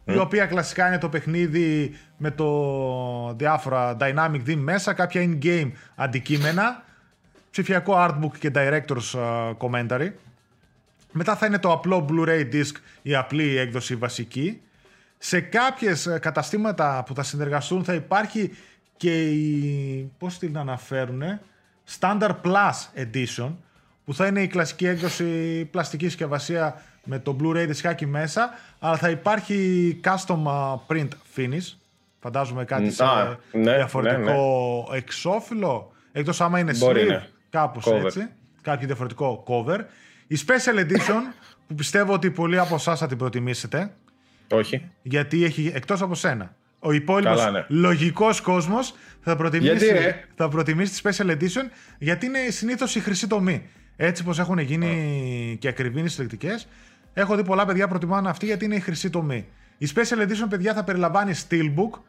η 0.05 0.17
οποία 0.17 0.45
κλασικά 0.45 0.87
είναι 0.87 0.97
το 0.97 1.09
παιχνίδι 1.09 1.95
με 2.17 2.31
το 2.31 3.33
διάφορα 3.37 3.97
dynamic 3.99 4.41
theme 4.47 4.55
μέσα, 4.55 4.93
κάποια 4.93 5.21
in-game 5.25 5.71
αντικείμενα, 5.95 6.83
ψηφιακό 7.51 7.93
artbook 7.97 8.37
και 8.39 8.51
director's 8.55 9.11
uh, 9.13 9.53
commentary. 9.57 10.11
Μετά 11.11 11.35
θα 11.35 11.45
είναι 11.45 11.59
το 11.59 11.71
απλό 11.71 12.07
Blu-ray 12.09 12.53
disc, 12.53 12.71
η 13.01 13.15
απλή 13.15 13.57
έκδοση 13.57 13.95
βασική. 13.95 14.61
Σε 15.17 15.39
κάποιες 15.39 16.05
ε, 16.05 16.19
καταστήματα 16.19 17.03
που 17.05 17.15
θα 17.15 17.23
συνεργαστούν 17.23 17.83
θα 17.83 17.93
υπάρχει 17.93 18.51
και 18.99 19.29
η, 19.29 20.11
πώς 20.17 20.37
την 20.37 20.57
αναφέρουνε, 20.57 21.41
Standard 21.99 22.35
Plus 22.43 23.03
Edition, 23.03 23.51
που 24.05 24.13
θα 24.13 24.27
είναι 24.27 24.41
η 24.41 24.47
κλασική 24.47 24.85
έκδοση 24.87 25.65
πλαστική 25.65 26.05
συσκευασία 26.05 26.81
με 27.03 27.19
το 27.19 27.37
Blu-ray 27.41 27.65
δισκάκι 27.67 28.05
μέσα, 28.05 28.49
αλλά 28.79 28.97
θα 28.97 29.09
υπάρχει 29.09 29.99
custom 30.03 30.43
uh, 30.45 30.75
print 30.87 31.07
finish, 31.35 31.73
φαντάζομαι 32.19 32.65
κάτι 32.65 32.83
Μ, 32.83 32.89
σε 32.89 33.03
α, 33.03 33.37
ναι, 33.51 33.75
διαφορετικό 33.75 34.89
εξώφυλλο, 34.93 35.91
εκτός 36.11 36.41
άμα 36.41 36.59
είναι 36.59 36.73
Μπορεί, 36.77 37.03
sleeve, 37.03 37.07
ναι. 37.07 37.27
κάπως 37.49 37.85
Cover. 37.87 38.05
έτσι, 38.05 38.29
κάποιο 38.61 38.87
διαφορετικό 38.87 39.43
cover. 39.47 39.79
Η 40.27 40.37
Special 40.47 40.79
Edition, 40.79 41.21
που 41.67 41.75
πιστεύω 41.75 42.13
ότι 42.13 42.31
πολλοί 42.31 42.59
από 42.59 42.75
εσάς 42.75 42.99
θα 42.99 43.07
την 43.07 43.17
προτιμήσετε, 43.17 43.93
Όχι. 44.49 44.89
γιατί 45.01 45.43
έχει 45.43 45.71
εκτός 45.75 46.01
από 46.01 46.15
σένα. 46.15 46.57
Ο 46.79 46.91
υπόλοιπος 46.91 47.37
Καλά, 47.37 47.51
ναι. 47.51 47.65
λογικός 47.67 48.41
κόσμος 48.41 48.93
θα 49.21 49.35
προτιμήσει, 49.35 49.85
Γιατί, 49.85 49.99
ρε; 49.99 50.25
θα 50.35 50.49
προτιμήσει 50.49 51.01
τη 51.01 51.01
Special 51.03 51.29
Edition 51.31 51.69
γιατί 51.99 52.25
είναι 52.25 52.39
συνήθως 52.49 52.95
η 52.95 52.99
χρυσή 52.99 53.27
τομή. 53.27 53.69
Έτσι 53.95 54.23
πως 54.23 54.39
έχουν 54.39 54.59
γίνει 54.59 55.57
και 55.59 55.67
ακριβή 55.67 56.01
οι 56.01 56.07
συλλεκτικές. 56.07 56.67
Έχω 57.13 57.35
δει 57.35 57.43
πολλά 57.43 57.65
παιδιά 57.65 57.87
προτιμάνε 57.87 58.29
αυτή 58.29 58.45
γιατί 58.45 58.65
είναι 58.65 58.75
η 58.75 58.79
χρυσή 58.79 59.09
τομή. 59.09 59.47
Η 59.77 59.87
Special 59.95 60.21
Edition, 60.21 60.45
παιδιά, 60.49 60.73
θα 60.73 60.83
περιλαμβάνει 60.83 61.33
Steelbook, 61.49 61.99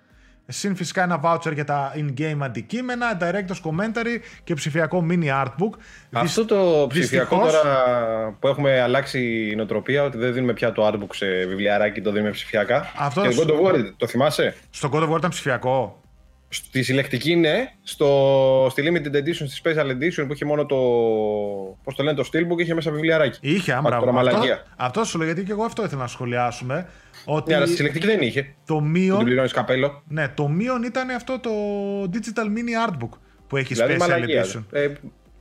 συν 0.51 0.77
φυσικά 0.77 1.03
ένα 1.03 1.21
voucher 1.25 1.53
για 1.55 1.65
τα 1.65 1.93
in-game 1.97 2.39
αντικείμενα, 2.41 3.19
director's 3.21 3.71
commentary 3.71 4.19
και 4.45 4.55
ψηφιακό 4.55 5.07
mini 5.11 5.45
artbook. 5.45 5.79
Αυτό 6.13 6.45
το 6.45 6.87
ψηφιακό 6.89 7.39
τώρα 7.39 8.37
που 8.39 8.49
έχουμε 8.49 8.81
αλλάξει 8.81 9.49
η 9.51 9.55
νοοτροπία, 9.57 10.03
ότι 10.03 10.19
δεν 10.19 10.33
δίνουμε 10.33 10.53
πια 10.53 10.73
το 10.73 10.87
artbook 10.87 11.15
σε 11.15 11.27
βιβλιαράκι, 11.27 12.01
το 12.01 12.13
δίνουμε 12.13 12.31
ψηφιακά. 12.31 12.93
Αυτό 12.97 13.23
και 13.23 13.35
το 13.35 13.45
God 13.47 13.51
of 13.51 13.75
War, 13.75 13.93
το 13.97 14.07
θυμάσαι; 14.07 14.55
Στο 14.71 14.91
God 14.93 15.03
of 15.03 15.13
War 15.13 15.17
ήταν 15.17 15.31
ψηφιακό. 15.31 16.01
Στη 16.53 16.83
συλλεκτική 16.83 17.37
ναι, 17.37 17.73
στο, 17.83 18.67
στη 18.71 18.83
Limited 18.87 19.17
Edition, 19.17 19.47
στη 19.49 19.61
Special 19.65 19.87
Edition 19.87 20.25
που 20.27 20.33
είχε 20.33 20.45
μόνο 20.45 20.67
το. 20.67 20.77
Πώς 21.85 21.95
το 21.95 22.03
λένε, 22.03 22.17
το 22.17 22.29
Steelbook, 22.33 22.59
είχε 22.59 22.75
μέσα 22.75 22.91
βιβλιαράκι. 22.91 23.39
Είχε, 23.41 23.73
άμπρα. 23.73 23.97
Αυτό, 23.97 24.41
αυτό 24.77 25.05
σου 25.05 25.19
λέω, 25.19 25.27
γιατί 25.27 25.45
και 25.45 25.53
εγώ 25.53 25.65
αυτό 25.65 25.85
ήθελα 25.85 26.01
να 26.01 26.07
σχολιάσουμε. 26.07 26.87
Ότι 27.25 27.51
ναι, 27.51 27.57
αλλά 27.57 27.67
στη 27.67 27.75
συλλεκτική 27.75 28.07
δεν 28.07 28.21
είχε. 28.21 28.55
Το 28.67 28.81
μείον. 28.81 29.17
Την 29.17 29.27
πληρώνεις 29.27 29.53
καπέλο. 29.53 30.03
Ναι, 30.09 30.29
το 30.29 30.49
μείον 30.49 30.83
ήταν 30.83 31.11
αυτό 31.11 31.41
το 31.41 31.51
Digital 32.13 32.45
Mini 32.45 32.89
Artbook 32.89 33.19
που 33.47 33.57
έχει 33.57 33.75
δηλαδή, 33.75 33.95
Special 33.95 33.99
μαλαγία, 33.99 34.45
Edition. 34.45 34.65
Ε, 34.71 34.89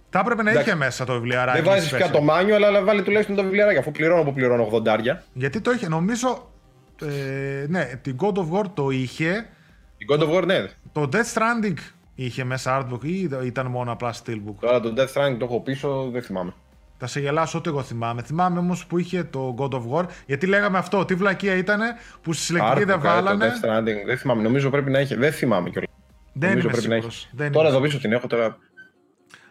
θα 0.09 0.19
έπρεπε 0.19 0.43
να 0.43 0.51
είχε 0.51 0.75
μέσα 0.75 1.05
το 1.05 1.13
βιβλιαράκι. 1.13 1.61
Δεν 1.61 1.71
βάζεις 1.71 1.91
πια 1.91 2.09
το 2.09 2.21
μάνιο, 2.21 2.55
αλλά 2.55 2.83
βάλει 2.83 3.03
τουλάχιστον 3.03 3.35
το 3.35 3.43
βιβλιαράκι 3.43 3.77
αφού 3.77 3.91
πληρώνω 3.91 4.23
που 4.23 4.33
πληρώνω 4.33 4.69
80 4.71 4.81
Γιατί 5.33 5.61
το 5.61 5.71
είχε, 5.71 5.87
νομίζω. 5.87 6.51
Ε, 7.01 7.65
ναι, 7.67 7.85
την 8.01 8.15
God 8.19 8.33
of 8.33 8.51
War 8.51 8.65
το 8.73 8.89
είχε. 8.89 9.47
Την 9.97 10.07
God 10.11 10.19
of 10.19 10.37
War, 10.37 10.45
ναι. 10.45 10.65
Το 10.91 11.09
Death 11.11 11.33
Stranding 11.33 11.77
είχε 12.15 12.43
μέσα 12.43 12.87
artbook 12.87 13.03
ή 13.03 13.29
ήταν 13.43 13.67
μόνο 13.67 13.91
απλά 13.91 14.13
steelbook; 14.13 14.55
Τώρα 14.59 14.79
το 14.79 14.93
Death 14.97 15.13
Stranding 15.13 15.35
το 15.39 15.45
έχω 15.45 15.61
πίσω, 15.61 16.09
δεν 16.11 16.21
θυμάμαι. 16.21 16.53
Θα 16.99 17.07
σε 17.07 17.19
γελάσω 17.19 17.57
ό,τι 17.57 17.69
εγώ 17.69 17.83
θυμάμαι. 17.83 18.21
Θυμάμαι 18.21 18.59
όμως 18.59 18.85
που 18.85 18.97
είχε 18.97 19.23
το 19.23 19.55
God 19.59 19.69
of 19.69 19.83
War. 19.91 20.05
Γιατί 20.25 20.45
λέγαμε 20.45 20.77
αυτό, 20.77 21.05
τι 21.05 21.15
βλακεία 21.15 21.55
ήταν 21.55 21.81
που 22.21 22.33
στη 22.33 22.43
συλλεκτική 22.43 22.83
δεν 22.83 23.01
βάλανε. 23.01 23.47
Το 23.47 23.51
Death 23.51 23.65
Stranding, 23.65 24.05
δεν 24.05 24.17
θυμάμαι. 24.17 24.41
Νομίζω 24.41 24.69
πρέπει 24.69 24.91
να 24.91 24.99
έχει. 24.99 25.15
Δεν 25.15 25.31
θυμάμαι 25.31 25.69
κιόλας. 25.69 25.89
Δεν 26.33 26.49
νομίζω 26.49 26.67
πρέπει 26.67 26.83
σίγουρος. 26.83 27.29
να 27.31 27.43
έχει. 27.43 27.53
τώρα 27.53 27.67
εδώ 27.67 27.81
πίσω 27.81 27.99
την 27.99 28.11
έχω 28.11 28.27
τώρα. 28.27 28.57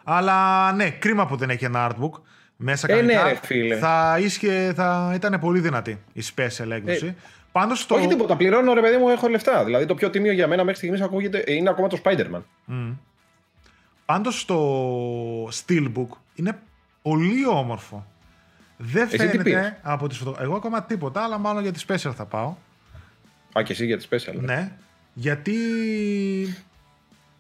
Αλλά 0.05 0.73
ναι, 0.73 0.91
κρίμα 0.91 1.27
που 1.27 1.37
δεν 1.37 1.51
έχει 1.51 1.65
ένα 1.65 1.91
artbook. 1.91 2.21
Μέσα 2.57 2.93
ε, 2.93 2.95
ναι, 2.95 3.01
κανονικά. 3.01 3.25
ναι, 3.25 3.31
ρε, 3.31 3.39
φίλε. 3.43 3.77
Θα, 3.77 4.19
ίσχυε, 4.21 4.73
θα 4.75 5.13
ήταν 5.15 5.41
πολύ 5.41 5.61
δυνατή 5.61 6.03
η 6.13 6.23
special 6.35 6.71
έκδοση. 6.71 7.07
Ε, 7.07 7.15
Πάντως 7.53 7.87
το... 7.87 7.95
Όχι 7.95 8.07
τίποτα, 8.07 8.37
πληρώνω 8.37 8.73
ρε 8.75 8.81
παιδί 8.81 8.97
μου, 8.97 9.09
έχω 9.09 9.29
λεφτά. 9.29 9.65
Δηλαδή 9.65 9.87
το 9.87 9.95
πιο 9.95 10.11
τιμίο 10.11 10.33
για 10.33 10.47
μένα 10.47 10.65
μέχρι 10.65 10.79
στιγμής 10.79 11.01
ακούγεται 11.01 11.45
είναι 11.47 11.69
ακόμα 11.69 11.89
το 11.89 11.99
Spider-Man. 12.05 12.43
Mm. 12.69 12.97
Πάντως 14.05 14.45
το 14.45 14.59
Steelbook 15.47 16.09
είναι 16.35 16.59
πολύ 17.09 17.47
όμορφο. 17.47 18.07
Δεν 18.77 19.09
εσύ 19.13 19.17
φαίνεται 19.17 19.79
από 19.83 20.09
τις 20.09 20.19
φωτογραφίες. 20.19 20.49
Εγώ 20.49 20.59
ακόμα 20.59 20.83
τίποτα, 20.83 21.23
αλλά 21.23 21.39
μάλλον 21.39 21.63
για 21.63 21.73
τη 21.73 21.85
Special 21.89 22.13
θα 22.17 22.25
πάω. 22.25 22.55
Α, 23.59 23.63
και 23.63 23.73
εσύ 23.73 23.87
για 23.87 23.99
τη 23.99 24.07
Special. 24.11 24.35
Ναι, 24.41 24.73
γιατί 25.15 25.55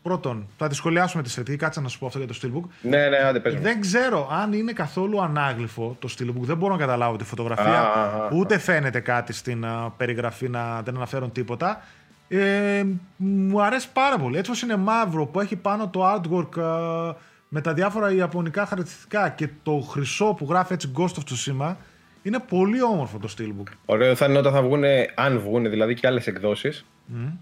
Πρώτον, 0.02 0.48
θα 0.57 0.68
τη 0.68 0.74
σχολιάσουμε 0.74 1.22
τη 1.22 1.31
στρατηγική. 1.31 1.64
Κάτσε 1.64 1.81
να 1.81 1.88
σου 1.88 1.98
πω 1.98 2.07
αυτό 2.07 2.18
για 2.18 2.26
το 2.26 2.38
Steelbook. 2.42 2.68
Ναι, 2.83 3.09
ναι, 3.09 3.16
άντε 3.16 3.40
πες 3.40 3.54
Δεν 3.54 3.81
ξέρω 3.81 4.28
αν 4.33 4.52
είναι 4.52 4.72
καθόλου 4.72 5.22
ανάγλυφο 5.22 5.96
το 5.98 6.09
Steelbook. 6.18 6.40
Δεν 6.40 6.57
μπορώ 6.57 6.72
να 6.72 6.78
καταλάβω 6.78 7.16
τη 7.16 7.24
φωτογραφία. 7.24 7.81
Α, 7.81 8.28
ούτε 8.33 8.59
φαίνεται 8.59 9.00
κάτι 9.00 9.33
στην 9.33 9.64
uh, 9.66 9.90
περιγραφή 9.96 10.48
να 10.48 10.83
δεν 10.83 10.96
αναφέρουν 10.96 11.33
τίποτα. 11.33 11.83
Ε, 12.28 12.85
μου 13.16 13.62
αρέσει 13.62 13.88
πάρα 13.92 14.18
πολύ. 14.18 14.38
Έτσι 14.38 14.64
είναι 14.64 14.76
μαύρο 14.76 15.26
που 15.26 15.40
έχει 15.40 15.57
πάνω 15.57 15.88
το 15.88 16.14
artwork 16.14 16.62
uh, 16.62 17.14
με 17.48 17.61
τα 17.61 17.74
διάφορα 17.74 18.12
ιαπωνικά 18.12 18.66
χαρακτηριστικά 18.66 19.28
και 19.28 19.48
το 19.62 19.80
χρυσό 19.80 20.34
που 20.34 20.46
γράφει 20.48 20.72
έτσι 20.72 20.92
Ghost 20.96 21.14
of 21.14 21.22
Tsushima. 21.30 21.74
Είναι 22.22 22.38
πολύ 22.38 22.82
όμορφο 22.82 23.18
το 23.18 23.34
Steelbook. 23.38 23.72
Ωραίο 23.84 24.14
θα 24.14 24.26
είναι 24.26 24.38
όταν 24.38 24.52
θα 24.52 24.62
βγουν, 24.62 24.82
αν 25.14 25.38
βγουν 25.40 25.70
δηλαδή 25.70 25.94
και 25.94 26.06
άλλες 26.06 26.26
εκδόσεις. 26.26 26.84
Mm. 27.14 27.32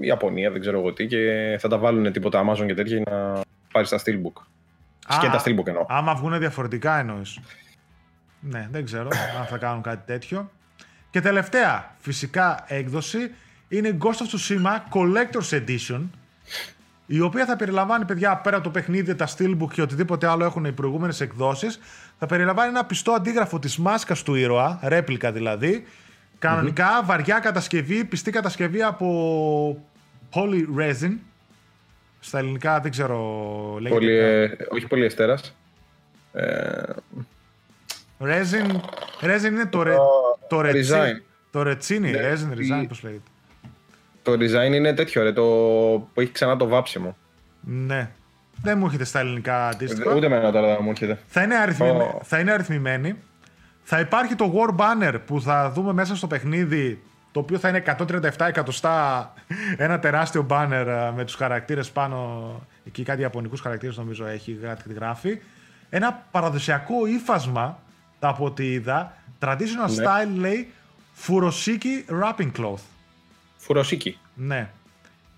Η 0.00 0.06
Ιαπωνία, 0.06 0.50
δεν 0.50 0.60
ξέρω 0.60 0.78
εγώ 0.78 0.92
τι, 0.92 1.06
και 1.06 1.56
θα 1.60 1.68
τα 1.68 1.78
βάλουν 1.78 2.12
τίποτα 2.12 2.44
Amazon 2.46 2.66
και 2.66 2.74
τέτοια 2.74 2.96
για 2.96 3.12
να 3.12 3.40
πάρεις 3.72 3.88
τα 3.88 3.98
Steelbook. 3.98 4.42
Σκέτα 5.08 5.42
Steelbook 5.44 5.66
εννοώ. 5.66 5.86
Άμα 5.88 6.14
βγουν 6.14 6.38
διαφορετικά 6.38 6.98
εννοείς. 6.98 7.38
Ναι, 8.40 8.68
δεν 8.70 8.84
ξέρω 8.84 9.08
αν 9.38 9.46
θα 9.46 9.58
κάνουν 9.58 9.82
κάτι 9.82 10.06
τέτοιο. 10.06 10.50
Και 11.10 11.20
τελευταία 11.20 11.94
φυσικά 11.98 12.64
έκδοση 12.66 13.18
είναι 13.68 13.88
η 13.88 13.98
Ghost 14.02 14.08
of 14.08 14.26
Tsushima 14.36 14.78
Collector's 14.92 15.50
Edition 15.50 16.00
η 17.10 17.20
οποία 17.20 17.44
θα 17.44 17.56
περιλαμβάνει, 17.56 18.04
παιδιά, 18.04 18.36
πέρα 18.36 18.56
από 18.56 18.64
το 18.64 18.70
παιχνίδι, 18.70 19.14
τα 19.14 19.28
steelbook 19.36 19.68
και 19.72 19.82
οτιδήποτε 19.82 20.26
άλλο 20.26 20.44
έχουν 20.44 20.64
οι 20.64 20.72
προηγούμενες 20.72 21.20
εκδόσεις, 21.20 21.78
θα 22.18 22.26
περιλαμβάνει 22.26 22.68
ένα 22.68 22.84
πιστό 22.84 23.12
αντίγραφο 23.12 23.58
της 23.58 23.76
μάσκας 23.76 24.22
του 24.22 24.34
ήρωα, 24.34 24.80
ρέπλικα 24.82 25.32
δηλαδή. 25.32 25.84
Κανονικά, 26.38 27.02
βαριά 27.04 27.38
κατασκευή, 27.38 28.04
πιστή 28.04 28.30
κατασκευή 28.30 28.82
από 28.82 29.84
Poly 30.34 30.64
Resin. 30.78 31.16
Στα 32.20 32.38
ελληνικά 32.38 32.80
δεν 32.80 32.90
ξέρω. 32.90 33.18
Λέγεται 33.80 34.00
πολύ, 34.00 34.16
ε, 34.16 34.56
όχι 34.68 34.86
πολύ 34.86 35.04
αστέρας. 35.04 35.54
Ε... 36.32 36.82
Resin, 38.20 38.80
resin 39.20 39.44
είναι 39.44 39.66
το, 39.66 39.82
ρε, 39.82 39.96
το, 40.48 40.60
ρετσί, 40.60 41.22
το 41.50 41.62
ρετσίνι, 41.62 42.10
ναι, 42.10 42.32
resin, 42.32 42.58
resin, 42.58 42.84
πώς 42.88 43.02
λέγεται. 43.02 43.30
Το 44.28 44.44
design 44.44 44.72
είναι 44.72 44.94
τέτοιο, 44.94 45.22
ρε, 45.22 45.32
το 45.32 45.42
που 46.14 46.20
έχει 46.20 46.32
ξανά 46.32 46.56
το 46.56 46.68
βάψιμο. 46.68 47.16
Ναι. 47.60 48.10
Δεν 48.62 48.78
μου 48.78 48.84
έρχεται 48.84 49.04
στα 49.04 49.20
ελληνικά 49.20 49.68
αντίστοιχα. 49.68 50.14
Ούτε 50.14 50.26
εμένα 50.26 50.52
τώρα 50.52 50.66
δεν 50.66 50.78
μου 50.80 50.90
έρχεται. 50.90 51.18
Θα 51.26 51.42
είναι, 51.42 51.56
αριθμη... 51.56 51.88
oh. 51.90 52.20
θα 52.22 52.38
είναι 52.38 52.52
αριθμημένη. 52.52 53.16
Θα 53.82 54.00
υπάρχει 54.00 54.34
το 54.34 54.54
War 54.54 54.80
Banner 54.80 55.14
που 55.26 55.40
θα 55.40 55.70
δούμε 55.70 55.92
μέσα 55.92 56.16
στο 56.16 56.26
παιχνίδι 56.26 57.02
το 57.32 57.40
οποίο 57.40 57.58
θα 57.58 57.68
είναι 57.68 57.82
137 57.98 58.30
εκατοστά 58.38 59.32
ένα 59.76 59.98
τεράστιο 59.98 60.46
banner 60.50 60.86
ε, 60.86 61.10
με 61.16 61.24
τους 61.24 61.34
χαρακτήρες 61.34 61.90
πάνω 61.90 62.50
εκεί 62.86 63.02
κάτι 63.02 63.20
ιαπωνικούς 63.20 63.60
χαρακτήρες 63.60 63.96
νομίζω 63.96 64.26
έχει 64.26 64.58
γράφει 64.94 65.40
ένα 65.90 66.26
παραδοσιακό 66.30 67.06
ύφασμα 67.06 67.78
από 68.18 68.44
ό,τι 68.44 68.72
είδα 68.72 69.16
traditional 69.40 69.90
ναι. 69.94 70.04
style 70.04 70.38
λέει 70.38 70.72
Furoshiki 71.26 72.22
wrapping 72.22 72.50
cloth 72.58 72.97
Φουροσίκι. 73.58 74.18
Ναι. 74.34 74.70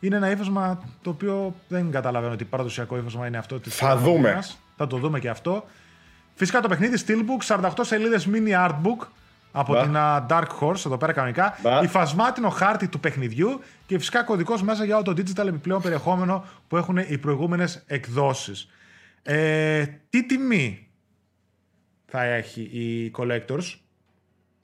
Είναι 0.01 0.17
ένα 0.17 0.31
ύφασμα 0.31 0.89
το 1.03 1.11
οποίο 1.11 1.55
δεν 1.69 1.91
καταλαβαίνω 1.91 2.33
ότι 2.33 2.45
παραδοσιακό 2.45 2.97
ύφασμα 2.97 3.27
είναι 3.27 3.39
αυτό. 3.39 3.61
Της 3.61 3.75
θα 3.75 3.97
δούμε. 3.97 4.43
Θα 4.77 4.87
το 4.87 4.97
δούμε 4.97 5.19
και 5.19 5.29
αυτό. 5.29 5.65
Φυσικά 6.35 6.61
το 6.61 6.69
παιχνίδι 6.69 7.05
Steelbook, 7.07 7.57
48 7.57 7.71
σελίδες 7.81 8.29
mini 8.33 8.69
artbook 8.69 9.07
από 9.53 9.83
την 9.83 9.97
Dark 10.29 10.47
Horse, 10.61 10.87
εδώ 10.87 10.97
πέρα 10.97 11.13
κανονικά. 11.13 11.59
Μπα. 11.63 11.83
Υφασμάτινο 11.83 12.49
χάρτη 12.49 12.89
του 12.89 13.01
παιχνιδιού 13.01 13.61
και 13.87 13.99
φυσικά 13.99 14.23
κωδικός 14.23 14.63
μέσα 14.63 14.85
για 14.85 14.95
όλο 14.95 15.05
το 15.05 15.11
digital 15.17 15.47
επιπλέον 15.47 15.83
περιεχόμενο 15.83 16.45
που 16.69 16.77
έχουν 16.77 16.97
οι 16.97 17.19
προηγούμενες 17.19 17.83
εκδόσεις. 17.87 18.69
Ε, 19.23 19.85
τι 20.11 20.27
τιμή 20.27 20.89
θα 22.07 22.23
έχει 22.23 22.61
η 22.63 23.13
Collectors; 23.17 23.75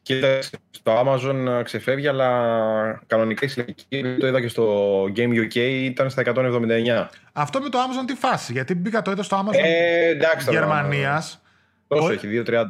Κοίταξε, 0.07 0.51
στο 0.71 1.03
Amazon 1.05 1.63
ξεφεύγει, 1.65 2.09
αλλά 2.09 3.03
κανονικά 3.07 3.45
η 3.45 3.49
συλλογική 3.49 4.17
το 4.21 4.27
είδα 4.27 4.41
και 4.41 4.49
στο 4.49 5.03
Game 5.17 5.31
UK 5.31 5.57
ήταν 5.57 6.11
στα 6.11 6.23
179. 6.27 7.07
Αυτό 7.33 7.61
με 7.61 7.69
το 7.69 7.79
Amazon 7.79 8.05
τι 8.07 8.15
φάση, 8.15 8.53
γιατί 8.53 8.75
μπήκα 8.75 9.03
το 9.03 9.11
είδα 9.11 9.23
στο 9.23 9.45
Amazon 9.45 9.59
ε, 9.65 10.09
εντάξει, 10.09 10.51
Γερμανίας. 10.51 11.43
Πόσο 11.87 12.13
έχει, 12.13 12.43
2,30. 12.47 12.63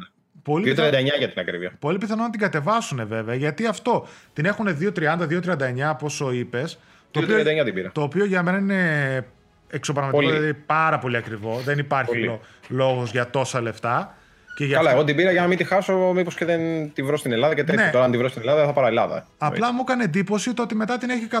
2,39 0.45 1.17
για 1.17 1.29
την 1.29 1.39
ακρίβεια. 1.39 1.71
Πολύ 1.79 1.97
πιθανό 1.97 2.23
να 2.23 2.29
την 2.29 2.39
κατεβάσουν 2.39 3.07
βέβαια, 3.07 3.35
γιατί 3.35 3.65
αυτό 3.65 4.07
την 4.33 4.45
έχουν 4.45 4.67
2,30-2,39 4.81 5.95
πόσο 5.99 6.31
είπες. 6.31 6.79
Το, 7.11 7.19
οποίο, 7.19 7.43
την 7.63 7.73
πήρα. 7.73 7.91
το 7.91 8.01
οποίο 8.01 8.25
για 8.25 8.43
μένα 8.43 8.57
είναι 8.57 9.25
εξωπραγματικό, 9.69 10.31
δηλαδή 10.31 10.53
πάρα 10.53 10.99
πολύ 10.99 11.17
ακριβό. 11.17 11.61
Δεν 11.63 11.77
υπάρχει 11.77 12.39
λόγος 12.67 13.11
για 13.11 13.29
τόσα 13.29 13.61
λεφτά. 13.61 14.16
Και 14.57 14.67
Καλά, 14.67 14.79
αυτό... 14.79 14.91
εγώ 14.91 15.03
την 15.03 15.15
πήρα 15.15 15.31
για 15.31 15.41
να 15.41 15.47
μην 15.47 15.57
τη 15.57 15.63
χάσω, 15.63 16.11
μήπως 16.15 16.35
και 16.35 16.45
δεν 16.45 16.93
τη 16.93 17.03
βρω 17.03 17.17
στην 17.17 17.31
Ελλάδα 17.31 17.53
και 17.55 17.63
τέτοια. 17.63 17.85
Ναι. 17.85 17.91
Τώρα, 17.91 18.05
αν 18.05 18.11
τη 18.11 18.17
βρω 18.17 18.27
στην 18.29 18.41
Ελλάδα, 18.41 18.65
θα 18.65 18.73
πάρω 18.73 18.87
Ελλάδα. 18.87 19.25
Απλά 19.37 19.73
μου 19.73 19.81
έκανε 19.87 20.03
εντύπωση 20.03 20.53
το 20.53 20.61
ότι 20.61 20.75
μετά 20.75 20.97
την 20.97 21.09
έχει 21.09 21.27
159 21.31 21.37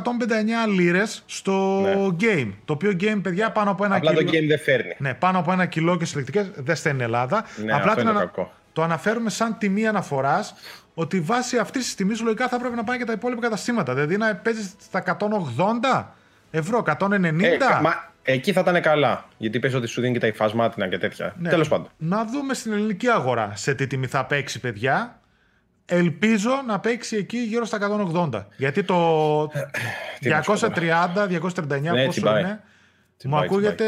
λίρες 0.75 1.23
στο 1.25 1.79
ναι. 1.81 1.93
game. 2.19 2.53
Το 2.65 2.73
οποίο 2.73 2.91
game, 2.99 3.19
παιδιά, 3.23 3.51
πάνω 3.51 3.71
από 3.71 3.85
ένα 3.85 3.95
Απλά 3.95 4.13
κιλό. 4.13 4.31
το 4.31 4.37
game 4.37 4.47
δεν 4.47 4.59
φέρνει. 4.59 4.95
Ναι, 4.97 5.13
πάνω 5.13 5.39
από 5.39 5.51
ένα 5.51 5.65
κιλό 5.65 5.97
και 5.97 6.05
συλλεκτικές 6.05 6.51
δεν 6.55 6.75
στέλνει 6.75 7.03
Ελλάδα. 7.03 7.45
Ναι, 7.65 7.73
Απλά 7.73 7.91
αυτό 7.91 8.09
ανα... 8.09 8.19
κακό. 8.19 8.51
το 8.73 8.81
αναφέρουμε 8.83 9.29
σαν 9.29 9.57
τιμή 9.57 9.87
αναφοράς 9.87 10.53
ότι 10.93 11.19
βάσει 11.19 11.57
αυτής 11.57 11.83
της 11.83 11.95
τιμής 11.95 12.21
λογικά 12.21 12.47
θα 12.47 12.59
πρέπει 12.59 12.75
να 12.75 12.83
πάνε 12.83 12.97
και 12.97 13.05
τα 13.05 13.13
υπόλοιπα 13.13 13.41
καταστήματα. 13.41 13.93
Δηλαδή 13.93 14.17
να 14.17 14.35
παίζεις 14.35 14.73
στα 14.81 15.17
180 15.19 16.05
ευρώ, 16.51 16.83
190. 16.99 17.23
Ε, 17.23 17.57
μα 17.81 18.11
Εκεί 18.29 18.51
θα 18.51 18.59
ήταν 18.59 18.81
καλά. 18.81 19.25
Γιατί 19.37 19.59
πες 19.59 19.73
ότι 19.73 19.87
σου 19.87 20.01
δίνει 20.01 20.13
και 20.13 20.19
τα 20.19 20.27
υφασμάτινα 20.27 20.87
και 20.87 20.97
τέτοια. 20.97 21.35
Ναι. 21.37 21.49
Τέλος 21.49 21.67
πάντων. 21.67 21.87
Να 21.97 22.25
δούμε 22.25 22.53
στην 22.53 22.71
ελληνική 22.71 23.07
αγορά 23.07 23.51
σε 23.55 23.73
τι 23.73 23.87
τιμή 23.87 24.07
θα 24.07 24.25
παίξει, 24.25 24.59
παιδιά. 24.59 25.21
Ελπίζω 25.85 26.49
να 26.67 26.79
παίξει 26.79 27.15
εκεί 27.15 27.37
γύρω 27.37 27.65
στα 27.65 27.77
180. 28.13 28.45
Γιατί 28.57 28.83
το 28.83 29.41
230-239 30.21 31.81
ναι, 31.81 32.05
πόσο 32.05 32.37
είναι. 32.37 32.61
Μου 33.23 33.37
ακούγεται 33.37 33.85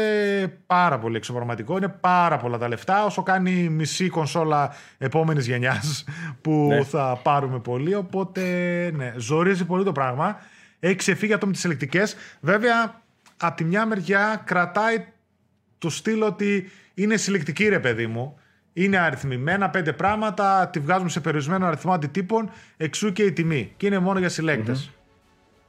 πάρα 0.66 0.98
πολύ 0.98 1.16
εξωπραγματικό. 1.16 1.76
Είναι 1.76 1.94
πάρα 2.00 2.36
πολλά 2.36 2.58
τα 2.58 2.68
λεφτά. 2.68 3.04
Όσο 3.04 3.22
κάνει 3.22 3.50
μισή 3.50 4.08
κονσόλα 4.08 4.74
επόμενης 4.98 5.46
γενιάς 5.46 6.04
που 6.42 6.66
ναι. 6.68 6.82
θα 6.82 7.20
πάρουμε 7.22 7.58
πολύ. 7.58 7.94
Οπότε, 7.94 8.42
ναι, 8.94 9.14
ζορίζει 9.16 9.64
πολύ 9.64 9.84
το 9.84 9.92
πράγμα. 9.92 10.40
Έχει 10.80 10.94
ξεφύγει 10.94 11.32
αυτό 11.32 11.46
με 11.46 11.52
τις 11.52 11.64
συλλεκτικές. 11.64 12.16
Βέβαια, 12.40 13.00
από 13.40 13.56
τη 13.56 13.64
μια 13.64 13.86
μεριά 13.86 14.42
κρατάει 14.44 15.04
το 15.78 15.90
στυλ 15.90 16.22
ότι 16.22 16.70
είναι 16.94 17.16
συλλεκτική, 17.16 17.68
ρε 17.68 17.80
παιδί 17.80 18.06
μου. 18.06 18.38
Είναι 18.72 18.98
αριθμημένα 18.98 19.70
πέντε 19.70 19.92
πράγματα, 19.92 20.68
τη 20.72 20.80
βγάζουμε 20.80 21.08
σε 21.08 21.20
περιορισμένο 21.20 21.66
αριθμό 21.66 21.92
αντιτύπων, 21.92 22.50
εξού 22.76 23.12
και 23.12 23.22
η 23.22 23.32
τιμή. 23.32 23.72
Και 23.76 23.86
είναι 23.86 23.98
μόνο 23.98 24.18
για 24.18 24.28
συλλέκτες. 24.28 24.76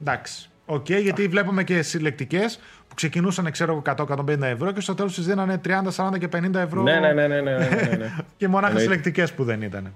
Εντάξει. 0.02 0.50
Ok, 0.66 0.86
okay, 0.90 1.02
γιατί 1.02 1.28
βλέπουμε 1.28 1.64
και 1.64 1.82
συλλεκτικές 1.82 2.60
που 2.88 2.96
ξεκινούσαν, 2.96 3.52
ξέρω 3.52 3.82
100-150 3.86 4.42
ευρώ 4.42 4.72
και 4.72 4.82
στο 4.82 4.94
τέλος 4.94 5.14
τις 5.14 5.26
δίνανε 5.26 5.62
30, 5.66 5.70
40 5.96 6.18
και 6.20 6.28
50 6.34 6.54
ευρώ. 6.54 6.82
Ναι, 6.82 7.00
ναι, 7.00 7.14
ναι. 7.14 7.28
ναι, 7.28 7.42
ναι, 7.42 7.58
ναι, 7.58 7.96
ναι. 7.98 8.16
και 8.38 8.48
μονάχα 8.48 8.80
συλλεκτικές 8.80 9.34
που 9.34 9.44
δεν 9.44 9.62
ήταν. 9.62 9.96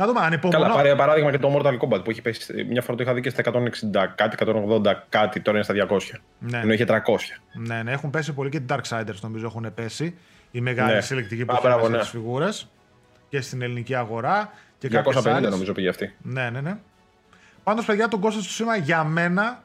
Να 0.00 0.06
δούμε 0.06 0.20
αν 0.20 0.32
υπομονώ. 0.32 0.62
Καλά, 0.62 0.74
πάρε 0.74 0.94
παράδειγμα 0.94 1.30
και 1.30 1.38
το 1.38 1.56
Mortal 1.56 1.78
Kombat 1.78 2.04
που 2.04 2.10
έχει 2.10 2.22
πέσει. 2.22 2.64
Μια 2.68 2.82
φορά 2.82 2.96
το 2.96 3.02
είχα 3.02 3.14
δει 3.14 3.20
και 3.20 3.30
στα 3.30 3.42
160 3.44 3.52
κάτι, 4.14 4.36
180 4.40 4.94
κάτι, 5.08 5.40
τώρα 5.40 5.56
είναι 5.56 5.66
στα 5.66 5.88
200. 5.90 5.98
Ναι. 6.38 6.58
Ενώ 6.58 6.72
είχε 6.72 6.84
300. 6.88 6.92
Ναι, 7.52 7.82
ναι, 7.82 7.92
έχουν 7.92 8.10
πέσει 8.10 8.32
πολύ 8.32 8.50
και 8.50 8.56
οι 8.56 8.64
Darksiders 8.68 9.20
νομίζω 9.22 9.46
έχουν 9.46 9.74
πέσει. 9.74 10.14
Η 10.50 10.60
μεγάλη 10.60 10.92
ναι. 10.92 11.00
συλλεκτική 11.00 11.44
που 11.44 11.56
έχει 11.66 11.90
ναι. 11.90 12.04
φιγούρες 12.04 12.70
και 13.28 13.40
στην 13.40 13.62
ελληνική 13.62 13.94
αγορά. 13.94 14.52
Και 14.78 15.02
250 15.04 15.48
νομίζω 15.50 15.72
πήγε 15.72 15.88
αυτή. 15.88 16.14
Ναι, 16.22 16.50
ναι, 16.50 16.60
ναι. 16.60 16.76
Πάντως, 17.62 17.84
παιδιά, 17.84 18.08
τον 18.08 18.20
Ghost 18.22 18.26
of 18.26 18.28
Tsushima 18.28 18.82
για 18.82 19.04
μένα 19.04 19.62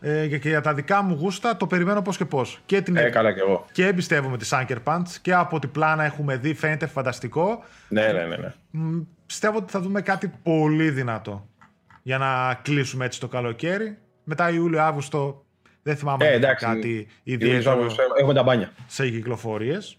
ε, 0.00 0.26
και 0.26 0.48
για 0.48 0.60
τα 0.60 0.74
δικά 0.74 1.02
μου 1.02 1.14
γούστα 1.20 1.56
το 1.56 1.66
περιμένω 1.66 2.02
πώς 2.02 2.16
και 2.16 2.24
πώς. 2.24 2.60
Και, 2.66 2.80
την... 2.80 2.96
ε, 2.96 3.10
καλά 3.10 3.32
και 3.32 3.40
εγώ. 3.40 3.64
και 3.72 3.86
εμπιστεύομαι 3.86 4.36
τη 4.36 4.48
Sunker 4.50 4.76
Punch 4.84 5.08
και 5.22 5.34
από 5.34 5.58
την 5.58 5.70
πλάνα 5.70 6.04
έχουμε 6.04 6.36
δει, 6.36 6.54
φαίνεται 6.54 6.86
φανταστικό. 6.86 7.64
Ναι, 7.88 8.06
ναι, 8.06 8.24
ναι. 8.24 8.36
ναι. 8.36 8.52
Πιστεύω 9.26 9.58
ότι 9.58 9.72
θα 9.72 9.80
δούμε 9.80 10.00
κάτι 10.02 10.32
πολύ 10.42 10.90
δυνατό 10.90 11.48
για 12.02 12.18
να 12.18 12.54
κλείσουμε 12.62 13.04
έτσι 13.04 13.20
το 13.20 13.28
καλοκαίρι. 13.28 13.98
Μετά 14.24 14.50
Ιούλιο-Αύγουστο 14.50 15.44
δεν 15.82 15.96
θυμάμαι 15.96 16.26
ε, 16.26 16.32
εντάξει, 16.32 16.64
κάτι 16.64 17.06
ιδιαίτερο 17.22 17.86
έχουμε 18.18 18.34
τα 18.34 18.42
μπάνια. 18.42 18.72
σε 18.86 19.08
κυκλοφορίες. 19.08 19.98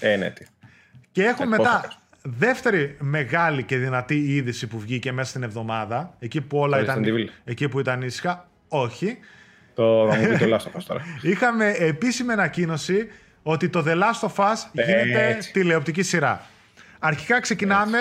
ε, 0.00 0.16
ναι, 0.16 0.30
τι. 0.30 0.44
Και 1.12 1.22
έχουμε 1.22 1.46
μετά 1.46 2.00
δεύτερη 2.22 2.96
μεγάλη 3.00 3.62
και 3.62 3.76
δυνατή 3.76 4.34
είδηση 4.34 4.66
που 4.66 4.78
βγήκε 4.78 5.12
μέσα 5.12 5.30
στην 5.30 5.42
εβδομάδα, 5.42 6.16
εκεί 6.18 6.40
που 6.40 6.58
όλα 6.58 6.80
ήταν, 6.80 7.04
εκεί 7.44 7.68
που 7.68 7.80
ήταν 7.80 8.02
ήσυχα, 8.02 8.48
όχι. 8.68 9.18
Το 9.74 10.08
θα 10.10 10.16
μου 10.16 10.28
πει 10.28 10.36
το 10.36 10.56
Last 10.56 10.72
of 10.74 10.80
Us 10.80 10.82
τώρα. 10.86 11.02
Είχαμε 11.32 11.70
επίσημη 11.70 12.32
ανακοίνωση 12.32 13.08
ότι 13.42 13.68
το 13.68 13.84
The 13.86 13.94
Last 13.94 14.28
of 14.28 14.44
Us 14.44 14.56
γίνεται 14.72 15.38
τηλεοπτική 15.52 16.02
σειρά. 16.02 16.46
Αρχικά 17.02 17.40
ξεκινάμε 17.40 17.98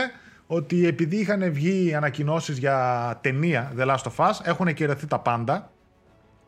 ότι 0.47 0.87
επειδή 0.87 1.15
είχαν 1.15 1.53
βγει 1.53 1.95
ανακοινώσεις 1.95 2.57
για 2.57 3.17
ταινία 3.21 3.71
The 3.77 3.85
Last 3.85 4.03
of 4.03 4.29
Us, 4.29 4.31
έχουν 4.43 4.73
κυρωθεί 4.73 5.07
τα 5.07 5.19
πάντα 5.19 5.71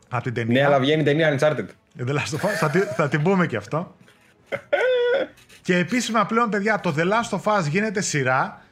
από 0.08 0.22
την 0.22 0.34
ταινία. 0.34 0.60
Ναι, 0.60 0.66
αλλά 0.66 0.80
βγαίνει 0.80 1.02
ταινία 1.02 1.38
Uncharted. 1.38 1.66
The 2.06 2.10
Last 2.10 2.38
of 2.38 2.44
Us, 2.44 2.52
θα, 2.60 2.70
θα 2.96 3.08
την 3.08 3.22
πούμε 3.22 3.46
και 3.46 3.56
αυτό. 3.56 3.96
και 5.62 5.76
επίσημα 5.76 6.26
πλέον, 6.26 6.50
παιδιά, 6.50 6.80
το 6.80 6.94
The 6.96 7.02
Last 7.02 7.38
of 7.38 7.58
Us 7.58 7.64
γίνεται 7.68 8.00
σειρά 8.00 8.62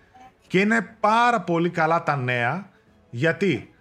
και 0.46 0.60
είναι 0.60 0.96
πάρα 1.00 1.40
πολύ 1.40 1.70
καλά 1.70 2.02
τα 2.02 2.16
νέα. 2.16 2.68
Γιατί 3.10 3.74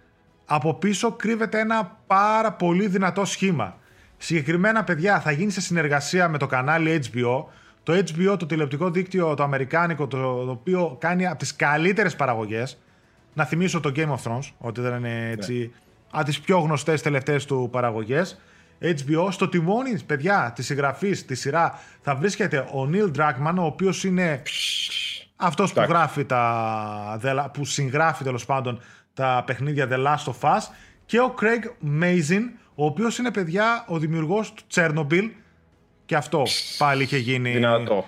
από 0.44 0.74
πίσω 0.74 1.12
κρύβεται 1.12 1.58
ένα 1.58 1.98
πάρα 2.06 2.52
πολύ 2.52 2.86
δυνατό 2.86 3.24
σχήμα. 3.24 3.78
Συγκεκριμένα, 4.16 4.84
παιδιά, 4.84 5.20
θα 5.20 5.30
γίνει 5.30 5.50
σε 5.50 5.60
συνεργασία 5.60 6.28
με 6.28 6.38
το 6.38 6.46
κανάλι 6.46 7.02
HBO. 7.12 7.44
Το 7.82 7.92
HBO, 7.92 8.38
το 8.38 8.46
τηλεοπτικό 8.46 8.90
δίκτυο, 8.90 9.34
το 9.34 9.42
αμερικάνικο, 9.42 10.06
το, 10.06 10.44
το 10.44 10.50
οποίο 10.50 10.96
κάνει 11.00 11.26
από 11.26 11.38
τις 11.38 11.56
καλύτερες 11.56 12.16
παραγωγές. 12.16 12.78
Να 13.34 13.44
θυμίσω 13.44 13.80
το 13.80 13.92
Game 13.96 14.08
of 14.08 14.22
Thrones, 14.22 14.52
ότι 14.58 14.80
δεν 14.80 14.94
είναι 14.96 15.30
έτσι... 15.30 15.52
Ναι. 15.52 15.68
Από 16.12 16.24
τις 16.24 16.40
πιο 16.40 16.58
γνωστές 16.58 17.02
τελευταίες 17.02 17.44
του 17.44 17.68
παραγωγές. 17.72 18.40
HBO, 18.80 19.28
στο 19.30 19.48
τιμόνι, 19.48 20.00
παιδιά, 20.06 20.52
τη 20.54 20.62
συγγραφής, 20.62 21.24
τη 21.24 21.34
σειρά, 21.34 21.78
θα 22.00 22.14
βρίσκεται 22.14 22.58
ο 22.58 22.90
Neil 22.92 23.10
Druckmann, 23.16 23.54
ο 23.58 23.64
οποίος 23.64 24.04
είναι 24.04 24.42
αυτός 25.36 25.72
που 25.72 25.80
γράφει 25.80 26.24
τα... 26.24 27.50
που 27.52 27.64
συγγράφει 27.64 28.24
τέλος 28.24 28.44
πάντων 28.44 28.80
τα 29.14 29.42
παιχνίδια 29.46 29.88
The 29.90 30.06
Last 30.06 30.32
of 30.32 30.56
Us 30.56 30.60
και 31.06 31.20
ο 31.20 31.34
Craig 31.40 31.86
Mazin, 32.02 32.42
ο 32.74 32.84
οποίος 32.84 33.18
είναι 33.18 33.30
παιδιά 33.30 33.84
ο 33.88 33.98
δημιουργός 33.98 34.52
του 34.52 34.62
Chernobyl 34.74 35.30
και 36.10 36.16
αυτό 36.16 36.42
πάλι 36.78 37.02
είχε 37.02 37.16
γίνει 37.16 37.50
Δυνατό. 37.50 38.04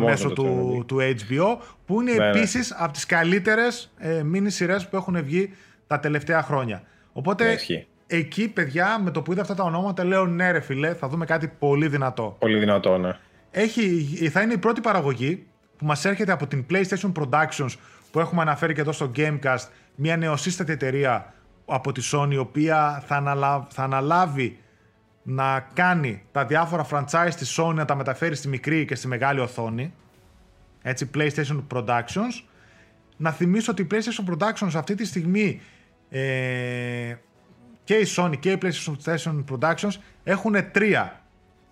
μέσω 0.00 0.30
του, 0.30 0.84
του 0.86 0.96
HBO 1.00 1.56
που 1.86 2.00
είναι 2.00 2.12
ναι, 2.12 2.18
ναι. 2.18 2.28
επίσης 2.28 2.74
από 2.78 2.92
τις 2.92 3.06
καλύτερες 3.06 3.92
ε, 3.98 4.22
μίνι 4.22 4.50
σειρές 4.50 4.88
που 4.88 4.96
έχουν 4.96 5.24
βγει 5.24 5.52
τα 5.86 6.00
τελευταία 6.00 6.42
χρόνια. 6.42 6.82
Οπότε 7.12 7.44
ναι, 7.44 7.84
εκεί 8.06 8.48
παιδιά 8.48 8.98
με 8.98 9.10
το 9.10 9.22
που 9.22 9.32
είδα 9.32 9.40
αυτά 9.40 9.54
τα 9.54 9.62
ονόματα 9.64 10.04
λέω 10.04 10.26
ναι 10.26 10.50
ρε 10.50 10.60
φιλέ 10.60 10.94
θα 10.94 11.08
δούμε 11.08 11.24
κάτι 11.24 11.48
πολύ 11.58 11.88
δυνατό. 11.88 12.36
Πολύ 12.38 12.58
δυνατό 12.58 12.98
ναι. 12.98 13.16
Έχει, 13.50 14.28
θα 14.32 14.40
είναι 14.40 14.52
η 14.52 14.58
πρώτη 14.58 14.80
παραγωγή 14.80 15.46
που 15.76 15.86
μας 15.86 16.04
έρχεται 16.04 16.32
από 16.32 16.46
την 16.46 16.66
PlayStation 16.70 17.12
Productions 17.12 17.74
που 18.10 18.20
έχουμε 18.20 18.42
αναφέρει 18.42 18.74
και 18.74 18.80
εδώ 18.80 18.92
στο 18.92 19.10
Gamecast 19.16 19.68
μια 19.94 20.16
νεοσύστατη 20.16 20.72
εταιρεία 20.72 21.34
από 21.66 21.92
τη 21.92 22.02
Sony 22.12 22.32
η 22.32 22.36
οποία 22.36 23.02
θα 23.06 23.16
αναλάβει, 23.16 23.66
θα 23.68 23.82
αναλάβει 23.82 24.58
να 25.22 25.60
κάνει 25.60 26.22
τα 26.32 26.44
διάφορα 26.44 26.86
franchise 26.90 27.32
της 27.36 27.60
Sony 27.60 27.74
να 27.74 27.84
τα 27.84 27.94
μεταφέρει 27.94 28.34
στη 28.34 28.48
μικρή 28.48 28.84
και 28.84 28.94
στη 28.94 29.08
μεγάλη 29.08 29.40
οθόνη 29.40 29.94
έτσι 30.82 31.10
PlayStation 31.14 31.62
Productions. 31.74 32.42
Να 33.16 33.30
θυμίσω 33.30 33.72
ότι 33.72 33.82
η 33.82 33.86
PlayStation 33.90 34.30
Productions 34.30 34.70
αυτή 34.74 34.94
τη 34.94 35.04
στιγμή 35.04 35.60
ε, 36.10 37.14
και 37.84 37.94
η 37.94 38.06
Sony 38.16 38.38
και 38.38 38.50
η 38.50 38.58
PlayStation 38.62 39.44
Productions 39.50 39.92
έχουν 40.24 40.70
τρία 40.70 41.20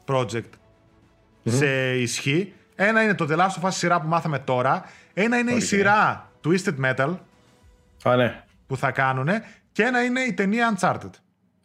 project 0.07 0.51
σε 1.44 1.96
ισχύ. 1.96 2.53
Ένα 2.74 3.03
είναι 3.03 3.14
το 3.14 3.26
The 3.30 3.36
Last 3.36 3.62
of 3.62 3.68
Us 3.68 3.72
σειρά 3.72 4.01
που 4.01 4.09
μάθαμε 4.09 4.38
τώρα. 4.38 4.84
Ένα 5.14 5.38
είναι 5.38 5.53
η 5.53 5.61
σειρά 5.61 6.30
Twisted 6.44 6.74
Metal. 6.84 7.16
Α, 8.03 8.16
ναι. 8.16 8.44
που 8.66 8.76
θα 8.76 8.90
κάνουν 8.90 9.28
και 9.72 9.82
ένα 9.82 10.03
είναι 10.03 10.20
η 10.20 10.32
ταινία 10.32 10.76
Uncharted. 10.76 11.11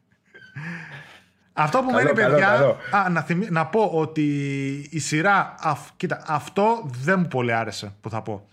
Αυτό 1.62 1.80
που 1.80 1.92
μένει, 1.92 2.14
παιδιά. 2.14 2.78
Α, 2.92 3.10
να, 3.10 3.26
να 3.50 3.66
πω 3.66 3.92
ότι 3.94 4.24
η 4.90 5.00
σειρά. 5.00 5.56
κοίτα, 5.98 6.22
αυτό 6.28 6.90
δεν 7.04 7.20
μου 7.20 7.28
πολύ 7.28 7.54
άρεσε 7.54 7.94
που 8.02 8.10
θα 8.10 8.22
πω. 8.22 8.48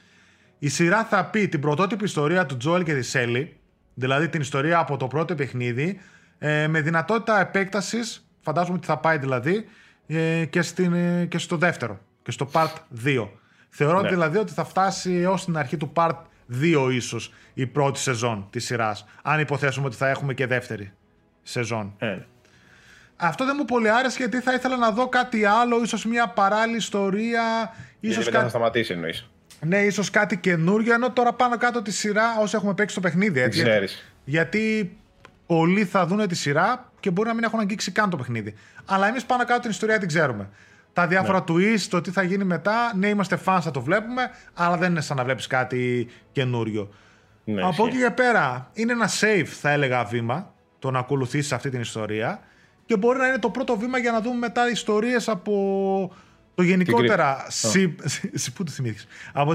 Η 0.59 0.68
σειρά 0.68 1.04
θα 1.04 1.24
πει 1.24 1.48
την 1.48 1.61
πρωτότυπη 1.61 2.04
ιστορία 2.04 2.46
του 2.46 2.57
Τζόελ 2.57 2.82
και 2.82 2.94
της 2.94 3.09
Σέλη, 3.09 3.57
δηλαδή 3.94 4.28
την 4.28 4.40
ιστορία 4.40 4.78
από 4.78 4.96
το 4.96 5.07
πρώτο 5.07 5.34
παιχνίδι, 5.34 6.00
ε, 6.38 6.66
με 6.66 6.80
δυνατότητα 6.80 7.40
επέκτασης, 7.40 8.28
φαντάζομαι 8.40 8.76
ότι 8.76 8.86
θα 8.86 8.98
πάει 8.98 9.18
δηλαδή, 9.18 9.64
ε, 10.07 10.44
και, 10.44 10.62
στην, 10.62 10.92
ε, 10.92 11.26
και 11.26 11.38
στο 11.38 11.57
δεύτερο, 11.57 11.98
και 12.22 12.30
στο 12.30 12.48
part 12.52 12.72
2. 13.04 13.28
Θεωρώ 13.68 14.00
ναι. 14.00 14.09
δηλαδή 14.09 14.38
ότι 14.38 14.52
θα 14.52 14.64
φτάσει 14.64 15.14
έως 15.14 15.44
την 15.44 15.57
αρχή 15.57 15.76
του 15.76 15.92
part 15.94 16.16
2 16.62 16.88
ίσως 16.92 17.32
η 17.54 17.66
πρώτη 17.66 17.98
σεζόν 17.98 18.46
της 18.50 18.64
σειράς. 18.64 19.07
Αν 19.22 19.40
υποθέσουμε 19.40 19.86
ότι 19.86 19.96
θα 19.96 20.09
έχουμε 20.09 20.34
και 20.34 20.46
δεύτερη 20.46 20.92
σεζόν. 21.42 21.94
Ε. 21.98 22.18
Αυτό 23.17 23.45
δεν 23.45 23.55
μου 23.59 23.64
πολύ 23.64 23.91
άρεσε 23.91 24.17
γιατί 24.19 24.41
θα 24.41 24.53
ήθελα 24.53 24.77
να 24.77 24.91
δω 24.91 25.09
κάτι 25.09 25.45
άλλο, 25.45 25.83
ίσως 25.83 26.05
μια 26.05 26.29
παράλληλη 26.29 26.77
ιστορία. 26.77 27.75
Ίσως 28.01 28.25
μετά 28.25 28.41
θα 28.41 28.49
σταματήσει 28.49 28.93
εννοείς. 28.93 29.31
Ναι, 29.61 29.79
ίσως 29.79 30.11
κάτι 30.11 30.37
καινούριο, 30.37 30.95
ενώ 30.95 31.11
τώρα 31.11 31.33
πάνω 31.33 31.57
κάτω 31.57 31.83
τη 31.83 31.91
σειρά 31.91 32.39
όσοι 32.41 32.57
έχουμε 32.57 32.75
παίξει 32.75 32.95
το 32.95 33.01
παιχνίδι. 33.01 33.41
Έτσι, 33.41 33.62
ξέρεις. 33.62 34.12
Γιατί 34.25 34.97
πολλοί 35.47 35.85
θα 35.85 36.07
δουν 36.07 36.29
τη 36.29 36.35
σειρά 36.35 36.91
και 37.01 37.11
μπορεί 37.11 37.29
να 37.29 37.35
μην 37.35 37.45
έχουν 37.45 37.61
αγγίξει 37.61 37.91
καν 37.91 38.11
το 38.11 38.17
παιχνίδι. 38.17 38.55
Αλλά 38.85 39.09
εμείς 39.09 39.25
πάνω 39.25 39.45
κάτω 39.45 39.61
την 39.61 39.71
ιστορία 39.71 39.99
την 39.99 40.09
ξέρουμε 40.09 40.49
τα 40.97 41.07
διάφορα 41.07 41.45
ναι. 41.49 41.55
twist, 41.55 41.81
το 41.89 42.01
τι 42.01 42.11
θα 42.11 42.23
γίνει 42.23 42.45
μετά. 42.45 42.93
Ναι, 42.97 43.09
είμαστε 43.09 43.39
fans, 43.45 43.59
θα 43.62 43.71
το 43.71 43.81
βλέπουμε, 43.81 44.31
αλλά 44.55 44.77
δεν 44.77 44.91
είναι 44.91 45.01
σαν 45.01 45.17
να 45.17 45.25
βλέπεις 45.25 45.47
κάτι 45.47 46.09
καινούριο. 46.33 46.95
Ναι, 47.45 47.62
Από 47.62 47.87
εκεί 47.87 47.99
και 47.99 48.11
πέρα, 48.11 48.71
είναι 48.73 48.93
ένα 48.93 49.09
safe, 49.21 49.47
θα 49.61 49.71
έλεγα, 49.71 50.05
βήμα 50.05 50.55
το 50.79 50.91
να 50.91 50.99
ακολουθήσεις 50.99 51.53
αυτή 51.53 51.71
την 51.71 51.81
ιστορία 51.81 52.41
και 52.87 52.97
μπορεί 52.97 53.18
να 53.18 53.26
είναι 53.26 53.39
το 53.39 53.51
πρώτο 53.51 53.76
βήμα 53.76 53.99
για 53.99 54.12
να 54.12 54.20
δούμε 54.20 54.37
μετά 54.37 54.70
ιστορίες 54.70 55.28
από 55.28 56.12
το 56.55 56.62
γενικότερα. 56.62 57.47
Πού 58.55 58.64
το 58.64 58.70
θυμήθηκες; 58.70 59.07
Από, 59.32 59.55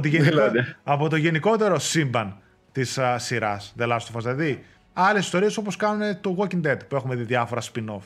από 0.84 1.10
το 1.10 1.16
γενικότερο 1.16 1.80
σύμπαν 1.80 2.38
της 2.72 3.00
σειράς 3.16 3.76
The 3.80 3.88
Last 3.88 3.96
of 3.96 4.18
Us. 4.18 4.22
Δηλαδή, 4.22 4.64
άλλες 4.94 5.24
ιστορίες 5.24 5.58
όπως 5.58 5.76
κάνουν 5.76 6.22
το 6.22 6.36
Walking 6.40 6.68
Dead 6.68 6.78
που 6.88 6.96
έχουμε 6.96 7.16
δει 7.16 7.24
διάφορα 7.24 7.62
spin-off 7.62 8.02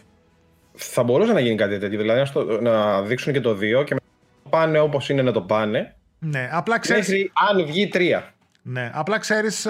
θα 0.75 1.03
μπορούσε 1.03 1.33
να 1.33 1.39
γίνει 1.39 1.55
κάτι 1.55 1.77
τέτοιο. 1.77 1.99
Δηλαδή 1.99 2.31
να, 2.33 2.61
να 2.61 3.01
δείξουν 3.01 3.33
και 3.33 3.41
το 3.41 3.51
2 3.51 3.57
και 3.59 3.93
να 3.93 3.99
το 4.43 4.49
πάνε 4.49 4.79
όπως 4.79 5.09
είναι 5.09 5.21
να 5.21 5.31
το 5.31 5.41
πάνε. 5.41 5.95
Ναι, 6.19 6.49
απλά 6.51 6.79
ξέρει. 6.79 7.31
αν 7.49 7.65
βγει 7.65 7.89
3. 7.93 8.21
Ναι, 8.61 8.91
απλά 8.93 9.17
ξέρεις. 9.17 9.67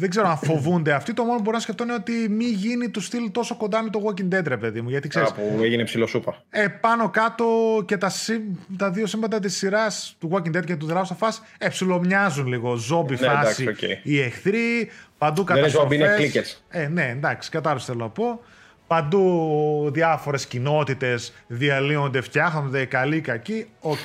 Δεν 0.00 0.10
ξέρω 0.10 0.28
αν 0.28 0.36
φοβούνται 0.36 0.92
αυτοί. 0.92 1.12
Το 1.12 1.22
μόνο 1.24 1.36
που 1.36 1.42
μπορώ 1.42 1.56
να 1.56 1.62
σκεφτώ 1.62 1.84
είναι 1.84 1.92
ότι 1.92 2.12
μη 2.30 2.44
γίνει 2.44 2.88
του 2.88 3.00
στυλ 3.00 3.30
τόσο 3.32 3.56
κοντά 3.56 3.82
με 3.82 3.90
το 3.90 4.00
Walking 4.06 4.34
Dead, 4.34 4.42
ρε 4.46 4.56
παιδί 4.56 4.80
μου. 4.80 4.88
Γιατί 4.88 5.08
ξέρεις, 5.08 5.32
που 5.32 5.58
έγινε 5.62 5.84
ψιλοσούπα. 5.84 6.42
ε, 6.50 6.66
πάνω 6.68 7.10
κάτω 7.10 7.46
και 7.86 7.96
τα, 7.96 8.08
σύμ- 8.08 8.56
τα 8.76 8.90
δύο 8.90 9.06
σύμπαντα 9.06 9.38
της 9.40 9.56
σειράς 9.56 10.16
του 10.20 10.30
Walking 10.32 10.56
Dead 10.56 10.64
και 10.64 10.76
του 10.76 10.88
The 10.90 10.94
Last 10.94 11.02
of 11.18 11.28
Us 11.28 11.38
ε, 11.58 11.68
ψιλομοιάζουν 11.68 12.46
λίγο. 12.46 12.74
Ζόμπι 12.74 13.16
Ναι, 13.20 13.26
φάση. 13.26 13.62
εντάξει, 13.62 13.86
οκ. 13.86 13.90
Οι 14.02 14.20
εχθροί, 14.20 14.90
παντού 15.18 15.44
Δεν 15.44 15.56
είναι 15.56 15.68
ζόμπι, 15.68 15.94
είναι 15.94 16.04
καταστροφές. 16.04 16.32
κλίκες. 16.32 16.64
Ε, 16.84 16.88
ναι, 16.88 17.08
εντάξει, 17.16 17.50
κατάλαβες 17.50 17.74
τι 17.74 17.80
θέλω 17.84 17.98
να 17.98 18.08
πω. 18.08 18.40
Παντού 18.86 19.90
διάφορες 19.92 20.46
κοινότητες 20.46 21.32
διαλύονται, 21.46 22.20
φτιάχνονται 22.20 22.84
καλοί 22.84 23.16
ή 23.16 23.20
κακοί. 23.20 23.66
Ok. 23.80 23.98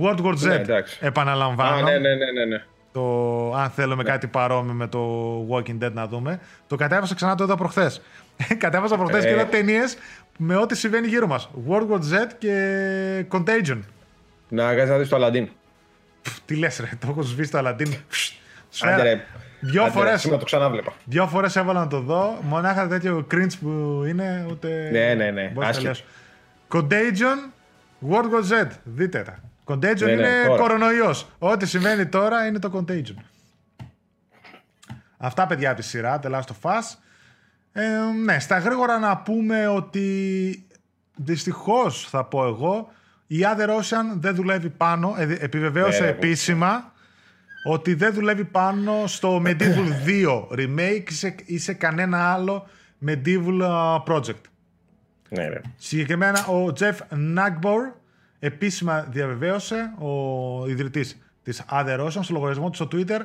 World 0.00 0.20
War 0.24 0.32
Z. 0.32 0.40
Ναι, 0.46 0.54
εντάξει. 0.54 0.98
επαναλαμβάνω. 1.00 1.76
Α, 1.86 1.90
ναι, 1.90 1.98
ναι, 1.98 2.14
ναι, 2.14 2.30
ναι, 2.32 2.44
ναι. 2.44 2.62
Το, 2.98 3.54
αν 3.54 3.70
θέλουμε 3.70 4.02
κάτι 4.02 4.26
παρόμοιο 4.26 4.72
με 4.72 4.86
το 4.86 5.00
Walking 5.50 5.84
Dead 5.84 5.92
να 5.92 6.06
δούμε. 6.06 6.40
Το 6.66 6.76
κατέβασα 6.76 7.14
ξανά 7.14 7.34
το 7.34 7.44
είδα 7.44 7.56
προχθές. 7.56 8.00
κατέβασα 8.58 8.96
προχθές 8.96 9.22
και 9.24 9.28
Ε. 9.30 9.32
είδα 9.32 9.46
ταινίες 9.46 9.96
με 10.38 10.56
ό,τι 10.56 10.76
συμβαίνει 10.76 11.06
γύρω 11.06 11.26
μας. 11.26 11.50
World 11.68 11.88
War 11.90 11.98
Z 11.98 12.26
και 12.38 13.24
Contagion. 13.32 13.78
Να 14.48 14.68
κάτσεις 14.74 14.88
να 14.90 14.98
δεις 14.98 15.08
το 15.08 15.16
Aladdin. 15.26 15.46
Πφ, 16.22 16.38
Τι 16.44 16.56
λες, 16.56 16.78
ρε, 16.80 16.88
το 17.00 17.06
έχω 17.10 17.22
σβήσει 17.22 17.50
το 17.50 17.58
Aladdin. 17.58 17.88
Φσ, 18.08 18.32
σφαίρα. 18.68 18.94
Άντε 18.94 19.02
ρε. 19.02 19.24
Δυο 19.60 19.82
Άντε, 19.82 19.92
ρε, 19.92 19.98
φορές, 19.98 20.20
Σήμερα 20.20 20.38
το 20.38 20.44
ξανάβλεπα. 20.44 20.92
δυο 21.04 21.26
φορές 21.26 21.56
έβαλα 21.56 21.80
να 21.80 21.86
το 21.88 22.00
δω. 22.00 22.38
Μονάχα 22.42 22.86
τέτοιο 22.88 23.26
cringe 23.30 23.58
που 23.60 24.04
είναι, 24.08 24.46
ούτε. 24.50 24.88
Ναι, 24.92 25.14
ναι, 25.14 25.30
ναι. 25.30 25.42
μπορείς 25.42 25.54
να 25.56 25.66
Άσχετο. 25.68 25.88
λες. 25.88 26.04
Contagion, 26.72 27.52
World 28.10 28.24
War 28.34 28.62
Z. 28.64 28.66
Δείτε 28.84 29.22
τα. 29.22 29.38
Contagion 29.68 29.98
Ναι, 29.98 30.14
ναι, 30.14 30.28
είναι 30.28 30.44
τώρα. 30.46 30.60
κορονοϊός. 30.60 31.28
Ό,τι 31.38 31.66
συμβαίνει 31.66 32.06
τώρα 32.06 32.46
είναι 32.46 32.58
το 32.58 32.70
Contagion. 32.74 33.22
Αυτά 35.16 35.46
παιδιά 35.46 35.70
από 35.70 35.80
τη 35.80 35.86
σειρά, 35.86 36.20
The 36.22 36.30
Last 36.30 36.40
of 36.62 36.70
Us. 36.70 36.98
Ε, 37.72 37.82
ναι, 38.24 38.38
στα 38.38 38.58
γρήγορα 38.58 38.98
να 38.98 39.16
πούμε 39.16 39.66
ότι 39.66 40.66
δυστυχώς 41.14 42.08
θα 42.10 42.24
πω 42.24 42.46
εγώ 42.46 42.92
η 43.26 43.36
Other 43.42 43.68
Ocean 43.68 44.16
δεν 44.16 44.34
δουλεύει 44.34 44.68
πάνω, 44.68 45.14
ε, 45.18 45.36
επιβεβαίωσε 45.40 46.00
Ναι, 46.00 46.06
ρε, 46.06 46.12
επίσημα 46.12 46.92
ότι 47.64 47.94
δεν 47.94 48.14
δουλεύει 48.14 48.44
πάνω 48.44 49.06
στο 49.06 49.42
Medieval 49.46 50.06
2 50.06 50.46
remake 50.50 51.10
ή 51.10 51.12
σε, 51.12 51.34
ή 51.44 51.58
σε 51.58 51.72
κανένα 51.72 52.32
άλλο 52.32 52.68
Medieval 53.06 53.60
uh, 53.62 54.02
project. 54.04 54.42
Ναι, 55.28 55.48
ρε. 55.48 55.60
Συγκεκριμένα 55.76 56.46
ο 56.46 56.72
Jeff 56.78 56.96
Nagbor 57.36 57.92
επίσημα 58.38 59.00
διαβεβαίωσε, 59.10 59.92
ο 59.98 60.66
ιδρυτής 60.68 61.18
της 61.42 61.64
Other 61.70 62.00
Ocean, 62.00 62.22
στο 62.22 62.32
λογαριασμό 62.32 62.70
του 62.70 62.76
στο 62.76 62.88
Twitter, 62.92 63.20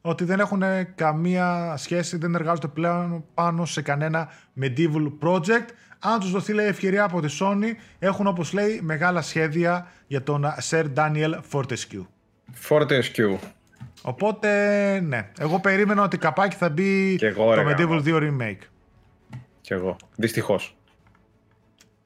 ότι 0.00 0.24
δεν 0.24 0.40
έχουν 0.40 0.62
καμία 0.94 1.74
σχέση, 1.76 2.16
δεν 2.16 2.34
εργάζονται 2.34 2.68
πλέον 2.68 3.24
πάνω 3.34 3.64
σε 3.64 3.82
κανένα 3.82 4.28
medieval 4.60 5.12
project. 5.20 5.66
Αν 5.98 6.20
τους 6.20 6.30
δοθεί 6.30 6.52
λέει, 6.52 6.66
ευκαιρία 6.66 7.04
από 7.04 7.20
τη 7.20 7.36
Sony, 7.40 7.72
έχουν 7.98 8.26
όπως 8.26 8.52
λέει 8.52 8.80
μεγάλα 8.82 9.22
σχέδια 9.22 9.86
για 10.06 10.22
τον 10.22 10.44
Sir 10.70 10.84
Daniel 10.94 11.34
Fortescue. 11.52 12.06
Fortescue. 12.68 13.38
Οπότε, 14.02 15.00
ναι. 15.00 15.30
Εγώ 15.38 15.60
περίμενα 15.60 16.02
ότι 16.02 16.18
καπάκι 16.18 16.56
θα 16.56 16.68
μπει 16.68 17.16
Κι 17.16 17.24
εγώ, 17.24 17.54
ρε, 17.54 17.62
το 17.62 17.70
Medieval 17.70 17.88
γάμο. 17.88 18.02
2 18.04 18.16
Remake. 18.16 18.62
Κι 19.60 19.72
εγώ. 19.72 19.96
Δυστυχώς. 20.16 20.79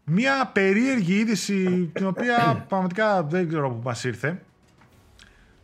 Μία 0.04 0.50
περίεργη 0.52 1.14
είδηση, 1.14 1.90
την 1.92 2.06
οποία 2.06 2.64
πραγματικά 2.68 3.22
δεν 3.22 3.48
ξέρω 3.48 3.70
που 3.70 3.80
μας 3.84 4.04
ήρθε, 4.04 4.42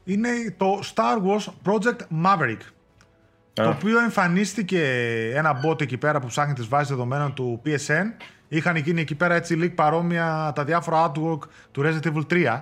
είναι 0.04 0.28
το 0.56 0.80
Star 0.94 1.16
Wars 1.26 1.46
Project 1.64 2.24
Maverick. 2.24 2.58
Το 3.52 3.68
οποίο 3.68 4.00
εμφανίστηκε 4.00 4.82
ένα 5.34 5.60
bot 5.64 5.80
εκεί 5.80 5.96
πέρα 5.96 6.20
που 6.20 6.26
ψάχνει 6.26 6.52
τις 6.54 6.68
βάσεις 6.68 6.88
δεδομένων 6.88 7.34
του 7.34 7.62
PSN. 7.64 8.04
Είχαν 8.48 8.76
γίνει 8.76 9.00
εκεί 9.00 9.14
πέρα 9.14 9.34
έτσι 9.34 9.58
leak 9.62 9.74
παρόμοια 9.74 10.52
τα 10.54 10.64
διάφορα 10.64 11.06
artwork 11.12 11.38
του 11.70 11.82
Resident 11.84 12.12
Evil 12.12 12.26
3 12.30 12.60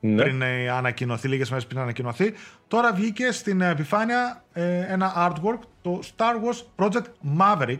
Ναι. 0.00 0.22
πριν 0.22 0.42
ε, 0.42 0.70
ανακοινωθεί, 0.70 1.28
λίγες 1.28 1.50
μέρες 1.50 1.66
πριν 1.66 1.80
ανακοινωθεί. 1.80 2.32
Τώρα 2.68 2.92
βγήκε 2.92 3.32
στην 3.32 3.60
επιφάνεια 3.60 4.44
ε, 4.52 4.78
ένα 4.78 5.12
artwork, 5.16 5.58
το 5.82 6.00
Star 6.16 6.34
Wars 6.34 6.84
Project 6.84 7.04
Maverick, 7.38 7.78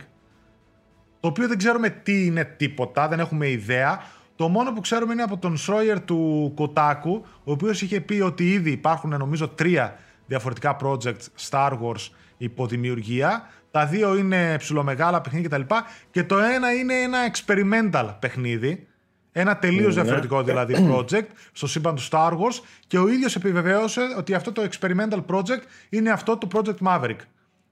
το 1.23 1.29
οποίο 1.29 1.49
δεν 1.49 1.59
ξέρουμε 1.59 1.91
τι 1.91 2.27
είναι 2.27 2.45
τίποτα, 2.45 3.09
δεν 3.09 3.21
έχουμε 3.21 3.49
ιδέα. 3.49 4.03
Το 4.37 4.49
μόνο 4.49 4.73
που 4.73 4.81
ξέρουμε 4.81 5.13
είναι 5.13 5.23
από 5.23 5.37
τον 5.37 5.57
Σρόιερ 5.57 6.01
του 6.01 6.55
Kotaku, 6.59 7.21
ο 7.45 7.53
οποίος 7.53 7.83
είχε 7.83 8.01
πει 8.01 8.21
ότι 8.21 8.53
ήδη 8.53 8.71
υπάρχουν 8.71 9.19
νομίζω 9.19 9.49
τρία 9.49 9.99
διαφορετικά 10.27 10.77
projects 10.83 11.49
Star 11.51 11.71
Wars 11.71 12.09
υποδημιουργία. 12.37 13.49
Τα 13.71 13.87
δύο 13.87 14.17
είναι 14.17 14.57
ψηλομεγάλα 14.59 15.21
παιχνίδια 15.21 15.49
κτλ. 15.49 15.75
Και 16.11 16.25
το 16.25 16.39
ένα 16.39 16.73
είναι 16.73 16.95
ένα 16.95 17.19
experimental 17.33 18.15
παιχνίδι. 18.19 18.87
Ένα 19.33 19.57
τελείως 19.57 19.95
διαφορετικό 19.95 20.43
δηλαδή 20.43 20.77
project 20.93 21.27
στο 21.53 21.67
σύμπαν 21.67 21.95
του 21.95 22.03
Star 22.11 22.31
Wars 22.31 22.61
και 22.87 22.99
ο 22.99 23.09
ίδιος 23.09 23.37
επιβεβαίωσε 23.37 24.01
ότι 24.17 24.35
αυτό 24.35 24.53
το 24.53 24.69
experimental 24.71 25.25
project 25.27 25.63
είναι 25.89 26.11
αυτό 26.11 26.37
το 26.37 26.49
Project 26.53 26.87
Maverick 26.87 27.21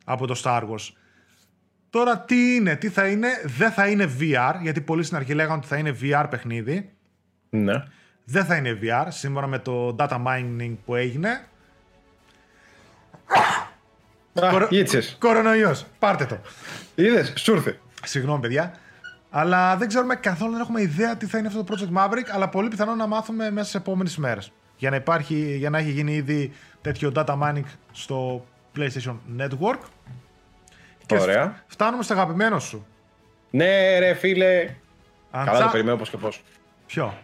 από 0.04 0.26
το 0.26 0.40
Star 0.44 0.62
Wars. 0.62 0.99
Τώρα 1.90 2.18
τι 2.20 2.54
είναι, 2.54 2.76
τι 2.76 2.88
θα 2.88 3.06
είναι, 3.08 3.28
δεν 3.44 3.70
θα 3.70 3.86
είναι 3.88 4.10
VR, 4.20 4.54
γιατί 4.62 4.80
πολλοί 4.80 5.02
στην 5.02 5.16
αρχή 5.16 5.34
λέγανε 5.34 5.56
ότι 5.56 5.66
θα 5.66 5.76
είναι 5.76 5.96
VR 6.02 6.26
παιχνίδι. 6.30 6.90
Ναι. 7.50 7.84
Δεν 8.24 8.44
θα 8.44 8.56
είναι 8.56 8.78
VR, 8.82 9.06
σύμφωνα 9.08 9.46
με 9.46 9.58
το 9.58 9.96
data 9.98 10.22
mining 10.26 10.74
που 10.84 10.94
έγινε. 10.94 11.28
Α, 14.34 14.50
Κορο- 14.50 14.66
γίτσες. 14.70 15.16
Κορονοϊός, 15.20 15.86
πάρτε 15.98 16.24
το. 16.24 16.38
Είδες, 16.94 17.32
σου 17.36 17.52
ήρθε. 17.52 17.78
Συγγνώμη, 18.04 18.40
παιδιά. 18.40 18.74
Αλλά 19.30 19.76
δεν 19.76 19.88
ξέρουμε 19.88 20.14
καθόλου, 20.14 20.52
δεν 20.52 20.60
έχουμε 20.60 20.80
ιδέα 20.82 21.16
τι 21.16 21.26
θα 21.26 21.38
είναι 21.38 21.46
αυτό 21.46 21.64
το 21.64 21.74
Project 21.76 21.96
Maverick, 21.98 22.28
αλλά 22.32 22.48
πολύ 22.48 22.68
πιθανό 22.68 22.94
να 22.94 23.06
μάθουμε 23.06 23.50
μέσα 23.50 23.68
στις 23.68 23.80
επόμενες 23.80 24.16
μέρες. 24.16 24.52
Για 24.76 24.90
να, 24.90 24.96
υπάρχει, 24.96 25.56
για 25.56 25.70
να 25.70 25.78
έχει 25.78 25.90
γίνει 25.90 26.14
ήδη 26.14 26.52
τέτοιο 26.80 27.12
data 27.14 27.38
mining 27.42 27.64
στο 27.92 28.46
PlayStation 28.76 29.14
Network. 29.38 29.78
Και 31.16 31.22
Ωραία. 31.22 31.44
φ- 31.46 31.72
φτάνουμε 31.72 32.02
στο 32.02 32.14
αγαπημένο 32.14 32.58
σου. 32.58 32.86
Ναι, 33.50 33.98
ρε 33.98 34.14
φίλε. 34.14 34.68
Καλά 35.32 35.52
Uncharted- 35.52 35.62
το 35.62 35.68
περιμένω 35.72 35.96
πώς 35.96 36.10
και 36.10 36.16
πώς. 36.16 36.42
Ποιο; 36.86 37.14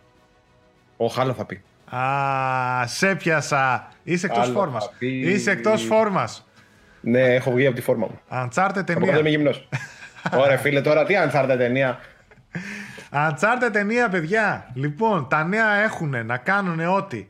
Ο 0.97 1.07
Χάλο 1.07 1.33
θα 1.33 1.45
πει. 1.45 1.63
Α, 1.97 2.87
σε 2.87 3.15
πιάσα. 3.15 3.89
Είσαι 4.03 4.27
εκτός 4.27 4.43
Άλλο 4.43 4.53
φόρμας. 4.53 4.85
θα 4.85 4.91
πει. 4.99 5.07
Είσαι 5.21 5.51
εκτός 5.51 5.83
φόρμας. 5.83 6.47
Ναι, 7.01 7.21
έχω 7.35 7.51
βγει 7.53 7.67
από 7.67 7.77
τη 7.77 7.83
φόρμα 7.83 8.07
μου. 8.11 8.21
Uncharted 8.31 8.49
Από 8.59 8.85
κάτω 8.85 8.93
είμαι 8.93 9.13
ταινία. 9.13 9.31
γυμνός. 9.31 9.69
Ωραία 10.43 10.59
φίλε, 10.59 10.81
τώρα 10.81 11.05
τι 11.05 11.17
αν 11.17 11.31
θα 11.31 11.47
ταινία; 11.47 11.99
Uncharted 13.13 13.71
ταινία, 13.73 14.09
παιδιά. 14.09 14.71
Λοιπόν, 14.75 15.29
τα 15.29 15.45
νέα 15.45 15.75
έχουν 15.75 16.27
να 16.27 16.37
κάνουν 16.37 16.81
ό,τι. 16.81 17.27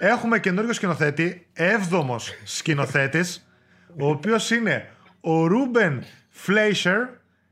Έχουμε 0.00 0.38
καινούριο 0.38 0.72
σκηνοθέτη, 0.72 1.46
έβδομος 1.52 2.32
σκηνοθέτης, 2.44 3.48
ο 3.98 4.08
οποίος 4.08 4.50
είναι 4.50 4.88
ο 5.24 5.46
Ρούμπεν 5.46 6.04
Φλέισερ, 6.28 7.00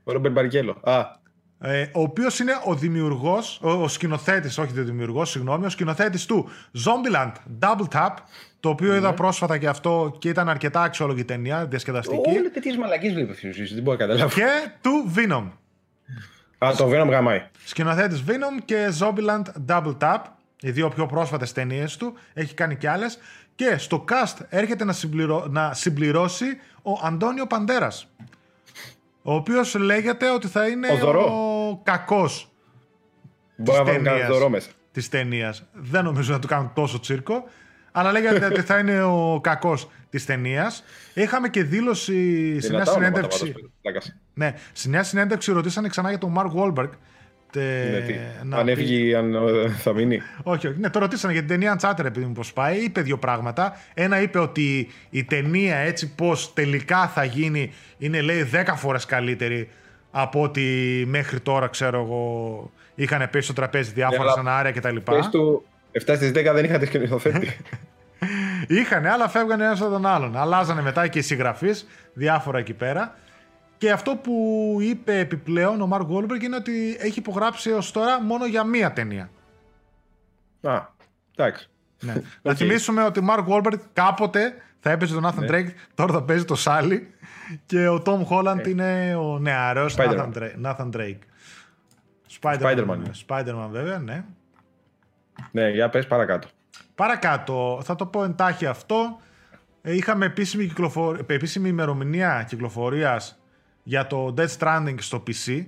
Ο 0.03 0.11
Ρόμπερ 0.11 0.31
Μπαρκέλο. 0.31 0.77
Α, 0.83 1.19
ε, 1.59 1.89
ο 1.93 2.01
οποίος 2.01 2.39
είναι 2.39 2.51
ο 2.65 2.75
δημιουργός, 2.75 3.59
ο, 3.61 3.69
ο 3.69 3.87
σκηνοθέτης, 3.87 4.57
όχι 4.57 4.79
ο 4.79 4.83
δημιουργός, 4.83 5.29
συγγνώμη, 5.29 5.65
ο 5.65 5.69
σκηνοθέτης 5.69 6.25
του 6.25 6.49
Zombieland 6.85 7.31
Double 7.59 7.87
Tap, 7.93 8.09
το 8.59 8.69
οποίο 8.69 8.95
είδα 8.95 9.13
πρόσφατα 9.13 9.57
και 9.57 9.67
αυτό 9.67 10.15
και 10.19 10.29
ήταν 10.29 10.49
αρκετά 10.49 10.81
αξιόλογη 10.81 11.25
ταινία, 11.25 11.65
διασκεδαστική. 11.65 12.29
Όλε 12.37 12.49
τέτοιες 12.49 12.77
μαλακίες 12.77 13.13
βλέπεις 13.13 13.43
ουσίες, 13.43 13.73
δεν 13.73 13.83
μπορώ 13.83 13.97
να 13.97 14.05
καταλάβω. 14.05 14.35
Και 14.35 14.47
του 14.81 15.11
Venom. 15.15 15.51
Α, 16.65 16.73
το 16.77 16.89
Venom 16.89 17.07
γαμάει. 17.09 17.43
Σκηνοθέτης 17.65 18.23
Venom 18.27 18.61
και 18.65 18.87
Zombieland 18.99 19.43
Double 19.67 19.97
Tap, 19.97 20.19
οι 20.61 20.71
δύο 20.71 20.89
πιο 20.89 21.05
πρόσφατες 21.05 21.51
ταινίες 21.51 21.97
του. 21.97 22.13
Έχει 22.33 22.53
κάνει 22.53 22.75
και 22.75 22.89
άλλες. 22.89 23.17
Και 23.55 23.77
στο 23.77 24.05
cast 24.09 24.45
έρχεται 24.49 24.83
να, 24.83 24.93
συμπληρω... 24.93 25.47
να 25.49 25.73
συμπληρώσει 25.73 26.45
ο 26.81 26.91
Αντώνιο 27.03 27.47
Παντέρας. 27.47 28.07
Ο 29.21 29.33
οποίος 29.33 29.75
λέγεται 29.75 30.29
ότι 30.29 30.47
θα 30.47 30.67
είναι 30.67 30.87
Ο 30.91 30.95
Δωρό. 30.97 31.25
ο 31.69 31.79
κακός 31.83 32.51
Μπορεί 33.55 33.77
να 33.77 33.83
βάλω 33.83 33.95
ταινίας. 33.97 34.13
κανένα 34.13 34.33
δωρό 34.33 34.49
μέσα. 34.49 34.69
της 34.91 35.09
ταινίας. 35.09 35.63
Δεν 35.73 36.03
νομίζω 36.03 36.33
να 36.33 36.39
του 36.39 36.47
κάνουν 36.47 36.71
τόσο 36.73 36.99
τσίρκο. 36.99 37.43
Αλλά 37.91 38.11
λέγεται 38.11 38.45
ότι 38.45 38.61
θα 38.61 38.77
είναι 38.77 39.03
ο 39.03 39.39
κακός 39.43 39.89
της 40.09 40.25
ταινίας. 40.25 40.83
Είχαμε 41.13 41.49
και 41.49 41.63
δήλωση 41.63 42.13
σε 42.61 42.69
μια 42.69 42.79
Δυνατά 42.83 42.91
ονόματα 42.91 43.05
συνέντευξη. 43.13 43.51
πάντως, 43.51 43.69
πλάκας. 43.81 44.15
Ναι, 44.33 44.53
σε 44.73 44.89
μια 44.89 45.03
συνέντευξη 45.03 45.51
ρωτήσανε 45.51 45.87
ξανά 45.87 46.09
για 46.09 46.17
τον 46.17 46.33
Mark 46.37 46.51
Wahlberg. 46.55 46.89
Τε, 47.51 47.89
Ναι, 47.91 47.99
τι, 47.99 48.13
να 48.43 48.57
Αν 48.57 48.65
πει- 48.65 48.71
έφυγε, 48.71 49.15
αν 49.17 49.33
ε, 49.33 49.69
θα 49.69 49.93
μείνει. 49.93 50.21
Όχι, 50.43 50.67
όχι. 50.67 50.79
Ναι, 50.79 50.89
το 50.89 50.99
ρωτήσανε 50.99 51.33
για 51.33 51.41
την 51.41 51.49
ταινία 51.51 51.79
Uncharted 51.79 52.05
επειδή 52.05 52.25
μου 52.25 52.31
πώς 52.31 52.53
πάει. 52.53 52.77
Είπε 52.77 53.01
δύο 53.01 53.17
πράγματα. 53.17 53.77
Ένα 53.93 54.21
είπε 54.21 54.39
ότι 54.39 54.87
η 55.09 55.23
ταινία 55.23 55.75
έτσι 55.75 56.13
πώς 56.15 56.53
τελικά 56.53 57.07
θα 57.07 57.23
γίνει 57.23 57.71
είναι 57.97 58.21
λέει 58.21 58.49
10 58.53 58.63
φορές 58.75 59.05
καλύτερη 59.05 59.69
από 60.11 60.41
ότι 60.41 61.03
μέχρι 61.07 61.39
τώρα 61.39 61.67
ξέρω 61.67 62.01
εγώ 62.01 62.71
είχαν 62.95 63.29
πέσει 63.31 63.43
στο 63.45 63.53
τραπέζι 63.53 63.91
διάφορα 63.91 64.17
Ναι, 64.23 64.29
αλλά 64.29 64.33
σενάρια 64.33 64.71
κτλ. 64.71 64.95
Πες 64.97 65.29
του, 65.29 65.63
7 65.91 65.99
στις 66.15 66.29
10 66.29 66.33
δεν 66.53 66.63
είχατε 66.65 66.85
σκηνοθέτη. 66.85 67.57
Είχανε, 68.67 69.09
αλλά 69.09 69.29
φεύγανε 69.29 69.63
ένας 69.65 69.81
από 69.81 69.89
τον 69.91 70.05
άλλον. 70.05 70.37
Αλλάζανε 70.37 70.81
μετά 70.81 71.07
και 71.07 71.19
οι 71.19 71.21
συγγραφείς, 71.21 71.87
διάφορα 72.13 72.57
εκεί 72.59 72.73
πέρα. 72.73 73.15
Και 73.81 73.91
αυτό 73.91 74.15
που 74.15 74.77
είπε 74.81 75.19
επιπλέον 75.19 75.81
ο 75.81 75.87
Μαρκ 75.87 76.07
Γόλμπεργκ 76.07 76.41
είναι 76.41 76.55
ότι 76.55 76.97
έχει 76.99 77.19
υπογράψει 77.19 77.69
έως 77.69 77.91
τώρα 77.91 78.21
μόνο 78.21 78.45
για 78.45 78.63
μία 78.63 78.93
ταινία. 78.93 79.29
Α, 80.61 80.81
εντάξει. 81.35 81.69
Ναι. 82.01 82.13
Να 82.41 82.53
θυμίσουμε 82.53 83.03
ότι 83.03 83.19
ο 83.19 83.21
Μαρκ 83.21 83.47
Γόλμπεργκ 83.47 83.79
κάποτε 83.93 84.53
θα 84.79 84.91
έπαιζε 84.91 85.13
τον 85.13 85.25
Nathan 85.25 85.51
Drake, 85.51 85.69
τώρα 85.93 86.13
θα 86.13 86.23
παίζει 86.23 86.45
το 86.45 86.55
Σάλι 86.55 87.13
και 87.65 87.87
ο 87.87 88.01
Tom 88.05 88.25
Holland 88.29 88.67
είναι 88.67 89.15
ο 89.15 89.39
νεαρός 89.39 89.95
Nathan 90.63 90.89
Drake. 90.93 91.19
Spider-Man. 92.41 92.99
Spider-Man 93.27 93.67
βέβαια, 93.71 93.97
ναι. 93.97 94.23
Ναι, 95.51 95.69
για 95.69 95.89
πες 95.89 96.07
παρακάτω. 96.07 96.47
Παρακάτω, 96.95 97.81
θα 97.83 97.95
το 97.95 98.05
πω 98.05 98.23
εντάχει 98.23 98.65
αυτό. 98.65 99.19
Ε, 99.81 99.95
είχαμε 99.95 100.25
επίσημη, 100.25 100.65
κυκλοφορ... 100.65 101.19
επίσημη 101.27 101.69
ημερομηνία 101.69 102.45
κυκλοφορίας 102.47 103.40
για 103.83 104.07
το 104.07 104.33
Dead 104.37 104.47
Stranding 104.57 104.95
στο 104.97 105.23
PC. 105.27 105.65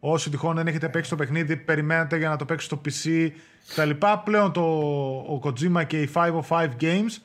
Όσοι 0.00 0.30
τυχόν 0.30 0.56
δεν 0.56 0.66
έχετε 0.66 0.88
παίξει 0.88 1.10
το 1.10 1.16
παιχνίδι, 1.16 1.56
περιμένετε 1.56 2.16
για 2.16 2.28
να 2.28 2.36
το 2.36 2.44
παίξει 2.44 2.66
στο 2.66 2.80
PC 2.84 3.30
κτλ. 3.74 3.90
Πλέον 4.24 4.52
το, 4.52 4.60
ο 5.28 5.40
Kojima 5.44 5.86
και 5.86 6.00
οι 6.00 6.10
505 6.14 6.68
Games 6.80 7.22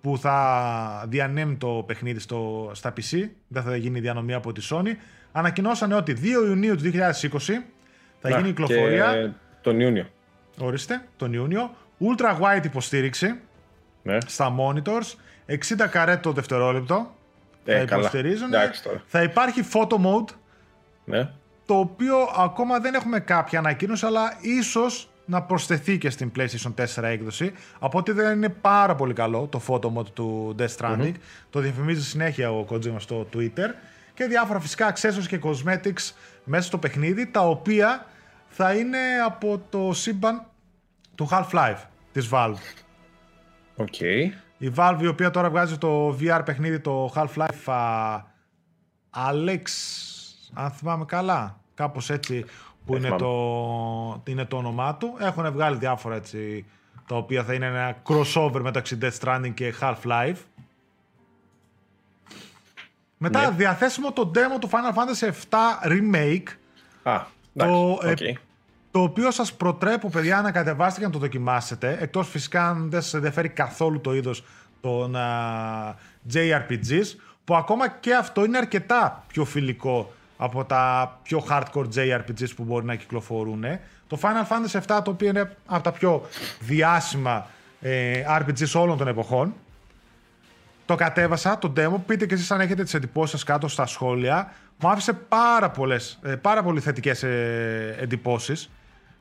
που 0.00 0.18
θα 0.18 1.04
διανέμει 1.08 1.56
το 1.56 1.84
παιχνίδι 1.86 2.18
στο, 2.18 2.70
στα 2.74 2.92
PC, 2.96 3.28
δεν 3.48 3.62
θα 3.62 3.76
γίνει 3.76 4.00
διανομή 4.00 4.34
από 4.34 4.52
τη 4.52 4.66
Sony, 4.70 4.90
ανακοινώσανε 5.32 5.94
ότι 5.94 6.16
2 6.22 6.24
Ιουνίου 6.24 6.76
του 6.76 6.82
2020 6.82 6.90
θα 8.20 8.28
γίνει 8.28 8.48
η 8.48 8.52
κυκλοφορία. 8.52 9.34
τον 9.60 9.80
Ιούνιο. 9.80 10.06
Ορίστε, 10.58 11.04
τον 11.16 11.32
Ιούνιο. 11.32 11.74
Ultra 12.00 12.40
wide 12.40 12.64
υποστήριξη 12.64 13.34
ναι. 14.02 14.18
στα 14.26 14.54
monitors. 14.58 15.14
60 15.46 15.56
καρέ 15.90 16.16
το 16.16 16.32
δευτερόλεπτο. 16.32 17.14
Ε, 17.64 17.86
θα 17.86 17.96
υποστηρίζουν. 17.96 18.48
Θα 19.06 19.22
υπάρχει 19.22 19.64
photo 19.72 19.96
mode. 19.96 20.34
Ναι. 21.04 21.28
Το 21.66 21.74
οποίο 21.74 22.16
ακόμα 22.36 22.78
δεν 22.78 22.94
έχουμε 22.94 23.20
κάποια 23.20 23.58
ανακοίνωση, 23.58 24.06
αλλά 24.06 24.36
ίσως 24.40 25.08
να 25.24 25.42
προσθεθεί 25.42 25.98
και 25.98 26.10
στην 26.10 26.32
PlayStation 26.36 26.74
4 26.96 27.02
έκδοση. 27.02 27.52
Από 27.78 27.98
ότι 27.98 28.12
δεν 28.12 28.36
είναι 28.36 28.48
πάρα 28.48 28.94
πολύ 28.94 29.12
καλό 29.12 29.46
το 29.46 29.60
photo 29.68 29.92
mode 29.92 30.06
του 30.06 30.54
Death 30.58 30.76
Stranding. 30.78 31.12
Το 31.50 31.60
διαφημίζει 31.60 32.04
συνέχεια 32.04 32.52
ο 32.52 32.66
Kojima 32.70 32.96
στο 32.98 33.28
Twitter. 33.34 33.68
Και 34.14 34.24
διάφορα 34.24 34.60
φυσικά 34.60 34.94
accessories 34.94 35.26
και 35.28 35.40
cosmetics 35.42 36.12
μέσα 36.44 36.66
στο 36.66 36.78
παιχνίδι, 36.78 37.26
τα 37.26 37.48
οποία 37.48 38.06
θα 38.48 38.74
είναι 38.74 38.98
από 39.26 39.62
το 39.70 39.92
σύμπαν 39.92 40.46
του 41.14 41.28
Half-Life 41.30 41.82
της 42.12 42.28
Valve. 42.32 42.54
Ok. 43.76 43.86
Okay. 44.00 44.43
Η 44.64 44.72
Valve 44.76 44.98
η 45.00 45.06
οποία 45.06 45.30
τώρα 45.30 45.50
βγάζει 45.50 45.78
το 45.78 46.16
VR 46.20 46.42
παιχνίδι 46.44 46.80
το 46.80 47.12
Half-Life 47.14 47.64
uh, 47.66 48.18
Alyx, 49.10 49.62
αν 50.52 50.70
θυμάμαι 50.70 51.04
καλά, 51.04 51.60
κάπως 51.74 52.10
έτσι 52.10 52.44
που 52.86 52.96
είναι 52.96 53.16
το, 53.16 54.22
είναι 54.26 54.44
το 54.44 54.56
όνομά 54.56 54.96
του. 54.96 55.16
Έχουν 55.18 55.52
βγάλει 55.52 55.76
διάφορα 55.76 56.14
έτσι 56.14 56.64
τα 57.06 57.16
οποία 57.16 57.44
θα 57.44 57.54
είναι 57.54 57.66
ένα 57.66 57.96
crossover 58.06 58.60
μεταξύ 58.60 58.98
Death 59.00 59.18
Stranding 59.20 59.52
και 59.54 59.74
Half-Life. 59.80 60.36
Μετά 63.16 63.50
ναι. 63.50 63.56
διαθέσιμο 63.56 64.12
το 64.12 64.30
demo 64.34 64.60
του 64.60 64.70
Final 64.70 64.94
Fantasy 64.94 65.30
VII 65.50 65.88
Remake. 65.88 66.48
Α, 67.02 67.22
το, 67.54 67.98
okay. 68.02 68.32
Ε, 68.94 68.98
το 68.98 69.02
οποίο 69.02 69.30
σας 69.30 69.54
προτρέπω 69.54 70.08
παιδιά 70.08 70.40
να 70.42 70.50
κατεβάσετε 70.50 71.00
και 71.00 71.06
να 71.06 71.12
το 71.12 71.18
δοκιμάσετε 71.18 71.96
εκτός 72.00 72.28
φυσικά 72.28 72.68
αν 72.68 72.90
δεν 72.90 73.02
σας 73.02 73.14
ενδιαφέρει 73.14 73.48
καθόλου 73.48 74.00
το 74.00 74.14
είδος 74.14 74.44
των 74.80 75.14
uh, 75.16 75.94
JRPGs 76.34 77.04
που 77.44 77.56
ακόμα 77.56 77.88
και 77.88 78.14
αυτό 78.14 78.44
είναι 78.44 78.56
αρκετά 78.56 79.24
πιο 79.26 79.44
φιλικό 79.44 80.12
από 80.36 80.64
τα 80.64 81.18
πιο 81.22 81.44
hardcore 81.50 81.86
JRPGs 81.94 82.54
που 82.56 82.64
μπορεί 82.64 82.84
να 82.84 82.94
κυκλοφορούν. 82.94 83.64
Το 84.06 84.18
Final 84.22 84.48
Fantasy 84.48 84.80
VII 84.80 85.02
το 85.04 85.10
οποίο 85.10 85.28
είναι 85.28 85.56
από 85.66 85.82
τα 85.82 85.92
πιο 85.92 86.28
διάσημα 86.60 87.46
ε, 87.80 88.22
RPGs 88.28 88.80
όλων 88.80 88.98
των 88.98 89.08
εποχών 89.08 89.54
το 90.86 90.94
κατέβασα, 90.94 91.58
το 91.58 91.72
demo, 91.76 91.96
πείτε 92.06 92.26
και 92.26 92.34
εσείς 92.34 92.50
αν 92.50 92.60
έχετε 92.60 92.82
τις 92.82 92.94
εντυπώσεις 92.94 93.42
κάτω 93.42 93.68
στα 93.68 93.86
σχόλια. 93.86 94.52
Μου 94.78 94.88
άφησε 94.88 95.12
πάρα, 95.12 95.70
πολλές, 95.70 96.18
ε, 96.22 96.34
πάρα 96.34 96.62
πολύ 96.62 96.80
θετικές 96.80 97.22
ε, 97.22 97.96
εντυπώσεις. 98.00 98.70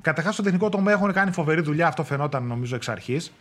Καταρχάς, 0.03 0.33
στο 0.33 0.43
τεχνικό 0.43 0.69
τομέα 0.69 0.93
έχουν 0.93 1.13
κάνει 1.13 1.31
φοβερή 1.31 1.61
δουλειά, 1.61 1.87
αυτό 1.87 2.03
φαινόταν 2.03 2.43
νομίζω 2.43 2.75
εξ 2.75 2.89
αρχής. 2.89 3.31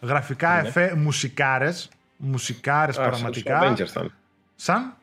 Γραφικά 0.00 0.62
ναι. 0.62 0.68
εφέ, 0.68 0.94
μουσικάρες. 0.94 1.88
Μουσικάρες 2.16 2.96
πραγματικά. 2.96 3.60
Σαν 3.60 3.74
Avengers 3.74 3.90
ήταν. 3.90 4.12
Σαν; 4.56 4.94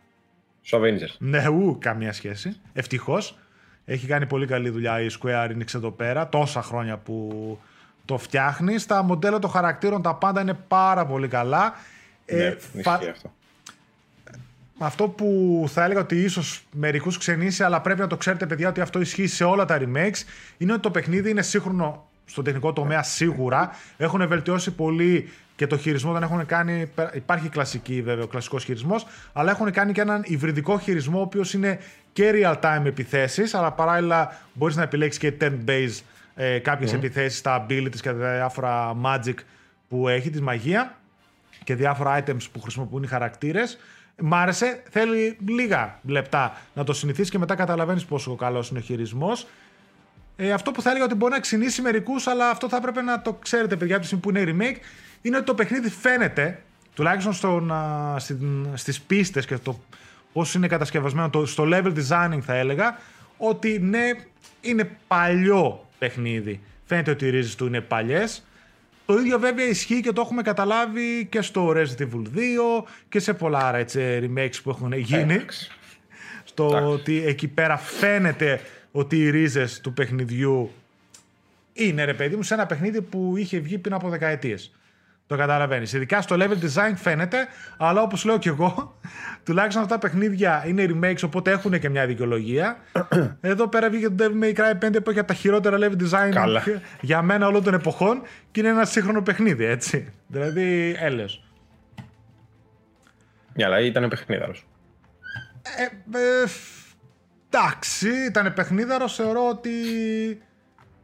Στο 0.61 0.79
Avengers. 0.81 1.15
Ναι, 1.17 1.47
ου, 1.47 1.77
καμία 1.81 2.13
σχέση. 2.13 2.55
Ευτυχώς. 2.73 3.37
Έχει 3.85 4.07
κάνει 4.07 4.25
πολύ 4.25 4.45
καλή 4.45 4.69
δουλειά 4.69 5.01
η 5.01 5.07
Square 5.21 5.49
Enix 5.49 5.75
εδώ 5.75 5.91
πέρα. 5.91 6.29
Τόσα 6.29 6.61
χρόνια 6.61 6.97
που 6.97 7.59
το 8.05 8.17
φτιάχνεις. 8.17 8.85
Τα 8.85 9.03
μοντέλα 9.03 9.39
των 9.39 9.49
χαρακτήρων 9.49 10.01
τα 10.01 10.15
πάντα 10.15 10.41
είναι 10.41 10.53
πάρα 10.53 11.05
πολύ 11.05 11.27
καλά. 11.27 11.73
Ναι, 12.31 12.43
ε, 12.43 12.57
φα... 12.83 12.93
αυτό 12.93 13.33
αυτό 14.85 15.07
που 15.07 15.65
θα 15.67 15.83
έλεγα 15.83 15.99
ότι 15.99 16.21
ίσως 16.21 16.63
μερικούς 16.71 17.17
ξενήσει, 17.17 17.63
αλλά 17.63 17.81
πρέπει 17.81 17.99
να 17.99 18.07
το 18.07 18.17
ξέρετε, 18.17 18.45
παιδιά, 18.45 18.69
ότι 18.69 18.81
αυτό 18.81 18.99
ισχύει 18.99 19.27
σε 19.27 19.43
όλα 19.43 19.65
τα 19.65 19.79
remakes, 19.81 20.23
είναι 20.57 20.71
ότι 20.71 20.81
το 20.81 20.91
παιχνίδι 20.91 21.29
είναι 21.29 21.41
σύγχρονο 21.41 22.07
στον 22.25 22.43
τεχνικό 22.43 22.73
τομέα 22.73 23.03
σίγουρα. 23.03 23.71
Έχουν 23.97 24.27
βελτιώσει 24.27 24.71
πολύ 24.71 25.29
και 25.55 25.67
το 25.67 25.77
χειρισμό 25.77 26.13
δεν 26.13 26.23
έχουν 26.23 26.45
κάνει. 26.45 26.91
Υπάρχει 27.13 27.49
κλασική, 27.49 28.01
βέβαια, 28.01 28.23
ο 28.23 28.27
κλασικός 28.27 28.63
χειρισμός, 28.63 29.05
αλλά 29.33 29.51
έχουν 29.51 29.71
κάνει 29.71 29.91
και 29.91 30.01
έναν 30.01 30.21
υβριδικό 30.25 30.79
χειρισμό, 30.79 31.19
ο 31.19 31.21
οποίος 31.21 31.53
είναι 31.53 31.79
και 32.13 32.31
real 32.33 32.59
time 32.59 32.85
επιθέσεις, 32.85 33.53
αλλά 33.53 33.71
παράλληλα 33.71 34.39
μπορείς 34.53 34.75
να 34.75 34.83
επιλέξεις 34.83 35.19
και 35.19 35.33
turn-based 35.41 36.01
ε, 36.35 36.59
κάποιες 36.59 36.91
mm. 36.91 36.95
επιθέσεις, 36.95 37.41
τα 37.41 37.65
abilities 37.65 37.99
και 38.01 38.09
τα 38.09 38.35
διάφορα 38.35 38.95
magic 39.05 39.35
που 39.89 40.07
έχει, 40.07 40.29
τη 40.29 40.41
μαγεία 40.41 40.97
και 41.63 41.75
διάφορα 41.75 42.23
items 42.23 42.49
που 42.51 42.61
χρησιμοποιούν 42.61 43.03
οι 43.03 43.07
χαρακτήρες. 43.07 43.77
Μ' 44.21 44.33
άρεσε. 44.33 44.83
Θέλει 44.89 45.37
λίγα 45.47 45.99
λεπτά 46.03 46.61
να 46.73 46.83
το 46.83 46.93
συνηθίσει 46.93 47.31
και 47.31 47.37
μετά 47.37 47.55
καταλαβαίνεις 47.55 48.05
πόσο 48.05 48.35
καλός 48.35 48.69
είναι 48.69 48.79
ο 48.79 48.81
χειρισμός. 48.81 49.47
Ε, 50.35 50.51
αυτό 50.51 50.71
που 50.71 50.81
θα 50.81 50.89
έλεγα 50.89 51.05
ότι 51.05 51.15
μπορεί 51.15 51.31
να 51.31 51.39
ξυνήσει 51.39 51.81
μερικούς, 51.81 52.27
αλλά 52.27 52.49
αυτό 52.49 52.69
θα 52.69 52.77
έπρεπε 52.77 53.01
να 53.01 53.21
το 53.21 53.33
ξέρετε, 53.33 53.75
παιδιά, 53.75 53.95
από 53.95 54.05
τη 54.05 54.09
στιγμή 54.09 54.23
που 54.23 54.37
είναι 54.37 54.43
remake, 54.45 54.77
είναι 55.21 55.35
ότι 55.37 55.45
το 55.45 55.53
παιχνίδι 55.53 55.89
φαίνεται, 55.89 56.61
τουλάχιστον 56.93 57.33
στον, 57.33 57.71
α, 57.71 58.15
στις 58.73 59.01
πίστες 59.01 59.45
και 59.45 59.57
το 59.57 59.79
πώς 60.33 60.53
είναι 60.53 60.67
κατασκευασμένο, 60.67 61.29
το, 61.29 61.45
στο 61.45 61.67
level 61.67 61.93
designing 61.93 62.41
θα 62.41 62.53
έλεγα, 62.53 62.97
ότι 63.37 63.79
ναι, 63.79 64.09
είναι 64.61 64.89
παλιό 65.07 65.87
παιχνίδι. 65.99 66.61
Φαίνεται 66.85 67.11
ότι 67.11 67.25
οι 67.25 67.29
ρίζες 67.29 67.55
του 67.55 67.65
είναι 67.65 67.81
παλιές, 67.81 68.43
το 69.05 69.17
ίδιο 69.17 69.39
βέβαια 69.39 69.67
ισχύει 69.67 70.01
και 70.01 70.11
το 70.11 70.21
έχουμε 70.21 70.41
καταλάβει 70.41 71.27
και 71.29 71.41
στο 71.41 71.73
Resident 71.75 72.01
Evil 72.01 72.23
2 72.35 72.83
και 73.09 73.19
σε 73.19 73.33
πολλά 73.33 73.59
άλλα 73.59 73.77
έτσι, 73.77 73.99
remakes 74.23 74.55
που 74.63 74.69
έχουν 74.69 74.93
γίνει. 74.93 75.45
Στο 76.43 76.91
ότι 76.91 77.23
εκεί 77.25 77.47
πέρα 77.47 77.77
φαίνεται 77.77 78.61
ότι 78.91 79.17
οι 79.17 79.29
ρίζες 79.29 79.81
του 79.81 79.93
παιχνιδιού 79.93 80.71
είναι 81.73 82.03
ρε 82.03 82.13
παιδί 82.13 82.35
μου 82.35 82.43
σε 82.43 82.53
ένα 82.53 82.65
παιχνίδι 82.65 83.01
που 83.01 83.33
είχε 83.37 83.59
βγει 83.59 83.77
πριν 83.77 83.93
από 83.93 84.09
δεκαετίες. 84.09 84.71
Το 85.33 85.39
καταλαβαίνεις. 85.39 85.93
Ειδικά 85.93 86.21
στο 86.21 86.35
level 86.39 86.63
design 86.63 86.93
φαίνεται, 86.95 87.47
αλλά 87.77 88.01
όπως 88.01 88.25
λέω 88.25 88.37
και 88.37 88.49
εγώ, 88.49 88.99
τουλάχιστον 89.43 89.83
αυτά 89.83 89.97
τα 89.97 90.07
παιχνίδια 90.07 90.63
είναι 90.67 90.87
remakes, 90.89 91.23
οπότε 91.25 91.51
έχουν 91.51 91.79
και 91.79 91.89
μια 91.89 92.05
δικαιολογία. 92.05 92.77
Εδώ 93.41 93.67
πέρα 93.67 93.89
βγήκε 93.89 94.09
το 94.09 94.15
Devil 94.19 94.43
May 94.43 94.55
Cry 94.55 94.85
5 94.85 95.03
που 95.03 95.09
έχει 95.09 95.23
τα 95.23 95.33
χειρότερα 95.33 95.77
level 95.79 96.01
design 96.01 96.29
Καλά. 96.31 96.63
για 97.01 97.21
μένα 97.21 97.47
όλων 97.47 97.63
των 97.63 97.73
εποχών 97.73 98.21
και 98.51 98.59
είναι 98.59 98.69
ένα 98.69 98.85
σύγχρονο 98.85 99.21
παιχνίδι, 99.21 99.65
έτσι. 99.65 100.13
Δηλαδή, 100.27 100.95
έλεος. 100.99 101.43
Ναι, 103.53 103.65
αλλά 103.65 103.79
ήταν 103.79 104.07
παιχνίδαρος. 104.09 104.65
Ε, 105.77 106.17
ε, 106.17 106.45
εντάξει, 107.49 108.09
ήταν 108.29 108.53
παιχνίδαρος. 108.53 109.15
Θεωρώ 109.15 109.47
ότι 109.49 109.71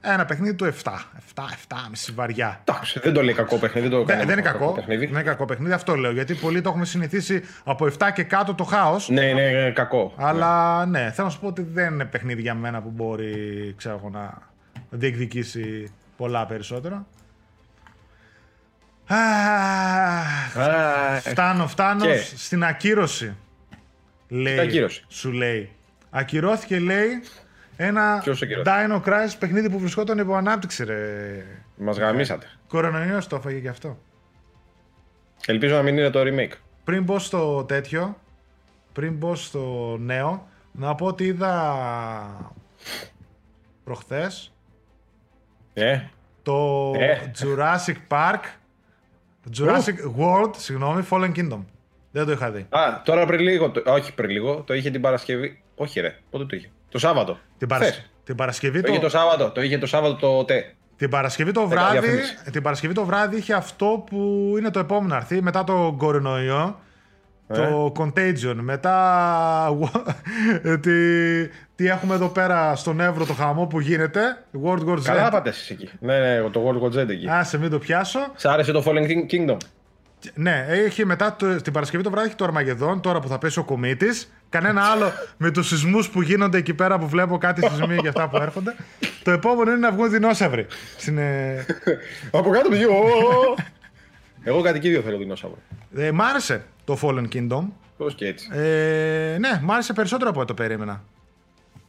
ένα 0.01 0.25
παιχνίδι 0.25 0.55
του 0.55 0.65
7. 0.65 0.91
7, 1.35 1.41
7,5 1.67 2.13
βαριά. 2.15 2.61
Εντάξει, 2.65 2.99
δεν 2.99 3.13
το 3.13 3.23
λέει 3.23 3.33
κακό 3.33 3.57
παιχνίδι. 3.57 3.87
Δεν, 3.87 3.97
το 3.97 4.05
δεν, 4.05 4.17
δεν 4.17 4.29
είναι 4.29 4.41
κακό. 4.41 4.71
Παιχνίδι. 4.71 5.05
Δεν 5.05 5.13
είναι 5.13 5.23
κακό 5.23 5.45
παιχνίδι, 5.45 5.73
αυτό 5.73 5.95
λέω. 5.95 6.11
Γιατί 6.11 6.33
πολλοί 6.33 6.61
το 6.61 6.69
έχουμε 6.69 6.85
συνηθίσει 6.85 7.43
από 7.63 7.85
7 7.85 8.07
και 8.13 8.23
κάτω 8.23 8.53
το 8.53 8.63
χάος. 8.63 9.09
Ναι, 9.09 9.25
είναι 9.25 9.71
κακό. 9.75 10.13
Αλλά 10.17 10.85
ναι. 10.85 11.03
ναι, 11.03 11.11
θέλω 11.11 11.27
να 11.27 11.33
σου 11.33 11.39
πω 11.39 11.47
ότι 11.47 11.61
δεν 11.61 11.93
είναι 11.93 12.05
παιχνίδι 12.05 12.41
για 12.41 12.53
μένα 12.53 12.81
που 12.81 12.89
μπορεί 12.89 13.33
ξέρω, 13.77 14.09
να 14.11 14.37
διεκδικήσει 14.89 15.93
πολλά 16.17 16.45
περισσότερα. 16.45 17.05
φτάνω, 21.21 21.67
φτάνω 21.67 22.05
στην 22.35 22.63
ακύρωση. 22.63 23.35
Λέει, 24.27 24.59
ακύρωση. 24.59 25.03
Σου 25.07 25.31
λέει. 25.31 25.69
Ακυρώθηκε, 26.09 26.79
λέει, 26.79 27.23
ένα 27.81 28.23
Dino 28.65 29.01
Crisis 29.05 29.33
παιχνίδι 29.39 29.69
που 29.69 29.79
βρισκόταν 29.79 30.17
υπό 30.17 30.35
ανάπτυξη, 30.35 30.83
ρε. 30.83 31.43
Μας 31.75 31.97
γαμίσατε. 31.97 32.45
Κορονοϊό 32.67 33.19
το 33.29 33.35
έφαγε 33.35 33.57
γι' 33.57 33.67
αυτό. 33.67 33.97
Ελπίζω 35.45 35.75
να 35.75 35.81
μην 35.81 35.97
είναι 35.97 36.09
το 36.09 36.19
remake. 36.23 36.51
Πριν 36.83 37.03
μπω 37.03 37.19
στο 37.19 37.63
τέτοιο, 37.63 38.17
πριν 38.93 39.13
μπω 39.13 39.35
στο 39.35 39.95
νέο, 39.99 40.47
να 40.71 40.95
πω 40.95 41.05
ότι 41.05 41.23
είδα 41.25 42.53
προχθές 43.83 44.53
Ε, 45.73 45.99
το 46.43 46.91
Ε. 46.97 47.31
Jurassic 47.39 47.95
Park, 48.07 48.39
Jurassic 49.57 49.95
World, 50.19 50.51
συγγνώμη, 50.57 51.03
Fallen 51.09 51.31
Kingdom. 51.35 51.59
Δεν 52.11 52.25
το 52.25 52.31
είχα 52.31 52.51
δει. 52.51 52.65
Α, 52.69 53.01
τώρα 53.05 53.25
πριν 53.25 53.39
λίγο, 53.39 53.69
το- 53.71 53.83
όχι 53.91 54.13
πριν 54.13 54.29
λίγο, 54.29 54.55
το 54.61 54.73
είχε 54.73 54.89
την 54.91 55.01
Παρασκευή. 55.01 55.61
Όχι 55.75 55.99
ρε, 55.99 56.15
πότε 56.29 56.45
το 56.45 56.55
είχε; 56.55 56.71
Το 56.89 56.99
Σάββατο. 56.99 57.37
Την, 57.57 57.67
Χθες. 57.71 57.79
Παρασ... 57.79 58.09
την 58.23 58.35
Παρασκευή 58.35 58.81
Το 58.81 58.87
το... 58.87 58.91
είχε 58.93 59.01
το 59.01 59.09
Σάββατο, 59.09 59.49
το 59.51 59.61
είχε 59.61 59.77
το 59.77 59.85
Σάββατο 59.87 60.15
το 60.37 60.43
τε. 60.45 60.63
Την 60.95 61.09
Παρασκευή 61.09 61.51
το 61.51 61.59
Έκανε 61.61 61.75
βράδυ, 61.81 61.99
διαφήμιση. 61.99 62.37
την 62.51 62.61
Παρασκευή 62.61 62.93
το 62.93 63.05
βράδυ 63.05 63.37
είχε 63.37 63.53
αυτό 63.53 64.03
που 64.09 64.17
είναι 64.57 64.69
το 64.71 64.79
επόμενο 64.79 65.07
να 65.07 65.15
έρθει 65.15 65.41
μετά 65.41 65.63
το 65.63 65.95
κορονοϊό. 65.97 66.79
Ε. 67.47 67.53
Το 67.53 67.91
Contagion. 67.97 68.55
Μετά 68.55 69.77
τι, 70.81 70.91
τι 71.75 71.87
έχουμε 71.87 72.13
εδώ 72.15 72.27
πέρα 72.27 72.75
στον 72.75 72.99
Εύρο 72.99 73.25
το 73.25 73.33
χαμό 73.33 73.65
που 73.65 73.79
γίνεται. 73.79 74.21
World 74.65 74.85
War 74.85 74.97
Z. 74.97 75.01
Καλά 75.03 75.29
πάτε 75.29 75.49
εσείς 75.49 75.69
εκεί. 75.69 75.89
Ναι, 75.99 76.19
ναι, 76.19 76.49
το 76.49 76.61
World 76.67 76.83
War 76.83 76.99
Z 76.99 77.09
εκεί. 77.09 77.27
Άσε 77.29 77.57
μην 77.57 77.69
το 77.69 77.77
πιάσω. 77.79 78.19
Σ' 78.35 78.45
άρεσε 78.45 78.71
το 78.71 78.83
Fallen 78.85 79.07
King- 79.09 79.31
Kingdom. 79.33 79.57
Ναι, 80.33 80.65
έχει 80.69 81.05
μετά 81.05 81.35
το, 81.35 81.55
την 81.61 81.73
Παρασκευή 81.73 82.03
το 82.03 82.09
βράδυ 82.09 82.27
έχει 82.27 82.35
το 82.35 82.43
Αρμαγεδόν, 82.43 83.01
τώρα 83.01 83.19
που 83.19 83.27
θα 83.27 83.37
πέσει 83.37 83.59
ο 83.59 83.63
κομίτη. 83.63 84.07
Κανένα 84.49 84.81
άλλο 84.83 85.11
με 85.37 85.51
τους 85.51 85.67
σεισμούς 85.67 86.09
που 86.09 86.21
γίνονται 86.21 86.57
εκεί 86.57 86.73
πέρα 86.73 86.99
που 86.99 87.07
βλέπω 87.07 87.37
κάτι 87.37 87.61
σεισμοί 87.67 87.97
και 87.97 88.07
αυτά 88.07 88.29
που 88.29 88.37
έρχονται. 88.37 88.75
το 89.23 89.31
επόμενο 89.31 89.69
είναι 89.71 89.79
να 89.79 89.91
βγουν 89.91 90.09
δεινόσαυροι. 90.09 90.65
Στην, 90.97 91.17
ε, 91.17 91.65
Από 92.31 92.49
κάτω 92.49 92.69
πηγαίνω. 92.69 92.93
Εγώ 94.43 94.61
κατοικίδιο 94.61 95.01
θέλω 95.01 95.17
δεινόσαυρο. 95.17 95.57
ε, 95.95 96.11
μ' 96.11 96.21
άρεσε 96.21 96.65
το 96.85 96.97
Fallen 97.01 97.25
Kingdom. 97.33 97.63
Πώς 97.97 98.15
και 98.15 98.25
έτσι. 98.27 98.49
Ε, 98.53 99.37
ναι, 99.39 99.59
μ' 99.61 99.71
άρεσε 99.71 99.93
περισσότερο 99.93 100.29
από 100.29 100.39
ό,τι 100.39 100.47
το 100.47 100.53
περίμενα. 100.53 101.03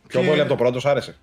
Πιο 0.07 0.21
και- 0.21 0.27
πολύ 0.27 0.41
από 0.41 0.49
το 0.49 0.57
πρώτο, 0.57 0.81
σ' 0.81 0.87
άρεσε. 0.87 1.17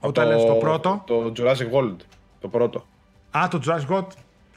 Όταν 0.00 0.28
λες 0.28 0.44
το 0.44 0.52
πρώτο. 0.54 1.02
Το 1.06 1.32
Jurassic 1.36 1.70
World. 1.78 1.96
Το 2.40 2.48
πρώτο. 2.48 2.86
Α, 3.30 3.48
το 3.50 3.60
Jurassic 3.66 3.96
World. 3.96 4.06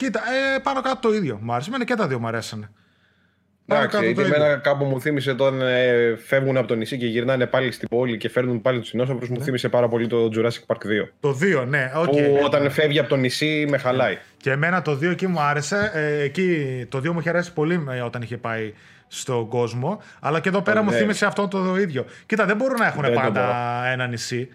Κοίτα, 0.00 0.20
ε, 0.54 0.58
πάνω 0.58 0.80
κάτω 0.80 1.08
το 1.08 1.14
ίδιο. 1.14 1.38
Μ' 1.42 1.52
άρεσε. 1.52 1.68
Εμένα 1.68 1.84
και 1.84 1.94
τα 1.94 2.06
δύο 2.06 2.18
μου 2.18 2.26
αρέσανε. 2.26 2.70
Πάνω 3.66 3.80
Εντάξει, 3.82 3.96
κάτω 3.96 3.98
το 3.98 4.20
γιατί 4.20 4.20
ίδιο. 4.30 4.44
εμένα 4.44 4.60
κάπου 4.60 4.84
μου 4.84 5.00
θύμισε 5.00 5.30
όταν 5.30 5.60
ε, 5.60 6.16
φεύγουν 6.26 6.56
από 6.56 6.66
το 6.66 6.74
νησί 6.74 6.98
και 6.98 7.06
γυρνάνε 7.06 7.46
πάλι 7.46 7.72
στην 7.72 7.88
πόλη 7.88 8.16
και 8.16 8.28
φέρνουν 8.28 8.62
πάλι 8.62 8.80
τους 8.80 8.90
δεινόσαυρους. 8.90 9.28
Ναι. 9.28 9.36
Μου 9.38 9.44
θύμισε 9.44 9.68
πάρα 9.68 9.88
πολύ 9.88 10.06
το 10.06 10.30
Jurassic 10.34 10.74
Park 10.74 10.76
2. 10.76 11.08
Το 11.20 11.38
2, 11.62 11.66
ναι, 11.66 11.92
οκ. 11.94 12.04
Που 12.04 12.40
όταν 12.44 12.70
φεύγει 12.70 12.98
από 12.98 13.08
το 13.08 13.16
νησί 13.16 13.66
με 13.68 13.78
χαλάει. 13.78 14.18
Και 14.36 14.50
εμένα 14.50 14.82
το 14.82 14.92
2 14.92 15.02
εκεί 15.02 15.26
μου 15.26 15.40
άρεσε. 15.40 15.90
Ε, 15.94 16.22
εκεί 16.22 16.86
το 16.88 16.98
2 16.98 17.10
μου 17.12 17.18
είχε 17.20 17.28
αρέσει 17.28 17.52
πολύ 17.52 17.86
ε, 17.90 18.00
όταν 18.00 18.22
είχε 18.22 18.36
πάει 18.36 18.72
στον 19.08 19.48
κόσμο. 19.48 20.02
Αλλά 20.20 20.40
και 20.40 20.48
εδώ 20.48 20.62
πέρα 20.62 20.82
μου 20.82 20.90
ναι. 20.90 20.96
θύμισε 20.96 21.26
αυτό 21.26 21.48
το 21.48 21.76
ίδιο. 21.76 22.04
Κοίτα, 22.26 22.44
δεν 22.44 22.56
μπορούν 22.56 22.76
να 22.78 22.86
έχουν 22.86 23.02
Δεν 23.02 23.12
το 23.14 23.20
πάντα 23.20 23.40
μπορώ. 23.40 23.92
ένα 23.92 24.06
νησί. 24.06 24.48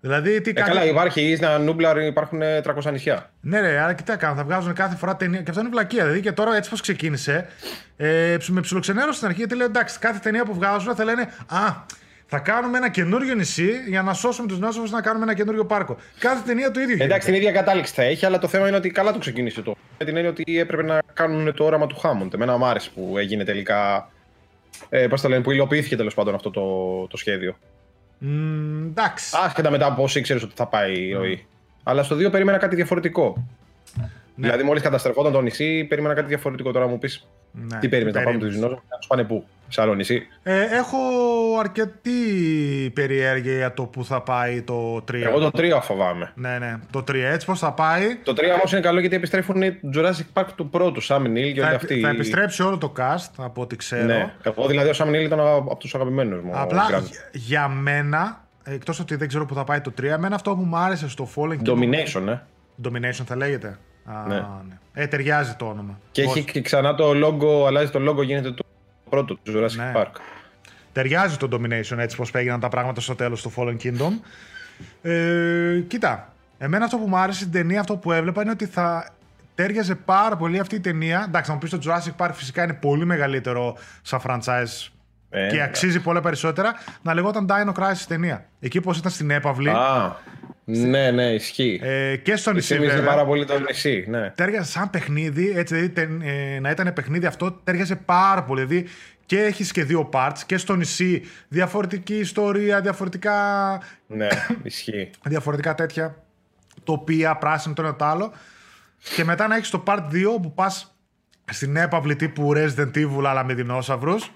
Δηλαδή, 0.00 0.40
τι 0.40 0.50
Ε, 0.50 0.52
κάνει. 0.52 0.68
καλά, 0.68 0.84
υπάρχει 0.84 1.20
η 1.22 1.30
Isla 1.30 1.58
Nublar, 1.58 1.98
υπάρχουν 1.98 2.42
ε, 2.42 2.60
300 2.60 2.90
νησιά. 2.92 3.30
Ναι, 3.40 3.60
ρε, 3.60 3.80
αλλά 3.80 3.92
κοιτά, 3.92 4.16
κάνουν, 4.16 4.36
θα 4.36 4.44
βγάζουν 4.44 4.72
κάθε 4.74 4.96
φορά 4.96 5.16
ταινία. 5.16 5.40
Και 5.42 5.50
αυτό 5.50 5.60
είναι 5.62 5.70
βλακεία. 5.70 6.02
Δηλαδή 6.02 6.20
και 6.20 6.32
τώρα 6.32 6.56
έτσι 6.56 6.70
πώς 6.70 6.76
ξεκίνησε. 6.76 7.46
Ε, 7.96 8.36
ψ- 8.38 8.48
με 8.48 8.60
ψιλοξενέρωσε 8.60 9.12
στην 9.12 9.26
αρχή 9.26 9.38
γιατί 9.38 9.54
λέει 9.56 9.66
εντάξει, 9.66 9.98
κάθε 9.98 10.18
ταινία 10.22 10.44
που 10.44 10.54
βγάζουν 10.54 10.94
θα 10.94 11.04
λένε 11.04 11.22
Α, 11.46 11.84
θα 12.26 12.38
κάνουμε 12.38 12.76
ένα 12.78 12.88
καινούριο 12.90 13.34
νησί 13.34 13.70
για 13.88 14.02
να 14.02 14.12
σώσουμε 14.12 14.48
τους 14.48 14.58
νόσου 14.58 14.82
να 14.90 15.00
κάνουμε 15.00 15.24
ένα 15.24 15.34
καινούριο 15.34 15.64
πάρκο. 15.64 15.96
Κάθε 16.18 16.42
ταινία 16.46 16.70
το 16.70 16.80
ίδιο 16.80 16.92
γίνεται. 16.94 17.04
Εντάξει, 17.04 17.26
την 17.26 17.36
ίδια 17.36 17.52
κατάληξη 17.52 17.92
θα 17.94 18.02
έχει, 18.02 18.26
αλλά 18.26 18.38
το 18.38 18.48
θέμα 18.48 18.68
είναι 18.68 18.76
ότι 18.76 18.90
καλά 18.90 19.12
το 19.12 19.18
ξεκίνησε 19.18 19.62
το. 19.62 19.76
Με 19.98 20.04
την 20.04 20.16
έννοια 20.16 20.30
ότι 20.30 20.58
έπρεπε 20.58 20.82
να 20.82 20.98
κάνουν 21.12 21.54
το 21.54 21.64
όραμα 21.64 21.86
του 21.86 21.96
Χάμοντ. 21.98 22.34
Εμένα 22.34 22.56
μου 22.56 22.64
άρεσε 22.66 22.90
που 22.94 23.14
έγινε 23.18 23.44
τελικά. 23.44 24.10
Ε, 24.88 25.06
πώς 25.06 25.20
το 25.20 25.28
λένε, 25.28 25.42
που 25.42 25.50
υλοποιήθηκε 25.50 25.96
τέλος 25.96 26.14
πάντων 26.14 26.34
αυτό 26.34 26.50
το, 26.50 26.62
το 27.06 27.16
σχέδιο. 27.16 27.56
Μ, 28.22 28.86
εντάξει. 28.86 29.36
Άσχετα 29.44 29.70
μετά 29.70 29.86
από 29.86 30.02
πώ 30.02 30.08
ήξερε 30.14 30.40
ότι 30.42 30.52
θα 30.54 30.66
πάει 30.66 30.92
η 31.00 31.12
ροή. 31.12 31.46
Αλλά 31.82 32.02
στο 32.02 32.16
2 32.16 32.30
περίμενα 32.30 32.58
κάτι 32.58 32.76
διαφορετικό. 32.76 33.46
Ναι. 33.96 34.46
Δηλαδή, 34.46 34.62
μόλις 34.62 34.82
καταστρεφόταν 34.82 35.32
το 35.32 35.40
νησί, 35.40 35.84
περίμενα 35.84 36.14
κάτι 36.14 36.28
διαφορετικό. 36.28 36.72
Τώρα 36.72 36.86
μου 36.86 36.98
πεις 36.98 37.26
Ναι, 37.52 37.78
τι 37.78 37.88
περίμενες 37.88 38.14
να 38.18 38.22
πάμε 38.22 38.38
του 38.38 38.44
περίμενες. 38.44 38.54
δεινόσαυρου, 38.54 38.82
να 38.90 38.98
του 38.98 39.06
πάνε 39.06 39.24
πού, 39.24 39.44
σε 39.68 39.80
άλλο 39.80 39.94
νησί. 39.94 40.26
Ε, 40.42 40.60
έχω 40.76 40.96
αρκετή 41.58 42.90
περιέργεια 42.94 43.56
για 43.56 43.74
το 43.74 43.82
που 43.82 44.04
θα 44.04 44.22
πάει 44.22 44.62
το 44.62 44.96
3. 44.96 45.14
Εγώ 45.14 45.38
το 45.38 45.50
3 45.54 45.78
φοβάμαι. 45.82 46.32
Ναι, 46.34 46.58
ναι, 46.58 46.78
το 46.90 46.98
3. 46.98 47.14
Έτσι 47.14 47.46
πώς 47.46 47.58
θα 47.58 47.72
πάει. 47.72 48.16
Το 48.24 48.32
3 48.32 48.42
όμως 48.54 48.72
είναι 48.72 48.80
καλό 48.80 49.00
γιατί 49.00 49.16
επιστρέφουν 49.16 49.60
το 49.60 49.90
Jurassic 49.94 50.40
Park 50.40 50.46
του 50.56 50.68
πρώτου, 50.68 51.02
Sam 51.02 51.16
Neill 51.22 51.52
και 51.54 51.60
Θα, 51.60 51.66
όλοι 51.66 51.74
επι- 51.74 51.74
αυτοί. 51.74 52.00
θα 52.00 52.08
επιστρέψει 52.08 52.62
όλο 52.62 52.78
το 52.78 52.92
cast 52.98 53.30
από 53.36 53.60
ό,τι 53.62 53.76
ξέρω. 53.76 54.04
Ναι. 54.04 54.32
Εγώ 54.42 54.66
δηλαδή 54.66 54.88
ο 54.88 54.92
Sam 54.96 55.06
Neill 55.08 55.22
ήταν 55.22 55.40
από 55.40 55.76
τους 55.76 55.94
αγαπημένους 55.94 56.42
μου. 56.42 56.50
ο 56.54 56.58
Απλά 56.60 56.86
Grant. 56.90 57.02
για- 57.10 57.28
για 57.32 57.68
μένα, 57.68 58.44
εκτός 58.64 59.00
ότι 59.00 59.14
δεν 59.16 59.28
ξέρω 59.28 59.46
που 59.46 59.54
θα 59.54 59.64
πάει 59.64 59.80
το 59.80 59.90
3, 60.00 60.04
εμένα 60.14 60.34
αυτό 60.34 60.54
που 60.56 60.62
μου 60.62 60.76
άρεσε 60.76 61.08
στο 61.08 61.28
Fallen 61.36 61.52
Kingdom. 61.52 61.72
Domination, 61.72 62.26
ε. 62.28 62.38
Domination 62.84 63.24
θα 63.26 63.36
λέγεται; 63.36 63.78
Α, 64.04 64.28
Ναι. 64.28 64.34
ναι. 64.34 64.78
Ε, 64.92 65.06
ταιριάζει 65.06 65.54
το 65.54 65.64
όνομα. 65.64 65.98
Και 66.12 66.22
Πώς- 66.22 66.36
έχει 66.36 66.44
και 66.52 66.60
ξανά 66.60 66.94
το 66.94 67.10
logo, 67.10 67.66
αλλάζει 67.66 67.90
το 67.90 68.10
logo, 68.10 68.24
γίνεται 68.24 68.50
το 68.50 68.64
πρώτο 69.10 69.34
του 69.34 69.52
Jurassic 69.56 69.76
Ναι. 69.76 69.92
Park. 69.96 70.10
Ταιριάζει 71.02 71.36
το 71.36 71.48
Domination 71.52 71.98
έτσι 71.98 72.16
πως 72.16 72.30
έγιναν 72.32 72.60
τα 72.60 72.68
πράγματα 72.68 73.00
στο 73.00 73.14
τέλος 73.14 73.42
του 73.42 73.52
Fallen 73.56 73.76
Kingdom. 73.82 74.12
Ε, 75.02 75.80
κοίτα, 75.88 76.32
εμένα 76.58 76.84
αυτό 76.84 76.96
που 76.96 77.08
μου 77.08 77.16
άρεσε 77.16 77.38
στην 77.38 77.52
ταινία, 77.52 77.80
αυτό 77.80 77.96
που 77.96 78.12
έβλεπα 78.12 78.42
είναι 78.42 78.50
ότι 78.50 78.66
θα 78.66 79.08
τέριαζε 79.54 79.94
πάρα 79.94 80.36
πολύ 80.36 80.58
αυτή 80.58 80.74
η 80.74 80.80
ταινία. 80.80 81.24
Εντάξει, 81.28 81.48
θα 81.50 81.52
μου 81.52 81.58
πεις 81.60 81.70
το 81.70 81.78
Jurassic 81.84 82.26
Park 82.26 82.30
φυσικά 82.32 82.62
είναι 82.62 82.72
πολύ 82.74 83.04
μεγαλύτερο 83.04 83.76
σαν 84.02 84.20
franchise 84.26 84.88
Ε, 85.32 85.48
και 85.50 85.62
αξίζει 85.62 86.00
πολλά 86.00 86.20
περισσότερα 86.20 86.74
να 87.02 87.14
λεγόταν 87.14 87.46
Dino 87.50 87.72
Crisis 87.82 88.04
ταινία. 88.08 88.44
Εκεί 88.60 88.80
πως 88.80 88.98
ήταν 88.98 89.10
στην 89.10 89.30
έπαυλη 89.30 89.70
Α, 89.70 90.16
ναι, 90.64 91.10
ναι, 91.10 91.22
ισχύει. 91.24 91.80
ε, 91.82 92.16
και 92.16 92.36
στο 92.36 92.52
νησί 92.52 92.74
Θυμίζει 92.74 92.94
βέβαια. 92.94 93.10
πάρα 93.10 93.24
πολύ 93.24 93.44
το 93.44 93.58
νησί, 93.60 94.04
ναι. 94.08 94.30
τέριαζε 94.34 94.70
σαν 94.70 94.90
παιχνίδι, 94.90 95.52
έτσι 95.56 95.74
δηλαδή 95.74 95.92
τε- 95.92 96.08
ε, 96.56 96.60
να 96.60 96.70
ήταν 96.70 96.92
παιχνίδι 96.92 97.26
αυτό, 97.26 97.52
τέριαζε 97.64 97.96
πάρα 97.96 98.42
πολύ. 98.42 98.64
Δηλαδή 98.64 98.88
και 99.30 99.42
έχεις 99.44 99.72
και 99.72 99.84
δύο 99.84 100.08
parts 100.12 100.38
και 100.46 100.56
στο 100.58 100.76
νησί 100.76 101.22
διαφορετική 101.48 102.14
ιστορία, 102.18 102.80
διαφορετικά, 102.80 103.32
Ναι, 104.06 104.28
ισχύει. 104.62 105.10
διαφορετικά 105.24 105.74
τέτοια 105.74 106.16
τοπία, 106.84 107.36
πράσινο 107.36 107.74
το 107.74 107.82
ένα 107.82 107.96
το 107.96 108.04
άλλο. 108.04 108.32
Και 109.16 109.24
μετά 109.24 109.46
να 109.48 109.56
έχεις 109.56 109.70
το 109.70 109.82
part 109.86 109.98
2 110.12 110.40
που 110.42 110.54
πας 110.54 110.94
στην 111.50 111.76
έπαυλη 111.76 112.16
τύπου 112.16 112.52
Resident 112.56 112.96
Evil 112.96 113.24
αλλά 113.26 113.44
με 113.44 113.54
δεινόσαυρους 113.54 114.32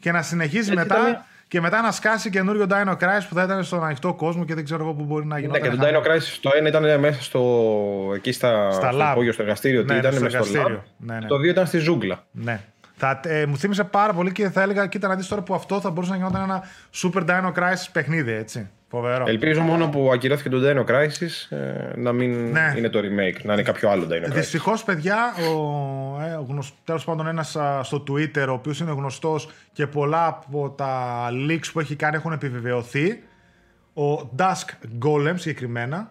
και 0.00 0.12
να 0.12 0.22
συνεχίζει 0.22 0.58
Έτσι 0.58 0.74
μετά. 0.74 1.08
ήταν. 1.08 1.24
Και 1.48 1.60
μετά 1.60 1.80
να 1.82 1.90
σκάσει 1.92 2.30
καινούριο 2.30 2.66
Dino 2.70 2.92
Crisis 2.92 3.26
που 3.28 3.34
θα 3.34 3.42
ήταν 3.42 3.64
στον 3.64 3.84
ανοιχτό 3.84 4.14
κόσμο 4.14 4.44
και 4.44 4.54
δεν 4.54 4.64
ξέρω 4.64 4.82
εγώ 4.82 4.94
που 4.94 5.04
μπορεί 5.04 5.26
να 5.26 5.34
Ναι, 5.34 5.40
γινόταν. 5.40 5.62
και 5.62 5.68
το 5.76 5.76
χαμό. 5.76 6.00
Dino 6.00 6.06
Crisis 6.06 6.38
το 6.40 6.50
ένα 6.56 6.68
ήταν 6.68 7.00
μέσα 7.00 7.22
στο, 7.22 7.40
εκεί 8.14 8.32
στα, 8.32 8.70
Στα 8.70 8.90
στο 8.90 9.00
lab. 9.02 9.10
υπόγειο, 9.10 9.32
στο 9.32 9.42
εργαστήριο, 9.42 9.84
τι 9.84 9.92
Ναι, 9.92 9.98
ήταν 9.98 10.12
στο 10.12 10.22
μέσα 10.22 10.42
στο 10.42 10.52
lab. 10.52 10.54
εργαστήριο. 10.54 10.84
Ναι, 10.96 11.18
ναι. 11.18 11.26
Το 11.26 11.38
δύο 11.38 11.50
ήταν 11.50 11.66
στη 11.66 11.78
ζούγκλα. 11.78 12.24
Ναι. 12.30 12.60
Θα, 12.98 13.20
ε, 13.24 13.46
μου 13.46 13.56
θύμισε 13.56 13.84
πάρα 13.84 14.12
πολύ 14.12 14.32
και 14.32 14.48
θα 14.48 14.62
έλεγα, 14.62 14.86
κοίτα 14.86 15.08
να 15.08 15.14
δεις 15.14 15.28
τώρα 15.28 15.42
που 15.42 15.54
αυτό 15.54 15.80
θα 15.80 15.90
μπορούσε 15.90 16.12
να 16.12 16.16
γινόταν 16.18 16.42
ένα 16.42 16.62
Super 17.02 17.22
Dino 17.28 17.52
Crisis 17.52 17.86
παιχνίδι, 17.92 18.32
έτσι. 18.32 18.68
Φοβερό. 18.88 19.24
Ελπίζω 19.28 19.60
μόνο 19.60 19.88
που 19.88 20.10
ακυρώθηκε 20.12 20.48
το 20.48 20.58
Dino 20.62 20.84
Crisis 20.90 21.56
ε, 21.56 21.96
να 21.96 22.12
μην 22.12 22.50
Ναι. 22.50 22.74
είναι 22.76 22.88
το 22.88 22.98
remake, 22.98 23.42
να 23.42 23.52
είναι 23.52 23.62
κάποιο 23.62 23.90
άλλο 23.90 24.06
Dino 24.10 24.26
Crisis. 24.26 24.32
Δυστυχώς, 24.34 24.84
παιδιά, 24.84 25.34
ο, 25.38 26.22
ε, 26.22 26.34
ο 26.34 26.46
γνωσ... 26.48 26.74
τέλος 26.84 27.04
πάντων 27.04 27.26
ένας 27.26 27.56
στο 27.82 28.04
Twitter, 28.08 28.46
ο 28.48 28.52
οποίος 28.52 28.80
είναι 28.80 28.90
γνωστός 28.92 29.48
και 29.72 29.86
πολλά 29.86 30.26
από 30.26 30.70
τα 30.70 31.28
leaks 31.48 31.66
που 31.72 31.80
έχει 31.80 31.96
κάνει 31.96 32.16
έχουν 32.16 32.32
επιβεβαιωθεί. 32.32 33.22
Ο 33.94 34.30
Dusk 34.36 34.86
Golem 35.04 35.34
συγκεκριμένα, 35.34 36.10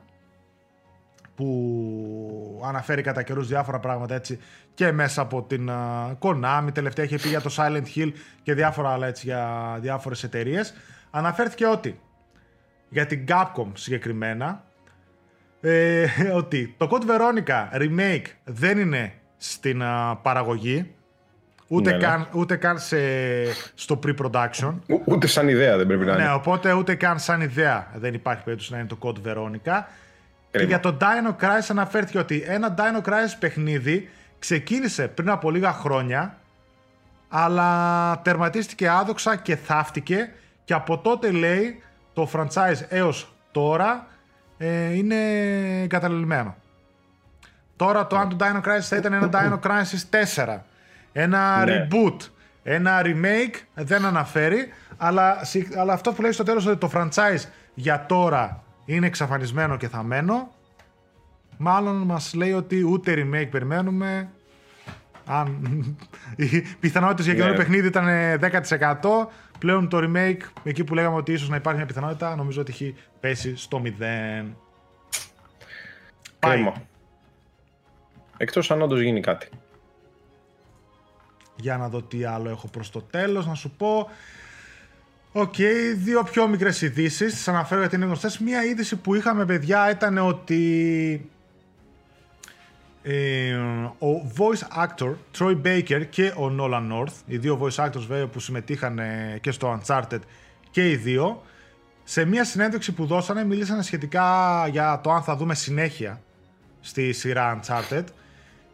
που 1.36 2.62
αναφέρει 2.66 3.02
κατά 3.02 3.24
καιρούς 3.24 3.48
διάφορα 3.48 3.80
πράγματα 3.80 4.16
έτσι 4.16 4.40
και 4.74 4.92
μέσα 4.92 5.22
από 5.22 5.42
την 5.44 5.70
α, 5.70 6.18
Konami, 6.20 6.68
τελευταία 6.74 7.06
είχε 7.06 7.18
πει 7.18 7.28
για 7.28 7.42
το 7.42 7.56
Silent 7.58 7.84
Hill 7.96 8.12
και 8.44 8.54
διάφορα 8.54 8.90
άλλα 8.90 9.08
έτσι 9.08 9.26
για 9.26 9.78
διάφορες 9.82 10.24
εταιρείες. 10.24 10.74
Αναφέρθηκε 11.12 11.66
ότι 11.66 12.00
για 12.90 13.06
την 13.06 13.26
Capcom 13.28 13.68
συγκεκριμένα 13.74 14.64
ε, 15.62 16.06
ότι 16.42 16.76
το 16.78 16.90
Code 16.92 17.04
Veronica 17.10 17.80
remake 17.82 18.26
δεν 18.44 18.78
είναι 18.80 19.14
στην 19.38 19.84
α, 19.84 20.16
παραγωγή 20.22 20.90
ούτε, 21.68 21.90
Ναι, 21.92 21.98
ναι. 21.98 22.04
καν, 22.04 22.28
ούτε 22.34 22.56
καν 22.56 22.80
σε, 22.80 22.98
στο 23.74 24.00
pre-production 24.06 24.74
Ού- 24.90 25.02
Ούτε 25.06 25.28
σαν 25.28 25.48
ιδέα 25.48 25.78
δεν 25.78 25.88
πρέπει 25.88 26.06
να 26.06 26.16
ναι, 26.16 26.24
είναι. 26.24 26.34
οπότε 26.34 26.74
ούτε 26.74 26.96
καν 26.96 27.20
σαν 27.20 27.42
ιδέα 27.42 27.92
δεν 27.96 28.14
υπάρχει 28.14 28.44
περίπτωση 28.44 28.72
να 28.74 28.80
είναι 28.80 28.88
το 28.88 28.98
Code 29.02 29.28
Veronica. 29.28 29.84
Και 30.58 30.62
Κρίμα. 30.66 30.80
για 30.80 30.92
το 30.92 30.98
Dino 31.02 31.44
Crisis 31.44 31.66
αναφέρθηκε 31.70 32.18
ότι 32.18 32.44
ένα 32.48 32.76
Dino 32.78 33.10
Crisis 33.10 33.36
παιχνίδι 33.40 34.10
ξεκίνησε 34.40 35.08
πριν 35.08 35.30
από 35.30 35.52
λίγα 35.52 35.72
χρόνια, 35.72 36.38
αλλά 37.30 38.20
τερματίστηκε 38.24 38.90
άδοξα 38.90 39.36
και 39.36 39.56
θαύτηκε 39.56 40.32
και 40.64 40.74
από 40.74 40.98
τότε 40.98 41.32
λέει 41.32 41.82
το 42.14 42.30
franchise 42.34 42.86
έως 42.90 43.34
τώρα 43.52 44.08
ε, 44.58 44.94
είναι 44.94 45.16
καταλελειμμένο. 45.88 46.56
Τώρα 47.76 48.08
το 48.08 48.18
αν 48.18 48.30
το 48.30 48.36
Dino 48.40 48.68
Crisis 48.70 48.80
θα 48.80 48.96
ήταν 48.96 49.14
ένα 49.14 49.30
Dino 49.34 49.60
Crisis 49.70 50.26
4. 50.46 50.58
Ένα 51.12 51.66
Ναι. 51.66 51.88
reboot. 51.92 52.18
Ένα 52.64 53.02
remake. 53.04 53.56
Δεν 53.74 54.06
αναφέρει. 54.06 54.68
Αλλά, 54.98 55.44
συ- 55.44 55.78
αλλά 55.78 55.94
αυτό 55.94 56.12
που 56.14 56.22
λέει 56.22 56.32
στο 56.32 56.44
τέλος 56.44 56.66
ότι 56.66 56.78
το 56.78 56.90
franchise 56.94 57.44
για 57.74 58.06
τώρα 58.06 58.64
είναι 58.86 59.06
εξαφανισμένο 59.08 59.78
και 59.78 59.88
θαμμένο. 59.88 60.54
Μάλλον 61.58 61.96
μας 61.96 62.34
λέει 62.34 62.52
ότι 62.54 62.84
ούτε 62.84 63.14
remake 63.14 63.48
περιμένουμε. 63.52 64.30
Αν 65.26 65.48
οι 66.36 66.62
πιθανότητες 66.62 67.26
για 67.26 67.34
Ναι. 67.34 67.40
καινούριο 67.40 67.62
παιχνίδι 67.64 67.88
ήταν 67.88 68.08
ε, 68.08 68.40
10%. 68.42 69.28
Πλέον 69.60 69.90
το 69.90 69.98
remake, 70.02 70.42
εκεί 70.64 70.84
που 70.84 70.94
λέγαμε 70.94 71.16
ότι 71.16 71.32
ίσως 71.34 71.50
να 71.50 71.56
υπάρχει 71.56 71.78
μια 71.78 71.88
πιθανότητα, 71.88 72.36
νομίζω 72.36 72.62
ότι 72.62 72.72
έχει 72.72 72.96
πέσει 73.20 73.56
στο 73.56 73.82
0. 73.84 73.90
Πάει. 76.40 76.54
Κρίμα. 76.56 76.74
Εκτός 78.38 78.72
αν 78.72 78.82
όντως 78.82 79.02
γίνει 79.02 79.20
κάτι. 79.20 79.50
Για 81.56 81.78
να 81.78 81.90
δω 81.90 82.02
τι 82.02 82.24
άλλο 82.24 82.50
έχω 82.50 82.68
προς 82.68 82.90
το 82.90 83.02
τέλος, 83.02 83.46
να 83.48 83.54
σου 83.54 83.70
πω. 83.72 84.10
Οκ, 85.38 85.56
δύο 85.96 86.24
πιο 86.24 86.48
μικρές 86.48 86.82
ειδήσεις. 86.82 87.34
Τις 87.34 87.48
αναφέρω 87.48 87.80
γιατί 87.80 87.96
είναι 87.96 88.06
γνωστές. 88.06 88.40
Μία 88.40 88.64
είδηση 88.64 88.96
που 88.96 89.16
είχαμε, 89.16 89.46
παιδιά, 89.46 89.90
ήταν 89.90 90.18
ότι 90.18 91.30
ε, 93.04 93.54
ο 94.00 94.32
voice 94.38 94.84
actor 94.86 95.14
Troy 95.38 95.62
Baker 95.66 96.06
και 96.10 96.26
ο 96.28 96.56
Nolan 96.60 96.92
North, 96.92 97.14
οι 97.26 97.38
δύο 97.38 97.60
voice 97.62 97.86
actors 97.86 98.06
βέβαια 98.08 98.28
που 98.28 98.40
συμμετείχαν 98.40 99.00
ε, 99.00 99.38
και 99.42 99.52
στο 99.52 99.80
Uncharted 99.80 100.20
και 100.72 100.90
οι 100.90 100.96
δύο, 100.96 101.44
σε 102.04 102.26
μία 102.26 102.44
συνέντευξη 102.44 102.92
που 102.92 103.06
δώσανε 103.06 103.46
μίλησαν 103.46 103.84
σχετικά 103.84 104.28
για 104.68 105.00
το 105.04 105.12
αν 105.12 105.24
θα 105.24 105.36
δούμε 105.36 105.56
συνέχεια 105.56 106.22
στη 106.82 107.12
σειρά 107.14 107.60
Uncharted 107.60 108.04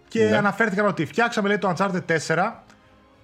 και 0.07 0.24
Ναι. 0.24 0.38
αναφέρθηκαν 0.38 0.86
ότι 0.86 1.05
φτιάξαμε 1.05 1.47
λέει 1.47 1.57
το 1.57 1.74
Uncharted 1.78 2.18
4 2.28 2.51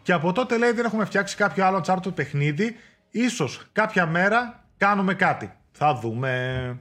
και 0.03 0.13
από 0.13 0.31
τότε 0.33 0.57
λέει 0.57 0.71
δεν 0.71 0.85
έχουμε 0.85 1.05
φτιάξει 1.05 1.35
κάποιο 1.35 1.65
άλλο 1.65 1.83
Uncharted 1.85 2.15
παιχνίδι. 2.15 2.75
Ίσως 3.11 3.61
κάποια 3.71 4.05
μέρα 4.05 4.63
κάνουμε 4.77 5.13
κάτι. 5.13 5.51
Θα 5.71 5.93
δούμε. 5.95 6.79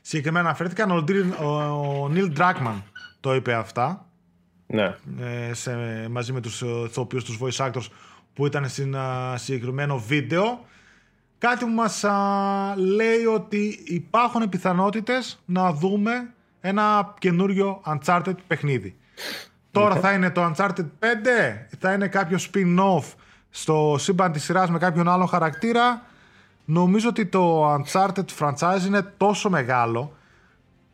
Συγκεκριμένα 0.00 0.48
αναφέρθηκαν, 0.48 0.90
ο, 0.90 1.02
Ντρι- 1.02 1.40
ο, 1.40 1.46
ο 2.04 2.10
Neil 2.14 2.36
Druckmann 2.36 2.82
το 3.20 3.34
είπε 3.34 3.54
αυτά 3.54 4.06
Ναι. 4.66 4.94
ε, 5.20 5.54
σε, 5.54 5.76
μαζί 6.10 6.32
με 6.32 6.40
τους 6.40 6.62
ε, 6.62 6.66
ηθοποιούς, 6.86 7.24
τους 7.24 7.38
voice 7.40 7.66
actors 7.66 7.86
που 8.34 8.46
ήταν 8.46 8.68
στην 8.68 8.96
α, 8.96 9.36
συγκεκριμένο 9.36 9.98
βίντεο. 9.98 10.64
Κάτι 11.38 11.64
που 11.64 11.70
μας 11.70 12.04
α, 12.04 12.74
λέει 12.76 13.24
ότι 13.24 13.78
υπάρχουν 13.84 14.48
πιθανότητες 14.48 15.42
να 15.44 15.72
δούμε 15.72 16.32
ένα 16.60 17.14
καινούριο 17.18 17.82
Uncharted 17.86 18.34
παιχνίδι. 18.46 18.96
Τώρα 19.70 19.96
θα 19.96 20.12
είναι 20.12 20.30
το 20.30 20.52
Uncharted 20.56 20.84
5, 20.84 20.86
θα 21.78 21.92
είναι 21.92 22.08
κάποιο 22.08 22.38
spin-off; 22.52 23.04
Στο 23.50 23.96
σύμπαν 23.98 24.32
της 24.32 24.42
σειράς 24.44 24.70
με 24.70 24.78
κάποιον 24.78 25.08
άλλον 25.08 25.26
χαρακτήρα. 25.26 26.02
Νομίζω 26.64 27.08
ότι 27.08 27.26
το 27.26 27.74
Uncharted 27.74 28.24
franchise 28.38 28.86
είναι 28.86 29.02
τόσο 29.16 29.50
μεγάλο, 29.50 30.12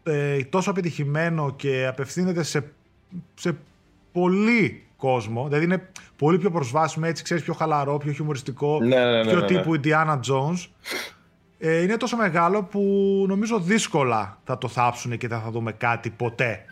ε, 0.02 0.44
τόσο 0.44 0.70
επιτυχημένο 0.70 1.52
και 1.57 1.86
απευθύνεται 1.86 2.42
σε, 2.42 2.72
σε 3.34 3.57
πολύ 4.12 4.86
κόσμο. 4.96 5.44
Δηλαδή 5.44 5.64
είναι 5.64 5.90
πολύ 6.16 6.38
πιο 6.38 6.50
προσβάσιμο, 6.50 7.04
έτσι 7.09 7.22
ξέρεις, 7.22 7.42
πιο 7.42 7.52
χαλαρό, 7.54 7.98
πιο 7.98 8.12
χιουμοριστικό, 8.12 8.78
Ναι, 8.80 8.86
ναι, 8.86 9.22
ναι, 9.22 9.22
πιο 9.22 9.34
ναι, 9.34 9.40
ναι. 9.40 9.46
τύπου 9.46 9.80
Indiana 9.82 10.14
Jones. 10.14 10.66
Ε, 11.59 11.82
είναι 11.82 11.96
τόσο 11.96 12.16
μεγάλο 12.16 12.62
που 12.62 12.80
νομίζω 13.28 13.61
δύσκολα 13.61 14.38
θα 14.44 14.59
το 14.59 14.68
θάψουν 14.68 15.18
και 15.18 15.28
δεν 15.28 15.40
θα 15.40 15.50
δούμε 15.50 15.72
κάτι 15.72 16.11
ποτέ. 16.11 16.64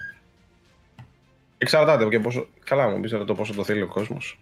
Εξαρτάται 1.59 2.05
και 2.09 2.20
πόσο. 2.20 2.47
Καλά, 2.64 2.89
μου 2.89 3.01
πεις 3.01 3.11
το 3.26 3.35
πόσο 3.35 3.55
το 3.55 3.64
θέλει 3.64 3.82
ο 3.82 3.87
κόσμος. 3.89 4.39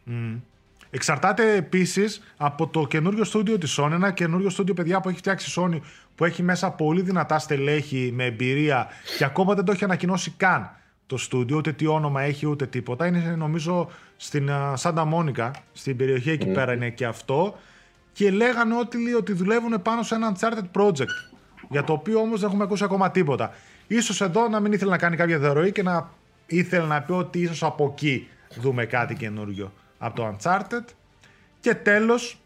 Εξαρτάται 0.94 1.56
επίσης 1.56 2.22
από 2.36 2.66
το 2.68 2.86
καινούριο 2.86 3.24
στούντιο 3.24 3.58
της 3.58 3.78
Sony. 3.80 3.90
Ένα 3.92 4.10
καινούριο 4.10 4.50
στούντιο, 4.50 4.74
παιδιά, 4.74 5.00
που 5.00 5.08
έχει 5.08 5.18
φτιάξει 5.18 5.50
η 5.50 5.62
Sony, 5.62 5.80
που 6.14 6.24
έχει 6.24 6.42
μέσα 6.42 6.70
πολύ 6.70 7.02
δυνατά 7.02 7.38
στελέχη 7.38 8.12
με 8.14 8.24
εμπειρία 8.24 8.86
και 9.18 9.24
ακόμα 9.24 9.54
δεν 9.54 9.64
το 9.64 9.72
έχει 9.72 9.84
ανακοινώσει 9.84 10.34
καν 10.36 10.70
το 11.06 11.16
στούντιο, 11.16 11.56
ούτε 11.56 11.72
τι 11.72 11.86
όνομα 11.86 12.22
έχει, 12.22 12.46
ούτε 12.46 12.66
τίποτα. 12.66 13.06
Είναι 13.06 13.34
νομίζω 13.36 13.90
στην 14.16 14.50
Σάντα 14.74 15.04
Μόνικα, 15.04 15.50
στην 15.72 15.96
περιοχή 15.96 16.30
εκεί 16.30 16.46
πέρα 16.46 16.72
είναι 16.72 16.90
και 16.90 17.04
αυτό. 17.04 17.58
Και 18.12 18.30
λέγανε 18.30 18.74
ότι, 18.74 19.02
λέει, 19.02 19.12
ότι 19.12 19.32
δουλεύουν 19.32 19.82
πάνω 19.82 20.02
σε 20.02 20.14
ένα 20.14 20.36
Uncharted 20.36 20.80
project. 20.80 21.32
Για 21.68 21.84
το 21.84 21.92
οποίο 21.92 22.18
όμως 22.18 22.40
δεν 22.40 22.48
έχουμε 22.48 22.64
ακούσει 22.64 22.84
ακόμα 22.84 23.10
τίποτα. 23.10 23.54
Ίσως 23.86 24.20
εδώ 24.20 24.48
να 24.48 24.60
μην 24.60 24.72
ήθελε 24.72 24.90
να 24.90 24.98
κάνει 24.98 25.16
κάποια 25.16 25.38
διαρροή 25.38 25.72
και 25.72 25.82
να 25.82 26.10
ήθελε 26.46 26.86
να 26.86 27.02
πει 27.02 27.12
ότι 27.12 27.38
ίσως 27.40 27.62
από 27.62 27.84
εκεί 27.92 28.28
δούμε 28.60 28.84
κάτι 28.84 29.14
καινούριο 29.14 29.72
από 30.02 30.16
το 30.16 30.36
Uncharted. 30.36 30.84
Και 31.60 31.74
τέλος, 31.74 32.40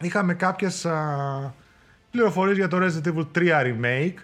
είχαμε 0.00 0.34
κάποιες 0.34 0.86
α, 0.86 1.54
πληροφορίες 2.10 2.56
για 2.56 2.68
το 2.68 2.78
Resident 2.80 3.08
Evil 3.08 3.26
3 3.34 3.62
Remake. 3.62 4.14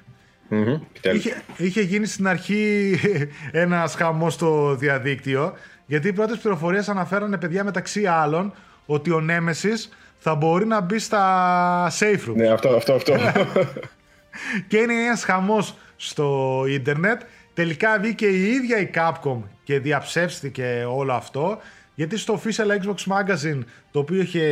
Είχε, 1.14 1.42
είχε 1.56 1.80
γίνει 1.80 2.06
στην 2.06 2.28
αρχή 2.28 2.94
ένας 3.64 3.94
χαμός 3.94 4.34
στο 4.34 4.74
διαδίκτυο, 4.74 5.52
γιατί 5.86 6.08
οι 6.08 6.12
πρώτες 6.12 6.38
πληροφορίες 6.38 6.88
αναφέρανε 6.88 7.36
παιδιά 7.38 7.64
μεταξύ 7.64 8.06
άλλων 8.06 8.52
ότι 8.86 9.10
ο 9.10 9.24
Nemesis 9.28 9.90
θα 10.18 10.34
μπορεί 10.34 10.66
να 10.66 10.80
μπει 10.80 10.98
στα 10.98 11.90
safe 11.98 12.28
room. 12.28 12.34
Ναι, 12.34 12.48
αυτό, 12.48 12.68
αυτό, 12.68 12.92
αυτό. 12.94 13.14
και 14.68 14.76
είναι 14.76 14.94
ένας 14.94 15.24
χαμός 15.24 15.74
στο 15.96 16.62
ίντερνετ. 16.68 17.20
Τελικά 17.54 17.98
βγήκε 17.98 18.26
η 18.26 18.50
ίδια 18.50 18.78
η 18.78 18.90
Capcom 18.94 19.38
και 19.64 19.78
διαψεύστηκε 19.78 20.86
όλο 20.88 21.12
αυτό. 21.12 21.58
Γιατί 21.94 22.16
στο 22.16 22.40
official 22.42 22.66
Xbox 22.82 22.94
Magazine, 22.94 23.60
το 23.90 23.98
οποίο 23.98 24.20
είχε 24.20 24.44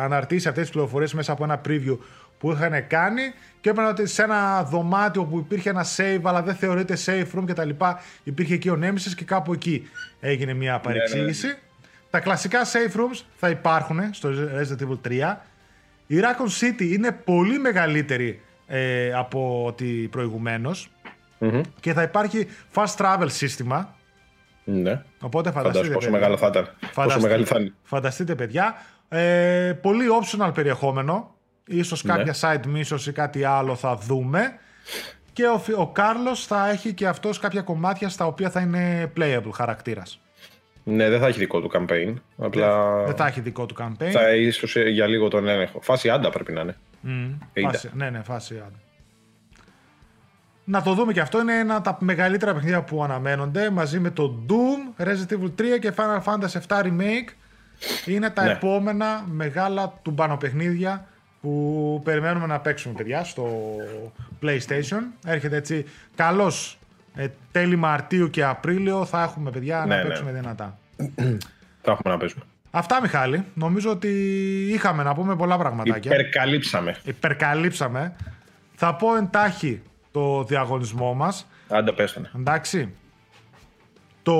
αναρτήσει 0.00 0.48
αυτές 0.48 0.62
τις 0.62 0.72
πληροφορίες 0.72 1.14
μέσα 1.14 1.32
από 1.32 1.44
ένα 1.44 1.60
preview 1.68 1.98
που 2.38 2.52
είχαν 2.52 2.86
κάνει 2.86 3.22
και 3.60 3.70
έπαιρνε 3.70 3.90
ότι 3.90 4.06
σε 4.06 4.22
ένα 4.22 4.62
δωμάτιο 4.62 5.24
που 5.24 5.38
υπήρχε 5.38 5.70
ένα 5.70 5.86
save 5.96 6.20
αλλά 6.22 6.42
δεν 6.42 6.54
θεωρείται 6.54 6.96
safe 7.06 7.38
room 7.38 7.44
και 7.46 7.52
τα 7.52 7.64
λοιπά 7.64 8.00
υπήρχε 8.22 8.54
εκεί 8.54 8.68
ο 8.68 8.78
Nemesis 8.82 9.12
και 9.16 9.24
κάπου 9.24 9.52
εκεί 9.52 9.88
έγινε 10.20 10.54
μια 10.54 10.78
παρεξήγηση. 10.78 11.58
Τα 12.10 12.20
κλασικά 12.20 12.64
safe 12.64 12.96
rooms 12.96 13.20
θα 13.36 13.48
υπάρχουν 13.48 14.00
στο 14.12 14.30
Resident 14.30 14.88
Evil 14.88 15.08
3. 15.08 15.36
Η 16.06 16.16
Raccoon 16.20 16.60
City 16.60 16.82
είναι 16.82 17.12
πολύ 17.12 17.58
μεγαλύτερη 17.58 18.40
ε, 18.66 19.12
από 19.12 19.64
ό,τι 19.66 19.86
προηγουμένως 19.86 20.90
Μμμ. 21.38 21.60
και 21.80 21.92
θα 21.92 22.02
υπάρχει 22.02 22.46
fast 22.74 22.96
travel 22.96 23.26
σύστημα. 23.26 23.94
Ναι. 24.64 25.02
Οπότε 25.20 25.50
φανταστείτε. 25.50 25.62
Φαντάζομαι 25.62 25.94
πόσο 25.94 26.10
παιδιά. 26.10 26.10
μεγάλο 26.20 26.36
θα 26.36 26.46
ήταν. 26.46 26.64
Πόσο 26.80 26.92
Φανταστείτε- 26.92 27.26
μεγάλη 27.28 27.44
θα 27.44 27.58
είναι. 27.60 27.72
Φανταστείτε, 27.82 28.34
παιδιά. 28.34 28.74
Ε, 29.08 29.72
πολύ 29.82 30.04
optional 30.20 30.50
περιεχόμενο. 30.54 31.34
Ίσως 31.66 32.04
Ναι. 32.04 32.12
κάποια 32.14 32.34
side 32.40 32.76
missions 32.76 33.06
ή 33.06 33.12
κάτι 33.12 33.44
άλλο 33.44 33.74
θα 33.74 33.96
δούμε. 33.96 34.52
Και 35.32 35.46
ο, 35.46 35.58
Φι- 35.58 35.78
ο 35.78 35.86
Κάρλος 35.88 36.46
θα 36.46 36.70
έχει 36.70 36.92
και 36.94 37.06
αυτός 37.06 37.38
κάποια 37.38 37.62
κομμάτια 37.62 38.08
στα 38.08 38.26
οποία 38.26 38.50
θα 38.50 38.60
είναι 38.60 39.12
playable 39.16 39.50
χαρακτήρας. 39.52 40.20
Ναι, 40.84 41.08
δεν 41.08 41.20
θα 41.20 41.26
έχει 41.26 41.38
δικό 41.38 41.60
του 41.60 41.70
campaign. 41.74 42.14
Απλά 42.38 42.96
Δεν 43.04 43.16
θα 43.16 43.26
έχει 43.26 43.40
δικό 43.40 43.66
του 43.66 43.74
campaign. 43.80 44.10
θα 44.10 44.34
ίσως 44.34 44.76
ε, 44.76 44.82
για 44.88 45.06
λίγο 45.06 45.28
τον 45.28 45.48
έλεγχο. 45.48 45.80
Φάση 45.80 46.10
άντα 46.10 46.30
πρέπει 46.30 46.52
να 46.52 46.60
είναι. 46.60 46.76
Μμμ. 47.00 47.32
Είδα. 47.52 47.68
Φάση, 47.70 47.90
ναι, 47.94 48.10
ναι, 48.10 48.22
φάση 48.22 48.54
άντε. 48.54 48.78
Να 50.70 50.82
το 50.82 50.94
δούμε 50.94 51.12
και 51.12 51.20
αυτό 51.20 51.40
είναι 51.40 51.58
ένα 51.58 51.74
από 51.74 51.84
τα 51.84 51.96
μεγαλύτερα 52.00 52.54
παιχνίδια 52.54 52.82
που 52.82 53.04
αναμένονται 53.04 53.70
μαζί 53.70 53.98
με 54.00 54.10
το 54.10 54.38
Doom, 54.48 55.02
Resident 55.04 55.32
Evil 55.32 55.50
3 55.60 55.78
και 55.80 55.92
Final 55.96 56.22
Fantasy 56.24 56.60
VII 56.68 56.82
Remake. 56.82 57.28
Είναι 58.06 58.30
τα 58.30 58.42
Ναι. 58.44 58.50
επόμενα 58.50 59.24
μεγάλα 59.30 59.98
τουμπάνο 60.02 60.36
παιχνίδια 60.36 61.06
που 61.40 62.00
περιμένουμε 62.04 62.46
να 62.46 62.60
παίξουμε 62.60 62.94
παιδιά 62.94 63.24
στο 63.24 63.48
PlayStation. 64.42 65.00
Έρχεται 65.26 65.56
έτσι 65.56 65.84
καλώς 66.14 66.78
ε, 67.14 67.26
τέλη 67.52 67.76
Μαρτίου 67.76 68.30
και 68.30 68.44
Απρίλιο 68.44 69.04
θα 69.04 69.22
έχουμε 69.22 69.50
παιδιά 69.50 69.84
Ναι, 69.88 69.94
να 69.94 70.02
ναι. 70.02 70.08
παίξουμε 70.08 70.32
δυνατά. 70.32 70.78
Θα 71.82 71.90
έχουμε 71.92 72.12
να 72.12 72.16
παίζουμε. 72.16 72.42
Αυτά 72.70 73.00
Μιχάλη, 73.00 73.44
νομίζω 73.54 73.90
ότι 73.90 74.08
είχαμε 74.72 75.02
να 75.02 75.14
πούμε 75.14 75.36
πολλά 75.36 75.58
πραγματάκια. 75.58 76.12
Υπερκαλύψαμε. 76.14 76.96
υπερκαλύψαμε. 77.04 78.12
Θα 78.74 78.94
πω 78.94 79.16
εντάχει 79.16 79.82
το 80.10 80.44
διαγωνισμό 80.44 81.14
μας. 81.14 81.46
Άντα 81.68 81.94
πέστανε. 81.94 82.30
Εντάξει. 82.36 82.94
Το 84.22 84.34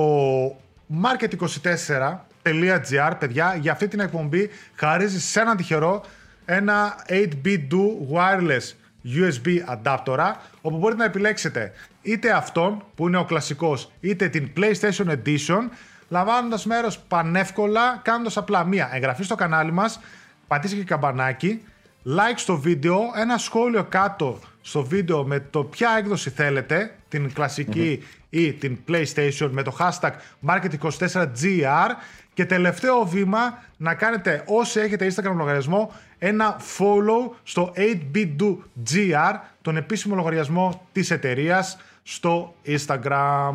market24.gr, 1.02 3.12
παιδιά, 3.18 3.56
για 3.60 3.72
αυτή 3.72 3.88
την 3.88 4.00
εκπομπή 4.00 4.50
χαρίζει 4.74 5.20
σε 5.20 5.40
έναν 5.40 5.56
τυχερό 5.56 6.02
ένα 6.44 7.04
8B2 7.08 7.68
wireless 8.12 8.72
USB 9.04 9.48
αντάπτορα, 9.66 10.40
όπου 10.60 10.78
μπορείτε 10.78 10.98
να 10.98 11.04
επιλέξετε 11.04 11.72
είτε 12.02 12.30
αυτόν 12.30 12.84
που 12.94 13.08
είναι 13.08 13.16
ο 13.16 13.24
κλασικός, 13.24 13.92
είτε 14.00 14.28
την 14.28 14.52
PlayStation 14.56 15.06
Edition, 15.06 15.68
λαμβάνοντας 16.08 16.66
μέρος 16.66 16.98
πανεύκολα, 16.98 18.00
κάνοντας 18.02 18.36
απλά 18.36 18.64
μία 18.64 18.90
εγγραφή 18.92 19.22
στο 19.22 19.34
κανάλι 19.34 19.72
μας, 19.72 20.00
πατήστε 20.46 20.76
και 20.76 20.84
καμπανάκι, 20.84 21.62
like 22.06 22.36
στο 22.36 22.56
βίντεο, 22.56 23.00
ένα 23.16 23.38
σχόλιο 23.38 23.84
κάτω 23.84 24.38
στο 24.62 24.84
βίντεο 24.84 25.24
με 25.24 25.40
το 25.40 25.64
ποια 25.64 25.90
έκδοση 25.98 26.30
θέλετε, 26.30 26.94
την 27.08 27.32
κλασικη 27.32 28.02
ή 28.30 28.52
την 28.52 28.78
PlayStation 28.88 29.48
με 29.50 29.62
το 29.62 29.76
hashtag 29.78 30.11
Market24GR 30.46 31.88
και 32.34 32.44
τελευταίο 32.44 33.04
βήμα 33.04 33.62
να 33.76 33.94
κάνετε 33.94 34.42
όσοι 34.46 34.80
έχετε 34.80 35.12
Instagram 35.14 35.34
λογαριασμό 35.36 35.92
ένα 36.18 36.56
follow 36.78 37.34
στο 37.42 37.72
8BDoGR, 37.76 39.34
τον 39.62 39.76
επίσημο 39.76 40.14
λογαριασμό 40.14 40.86
της 40.92 41.11
εταιρείας 41.11 41.78
στο 42.02 42.54
Instagram. 42.66 43.54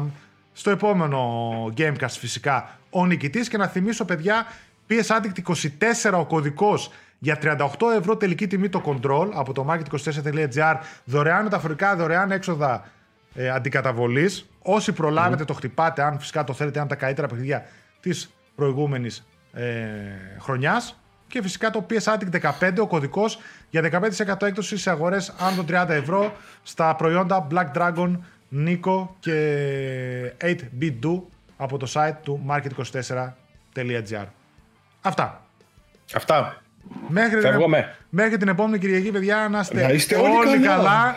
Στο 0.54 0.70
επόμενο 0.70 1.20
Gamecast 1.78 2.16
φυσικά 2.20 2.80
ο 2.90 3.06
νικητής 3.06 3.48
και 3.48 3.58
να 3.58 3.68
θυμίσω 3.68 4.06
παιδιά 4.06 4.46
PS 4.90 5.18
Addict 5.18 5.54
24 6.12 6.20
ο 6.20 6.26
κωδικός 6.26 6.92
για 7.20 7.40
38 7.42 7.68
ευρώ 7.98 8.18
τελική 8.18 8.48
τιμή 8.48 8.70
το 8.70 8.82
control 8.86 9.30
από 9.34 9.54
το 9.54 9.66
market24.gr 9.70 10.76
δωρεάν 11.04 11.44
μεταφορικά, 11.44 11.96
δωρεάν 11.96 12.32
έξοδα 12.32 12.86
ε, 13.36 13.50
αντικαταβολής. 13.50 14.50
Όσοι 14.62 14.94
το 15.46 15.54
χτυπάτε, 15.54 16.04
αν 16.04 16.20
φυσικά 16.20 16.44
το 16.44 16.54
θέλετε, 16.54 16.80
αν 16.80 16.88
τα 16.88 16.96
καλύτερα 16.96 17.28
παιχνίδια 17.28 17.66
της 18.00 18.34
προηγούμενης 18.56 19.28
ε, 19.54 19.64
χρονιάς. 20.40 21.00
Και 21.28 21.42
φυσικά 21.42 21.70
το 21.70 21.86
PS 21.90 22.16
Addict 22.16 22.52
15, 22.60 22.74
ο 22.80 22.88
κωδικός 22.88 23.40
για 23.70 23.82
15% 23.82 24.42
έκπτωση 24.42 24.78
σε 24.78 24.90
αγορές 24.90 25.34
άνω 25.40 25.64
των 25.64 25.66
30 25.70 25.90
ευρώ 25.90 26.34
στα 26.64 26.96
προϊόντα 26.96 27.48
Black 27.52 27.72
Dragon, 27.74 28.18
Nico 28.66 29.08
και 29.20 30.34
8BDO 30.42 31.22
από 31.58 31.78
το 31.78 31.92
site 31.94 32.16
του 32.24 32.46
market24.gr. 32.50 34.26
Αυτά. 35.02 35.46
Αυτά. 36.14 36.62
Μέχρι 37.08 37.42
την, 37.42 37.50
μέχρι 38.10 38.38
την 38.38 38.48
επόμενη 38.48 38.78
Κυριακή, 38.78 39.12
παιδιά, 39.12 39.48
να 39.52 39.60
είστε, 39.94 40.16
όλοι, 40.16 40.60
καλά. 40.60 41.16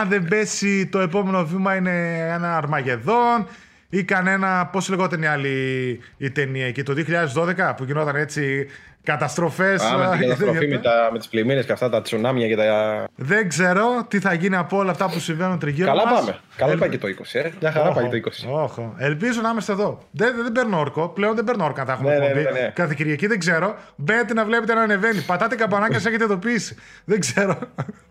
Αν 0.00 0.08
δεν 0.08 0.24
πέσει 0.24 0.86
το 0.86 0.98
επόμενο 0.98 1.44
βήμα 1.44 1.74
είναι 1.74 2.18
ένα 2.34 2.56
Αρμαγεδόν 2.56 3.46
ή 3.90 4.04
κανένα, 4.04 4.66
πώς 4.66 4.88
λεγόταν 4.88 5.22
η 5.22 5.26
άλλη 5.26 6.00
η 6.16 6.30
ταινία 6.30 6.66
εκεί, 6.66 6.82
το 6.82 6.94
2012 7.34 7.74
που 7.76 7.84
γινόταν 7.84 8.16
έτσι 8.16 8.66
Καταστροφές. 9.02 9.82
Πάμε 9.82 10.08
την 10.10 10.20
καταστροφή 10.28 10.68
με, 10.68 10.78
τα, 10.78 11.08
με 11.12 11.18
τις 11.18 11.28
πλημμύρες 11.28 11.66
και 11.66 11.72
αυτά 11.72 11.88
τα 11.88 12.02
τσουνάμια 12.02 12.48
και 12.48 12.56
τα. 12.56 13.04
Δεν 13.14 13.48
ξέρω 13.48 14.04
τι 14.08 14.20
θα 14.20 14.32
γίνει 14.32 14.56
από 14.56 14.76
όλα 14.76 14.90
αυτά 14.90 15.10
που 15.10 15.18
συμβαίνουν 15.18 15.58
τριγύρω. 15.58 15.86
Καλά 15.86 16.06
μας. 16.06 16.20
πάμε. 16.20 16.38
Καλά 16.56 16.76
πάει 16.76 16.88
και 16.88 16.98
το 16.98 17.08
20. 17.08 17.24
Ε. 17.32 17.50
Μια 17.60 17.72
χαρά 17.72 17.92
πάει 17.92 18.08
και 18.08 18.20
το 18.20 18.30
20. 18.48 18.64
Όχι. 18.64 18.92
Ελπίζω 18.96 19.40
να 19.40 19.50
είμαστε 19.50 19.72
εδώ. 19.72 19.98
Δεν, 20.10 20.34
δεν, 20.34 20.42
δεν 20.42 20.52
παίρνω 20.52 20.78
όρκο. 20.78 21.08
Πλέον 21.08 21.34
δεν 21.34 21.44
παίρνω 21.44 21.64
όρκο. 21.64 21.84
Θα 21.84 21.92
έχουμε 21.92 22.18
ναι, 22.18 22.26
ναι, 22.26 22.32
ναι, 22.32 22.50
ναι, 22.50 22.72
Κάθε 22.74 22.94
Κυριακή 22.94 23.26
δεν 23.26 23.38
ξέρω. 23.38 23.76
Μπαίνετε 23.96 24.34
να 24.34 24.44
βλέπετε 24.44 24.74
να 24.74 24.82
ανεβαίνει. 24.82 25.20
Πατάτε 25.20 25.54
καμπανάκια 25.54 25.98
σα 25.98 26.08
έχετε 26.08 26.24
ειδοποιήσει. 26.24 26.76
δεν 27.04 27.20
ξέρω. 27.20 27.58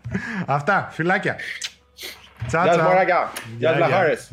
αυτά. 0.46 0.88
Φυλάκια. 0.90 1.36
Τσάτσα. 2.46 2.74
Γεια 3.58 3.72
σας, 3.72 3.90
Γεια 3.90 4.16
σας, 4.16 4.30